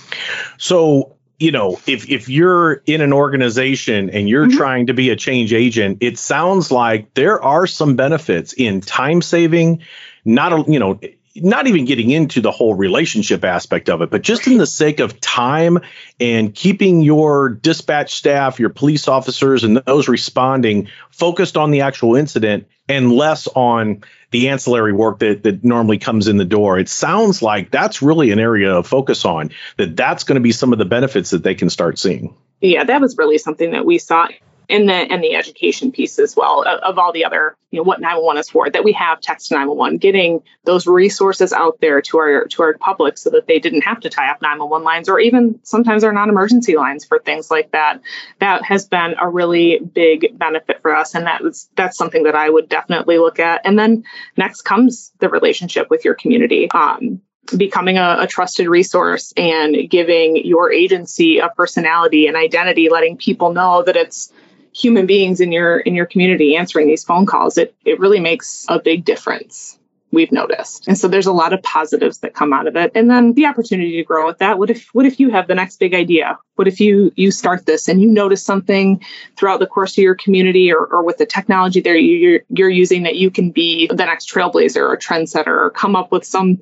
So, 0.58 1.16
you 1.40 1.52
know, 1.52 1.80
if 1.88 2.10
if 2.10 2.30
you're 2.30 2.76
in 2.86 3.02
an 3.02 3.12
organization 3.12 4.10
and 4.10 4.30
you're 4.30 4.48
mm-hmm. 4.48 4.58
trying 4.58 4.88
to 4.88 4.94
be 4.94 5.10
a 5.10 5.16
change 5.16 5.52
agent, 5.52 5.98
it 6.02 6.18
sounds 6.18 6.72
like 6.72 7.14
there 7.16 7.42
are 7.42 7.68
some 7.68 7.96
benefits 7.96 8.54
in 8.54 8.82
time 8.82 9.22
saving, 9.22 9.84
not 10.24 10.54
a, 10.54 10.72
you 10.72 10.80
know, 10.80 11.00
not 11.36 11.68
even 11.68 11.86
getting 11.86 12.12
into 12.12 12.42
the 12.42 12.52
whole 12.52 12.76
relationship 12.76 13.44
aspect 13.44 13.90
of 13.90 14.02
it, 14.02 14.12
but 14.12 14.22
just 14.22 14.46
in 14.46 14.58
the 14.58 14.68
sake 14.68 15.00
of 15.00 15.20
time 15.20 15.80
and 16.20 16.54
keeping 16.54 17.02
your 17.02 17.50
dispatch 17.50 18.14
staff, 18.14 18.60
your 18.60 18.70
police 18.70 19.08
officers, 19.08 19.64
and 19.64 19.78
those 19.78 20.08
responding 20.08 20.90
focused 21.10 21.58
on 21.58 21.72
the 21.72 21.82
actual 21.82 22.16
incident 22.16 22.68
and 22.88 23.12
less 23.12 23.48
on 23.48 24.04
the 24.30 24.50
ancillary 24.50 24.94
work 24.94 25.20
that, 25.20 25.44
that 25.44 25.64
normally 25.64 25.98
comes 25.98 26.28
in 26.28 26.38
the 26.38 26.46
door. 26.46 26.78
It 26.78 26.90
sounds 26.90 27.42
like 27.42 27.72
that's 27.72 28.02
really 28.02 28.32
an 28.32 28.40
area 28.40 28.76
of 28.76 28.86
focus 28.86 29.26
on, 29.26 29.52
that 29.78 29.96
that's 29.96 30.24
going 30.26 30.36
to 30.36 30.42
be 30.42 30.52
some 30.52 30.74
of 30.74 30.80
the 30.80 30.86
benefits 30.86 31.32
that 31.32 31.44
they 31.44 31.56
can 31.56 31.70
start 31.70 31.98
seeing. 31.98 32.36
Yeah, 32.62 32.84
that 32.84 33.02
was 33.02 33.18
really 33.18 33.38
something 33.38 33.72
that 33.72 33.86
we 33.86 33.98
saw 33.98 34.28
and 34.74 34.90
the 34.90 34.94
and 34.94 35.24
the 35.24 35.36
education 35.36 35.92
piece 35.92 36.18
as 36.20 36.36
well 36.36 36.64
of, 36.64 36.80
of, 36.80 36.98
all 36.98 37.14
the 37.14 37.26
other 37.26 37.56
you 37.70 37.78
know 37.78 37.84
what 37.84 38.02
911 38.02 38.40
is 38.40 38.50
for 38.50 38.70
that 38.70 38.84
we 38.84 38.92
have 38.94 39.22
text 39.22 39.52
911 39.52 40.00
getting 40.00 40.42
those 40.64 40.88
resources 40.88 41.54
out 41.54 41.80
there 41.80 42.02
to 42.02 42.18
our 42.18 42.46
to 42.46 42.64
our 42.64 42.74
public 42.78 43.18
so 43.18 43.30
that 43.30 43.46
they 43.48 43.60
didn't 43.60 43.82
have 43.82 44.00
to 44.00 44.10
tie 44.10 44.32
up 44.32 44.42
911 44.42 44.84
lines 44.84 45.10
or 45.10 45.20
even 45.20 45.60
sometimes 45.64 46.04
our 46.04 46.12
non-emergency 46.12 46.76
lines 46.76 47.06
for 47.06 47.20
things 47.20 47.52
like 47.52 47.72
that. 47.72 48.02
That 48.40 48.64
has 48.66 48.86
been 48.88 49.16
a 49.22 49.30
really 49.30 49.80
big 49.80 50.38
benefit 50.38 50.82
for 50.82 50.96
us 50.96 51.14
and 51.14 51.28
that 51.28 51.42
was 51.42 51.70
that's 51.76 51.98
something 51.98 52.24
that 52.24 52.36
I 52.36 52.50
would 52.50 52.68
definitely 52.68 53.20
look 53.20 53.40
at. 53.40 53.62
And 53.66 53.78
then 53.78 54.04
next 54.38 54.64
comes 54.64 55.12
the 55.20 55.30
relationship 55.30 55.90
with 55.90 56.04
your 56.04 56.16
community 56.16 56.70
um, 56.72 57.22
becoming 57.58 57.98
a, 57.98 58.18
a, 58.22 58.28
trusted 58.28 58.68
resource 58.68 59.34
and 59.36 59.90
giving 59.90 60.38
your 60.46 60.72
agency 60.72 61.40
a 61.40 61.50
personality 61.50 62.28
and 62.28 62.38
identity 62.38 62.90
letting 62.90 63.18
people 63.18 63.52
know 63.52 63.84
that 63.84 63.98
it's 63.98 64.32
human 64.76 65.06
beings 65.06 65.40
in 65.40 65.52
your 65.52 65.80
in 65.80 65.96
your 65.96 66.06
community 66.06 66.56
answering 66.56 66.88
these 66.88 67.04
phone 67.04 67.26
calls 67.26 67.58
it 67.58 67.76
it 67.86 68.00
really 68.00 68.20
makes 68.20 68.66
a 68.70 68.80
big 68.80 69.06
difference 69.06 69.78
we've 70.12 70.32
noticed 70.32 70.88
and 70.88 70.98
so 70.98 71.08
there's 71.08 71.26
a 71.26 71.34
lot 71.34 71.54
of 71.54 71.62
positives 71.64 72.20
that 72.20 72.34
come 72.34 72.54
out 72.54 72.68
of 72.68 72.76
it 72.76 72.92
and 72.94 73.10
then 73.10 73.34
the 73.34 73.46
opportunity 73.46 73.98
to 73.98 74.04
grow 74.04 74.28
with 74.28 74.38
that 74.40 74.60
what 74.60 74.70
if 74.70 74.88
what 74.94 75.06
if 75.06 75.20
you 75.20 75.30
have 75.30 75.48
the 75.48 75.56
next 75.56 75.80
big 75.80 75.94
idea 75.94 76.38
what 76.56 76.68
if 76.68 76.80
you 76.80 77.12
you 77.16 77.32
start 77.32 77.66
this 77.66 77.88
and 77.88 78.02
you 78.02 78.08
notice 78.08 78.44
something 78.44 79.04
throughout 79.36 79.60
the 79.60 79.68
course 79.68 79.94
of 79.94 80.04
your 80.04 80.16
community 80.16 80.72
or, 80.72 80.86
or 80.86 81.04
with 81.04 81.18
the 81.18 81.26
technology 81.26 81.82
there 81.82 81.96
you're, 81.96 82.42
you're 82.50 82.70
using 82.70 83.04
that 83.04 83.16
you 83.16 83.32
can 83.32 83.52
be 83.52 83.88
the 83.88 84.06
next 84.06 84.32
trailblazer 84.32 84.82
or 84.82 84.98
trendsetter 84.98 85.48
or 85.48 85.70
come 85.72 85.96
up 85.96 86.12
with 86.12 86.24
some 86.24 86.60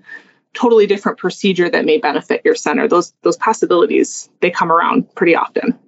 totally 0.53 0.87
different 0.87 1.17
procedure 1.17 1.69
that 1.69 1.85
may 1.85 1.97
benefit 1.97 2.41
your 2.43 2.55
center. 2.55 2.87
Those 2.87 3.13
those 3.21 3.37
possibilities 3.37 4.29
they 4.39 4.51
come 4.51 4.71
around 4.71 5.13
pretty 5.15 5.35
often. 5.35 5.79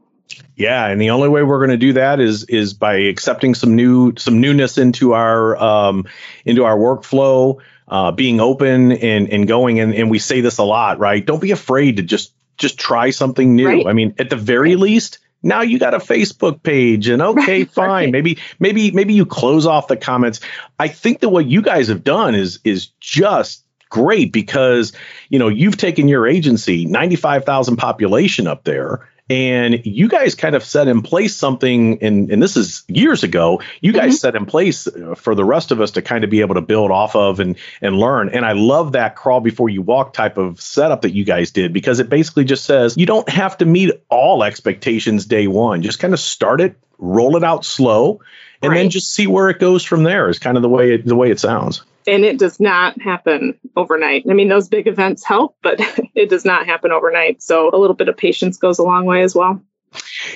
Yeah, 0.56 0.88
and 0.88 1.02
the 1.02 1.10
only 1.12 1.30
way 1.30 1.44
we're 1.44 1.60
going 1.60 1.72
to 1.72 1.78
do 1.78 1.94
that 1.94 2.20
is 2.20 2.44
is 2.46 2.74
by 2.74 2.96
accepting 2.96 3.56
some 3.56 3.76
new 3.76 4.14
some 4.18 4.40
newness 4.40 4.78
into 4.78 5.14
our 5.14 5.58
um, 5.58 6.06
into 6.46 6.64
our 6.64 6.78
workflow, 6.78 7.60
uh, 7.88 8.12
being 8.12 8.40
open 8.40 8.92
and 8.92 9.30
and 9.30 9.48
going. 9.48 9.80
And, 9.80 9.94
and 9.94 10.10
we 10.10 10.20
say 10.20 10.42
this 10.42 10.58
a 10.60 10.64
lot, 10.64 11.00
right? 11.00 11.26
Don't 11.26 11.42
be 11.42 11.52
afraid 11.52 11.98
to 11.98 12.04
just 12.04 12.34
just 12.58 12.80
try 12.80 13.10
something 13.10 13.56
new. 13.56 13.68
Right. 13.68 13.88
I 13.88 13.94
mean, 13.94 14.16
at 14.20 14.30
the 14.30 14.36
very 14.36 14.76
least, 14.76 15.20
now 15.42 15.62
you 15.62 15.80
got 15.80 15.94
a 15.94 16.00
Facebook 16.00 16.64
page 16.64 17.08
and 17.08 17.22
okay, 17.22 17.60
right, 17.60 17.72
fine. 17.72 17.88
Right. 17.88 18.12
Maybe 18.12 18.38
maybe 18.60 18.92
maybe 18.92 19.14
you 19.14 19.26
close 19.26 19.66
off 19.66 19.88
the 19.88 19.98
comments. 19.98 20.40
I 20.80 20.88
think 20.88 21.20
that 21.22 21.30
what 21.30 21.46
you 21.46 21.62
guys 21.62 21.88
have 21.88 22.04
done 22.04 22.36
is 22.36 22.60
is 22.64 22.88
just 23.00 23.64
great 23.90 24.32
because 24.32 24.94
you 25.30 25.40
know 25.40 25.50
you've 25.50 25.78
taken 25.78 26.08
your 26.08 26.28
agency 26.28 26.86
95,000 26.86 27.78
population 27.78 28.48
up 28.48 28.64
there 28.64 29.08
and 29.30 29.86
you 29.86 30.10
guys 30.10 30.36
kind 30.36 30.54
of 30.54 30.64
set 30.64 30.88
in 30.88 31.02
place 31.02 31.36
something 31.36 32.04
and, 32.04 32.30
and 32.30 32.44
this 32.44 32.58
is 32.58 32.84
years 32.88 33.24
ago 33.24 33.62
you 33.80 33.94
guys 33.94 34.16
mm-hmm. 34.16 34.16
set 34.16 34.36
in 34.36 34.46
place 34.46 34.86
uh, 34.86 35.16
for 35.16 35.34
the 35.34 35.46
rest 35.46 35.72
of 35.72 35.80
us 35.80 35.92
to 35.92 36.02
kind 36.02 36.24
of 36.24 36.30
be 36.30 36.42
able 36.42 36.56
to 36.56 36.62
build 36.62 36.92
off 36.92 37.16
of 37.16 37.40
and 37.40 37.58
and 37.82 37.96
learn 37.96 38.30
and 38.30 38.46
i 38.46 38.52
love 38.52 38.94
that 38.94 39.16
crawl 39.16 39.40
before 39.40 39.70
you 39.70 39.82
walk 39.82 40.14
type 40.14 40.38
of 40.38 40.60
setup 40.60 41.04
that 41.04 41.14
you 41.14 41.24
guys 41.24 41.52
did 41.52 41.72
because 41.72 42.00
it 42.00 42.10
basically 42.10 42.44
just 42.44 42.66
says 42.66 42.96
you 42.98 43.06
don't 43.06 43.30
have 43.30 43.58
to 43.58 43.66
meet 43.66 43.92
all 44.10 44.44
expectations 44.44 45.26
day 45.26 45.48
one 45.48 45.82
just 45.82 46.00
kind 46.00 46.14
of 46.14 46.20
start 46.20 46.60
it 46.60 46.76
roll 46.98 47.38
it 47.38 47.44
out 47.44 47.64
slow 47.64 48.20
and 48.62 48.72
right. 48.72 48.78
then 48.78 48.90
just 48.90 49.14
see 49.14 49.28
where 49.28 49.50
it 49.50 49.60
goes 49.60 49.84
from 49.84 50.04
there 50.04 50.30
is 50.30 50.40
kind 50.40 50.58
of 50.58 50.64
the 50.64 50.70
way 50.70 50.96
it, 50.96 51.06
the 51.06 51.16
way 51.16 51.32
it 51.32 51.40
sounds 51.40 51.84
and 52.08 52.24
it 52.24 52.40
does 52.40 52.60
not 52.60 53.02
happen 53.02 53.60
overnight. 53.76 54.26
I 54.30 54.34
mean, 54.34 54.50
those 54.50 54.68
big 54.68 54.88
events 54.88 55.24
help, 55.24 55.58
but 55.62 55.80
it 56.16 56.30
does 56.30 56.46
not 56.46 56.66
happen 56.66 56.92
overnight. 56.92 57.42
So 57.42 57.70
a 57.74 57.78
little 57.78 57.96
bit 57.96 58.10
of 58.10 58.18
patience 58.18 58.58
goes 58.58 58.80
a 58.80 58.84
long 58.84 59.06
way 59.06 59.24
as 59.24 59.36
well. 59.36 59.62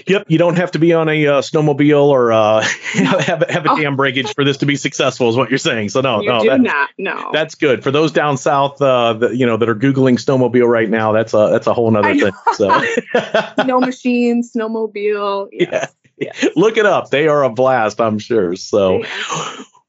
Yep, 0.06 0.26
you 0.28 0.38
don't 0.38 0.58
have 0.58 0.72
to 0.72 0.80
be 0.80 0.94
on 0.94 1.10
a 1.10 1.28
uh, 1.28 1.42
snowmobile 1.42 2.10
or 2.10 2.32
uh, 2.32 2.62
have 2.94 3.44
have 3.50 3.66
a 3.66 3.76
dam 3.76 3.96
breakage 3.96 4.34
for 4.36 4.44
this 4.44 4.58
to 4.58 4.66
be 4.66 4.76
successful, 4.76 5.30
is 5.30 5.36
what 5.36 5.50
you're 5.50 5.58
saying. 5.58 5.90
So 5.90 6.02
no, 6.02 6.22
you 6.22 6.30
no, 6.30 6.42
do 6.42 6.50
that, 6.50 6.62
not. 6.62 6.90
No, 6.98 7.30
that's 7.34 7.56
good 7.56 7.84
for 7.84 7.90
those 7.90 8.12
down 8.12 8.38
south, 8.38 8.82
uh, 8.82 9.14
that, 9.14 9.36
you 9.36 9.46
know, 9.46 9.58
that 9.58 9.68
are 9.68 9.76
googling 9.76 10.24
snowmobile 10.24 10.68
right 10.68 10.90
now. 10.90 11.12
That's 11.12 11.34
a 11.34 11.50
that's 11.52 11.66
a 11.66 11.74
whole 11.74 11.90
nother 11.90 12.14
thing. 12.14 12.34
So 12.54 12.84
snow 13.64 13.80
machine, 13.80 14.44
snowmobile, 14.44 15.50
yes. 15.52 15.70
yeah. 15.72 15.88
Yes. 16.20 16.48
Look 16.56 16.78
it 16.78 16.86
up. 16.86 17.12
They 17.12 17.28
are 17.28 17.44
a 17.44 17.50
blast, 17.50 18.02
I'm 18.02 18.18
sure. 18.18 18.56
So. 18.56 19.04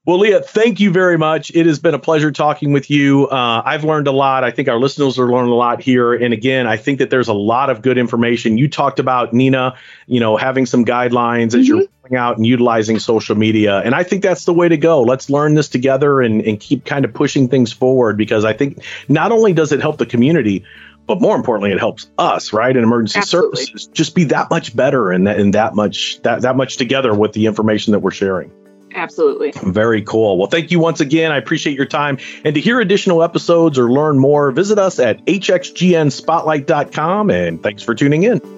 Well, 0.09 0.21
Leah, 0.21 0.41
thank 0.41 0.81
you 0.81 0.91
very 0.91 1.19
much. 1.19 1.51
It 1.55 1.67
has 1.67 1.79
been 1.79 1.93
a 1.93 1.99
pleasure 1.99 2.33
talking 2.33 2.73
with 2.73 2.89
you. 2.89 3.27
Uh, 3.27 3.61
I've 3.63 3.85
learned 3.85 4.09
a 4.09 4.11
lot. 4.11 4.43
I 4.43 4.51
think 4.51 4.67
our 4.67 4.79
listeners 4.79 5.19
are 5.19 5.31
learning 5.31 5.53
a 5.53 5.55
lot 5.55 5.83
here. 5.83 6.15
And 6.15 6.33
again, 6.33 6.67
I 6.67 6.79
think 6.79 7.01
that 7.01 7.11
there's 7.11 7.29
a 7.29 7.35
lot 7.35 7.69
of 7.69 7.83
good 7.83 7.99
information. 7.99 8.57
You 8.57 8.71
talked 8.71 9.01
about 9.01 9.35
NENA, 9.35 9.77
you 10.07 10.19
know, 10.19 10.39
having 10.39 10.65
some 10.65 10.87
guidelines 10.87 11.49
mm-hmm. 11.49 11.61
as 11.61 11.69
you're 11.69 11.85
going 12.05 12.17
out 12.17 12.39
and 12.39 12.47
utilizing 12.47 12.99
social 12.99 13.37
media. 13.37 13.81
And 13.81 13.95
I 13.95 14.03
think 14.03 14.23
that's 14.23 14.47
the 14.47 14.55
way 14.55 14.67
to 14.67 14.79
go. 14.79 15.03
Let's 15.03 15.29
learn 15.29 15.57
this 15.57 15.69
together 15.69 16.23
and, 16.23 16.41
and 16.41 16.59
keep 16.59 16.87
kind 16.87 17.05
of 17.05 17.13
pushing 17.13 17.47
things 17.47 17.71
forward 17.71 18.17
because 18.17 18.47
I 18.47 18.55
think 18.55 18.83
not 19.11 19.31
only 19.31 19.53
does 19.53 19.73
it 19.73 19.83
help 19.83 19.99
the 19.99 20.07
community, 20.07 20.65
but 21.07 21.21
more 21.21 21.37
importantly, 21.37 21.71
it 21.71 21.79
helps 21.79 22.11
us, 22.17 22.55
right? 22.55 22.75
In 22.75 22.83
emergency 22.83 23.19
Absolutely. 23.19 23.63
services, 23.63 23.89
just 23.89 24.15
be 24.15 24.25
that 24.25 24.49
much 24.49 24.75
better 24.75 25.11
and 25.11 25.27
that 25.27 25.39
and 25.39 25.53
that 25.53 25.75
much 25.75 26.23
that 26.23 26.43
that 26.43 26.57
much 26.57 26.79
together 26.79 27.15
with 27.15 27.35
the 27.35 27.45
information 27.45 27.93
that 27.93 27.99
we're 27.99 28.11
sharing. 28.11 28.51
Absolutely. 28.95 29.53
Very 29.63 30.03
cool. 30.03 30.37
Well, 30.39 30.49
thank 30.49 30.71
you 30.71 30.81
once 30.81 31.01
again. 31.01 31.33
I 31.33 31.37
appreciate 31.37 31.77
your 31.77 31.87
time. 31.87 32.19
And 32.45 32.55
to 32.55 32.61
hear 32.61 32.81
additional 32.81 33.23
episodes 33.23 33.79
or 33.79 33.91
learn 33.91 34.19
more, 34.19 34.51
visit 34.51 34.79
us 34.79 34.99
at 34.99 35.25
hxgnspotlight.com. 35.27 37.31
And 37.31 37.63
thanks 37.63 37.83
for 37.83 37.95
tuning 37.95 38.25
in. 38.25 38.58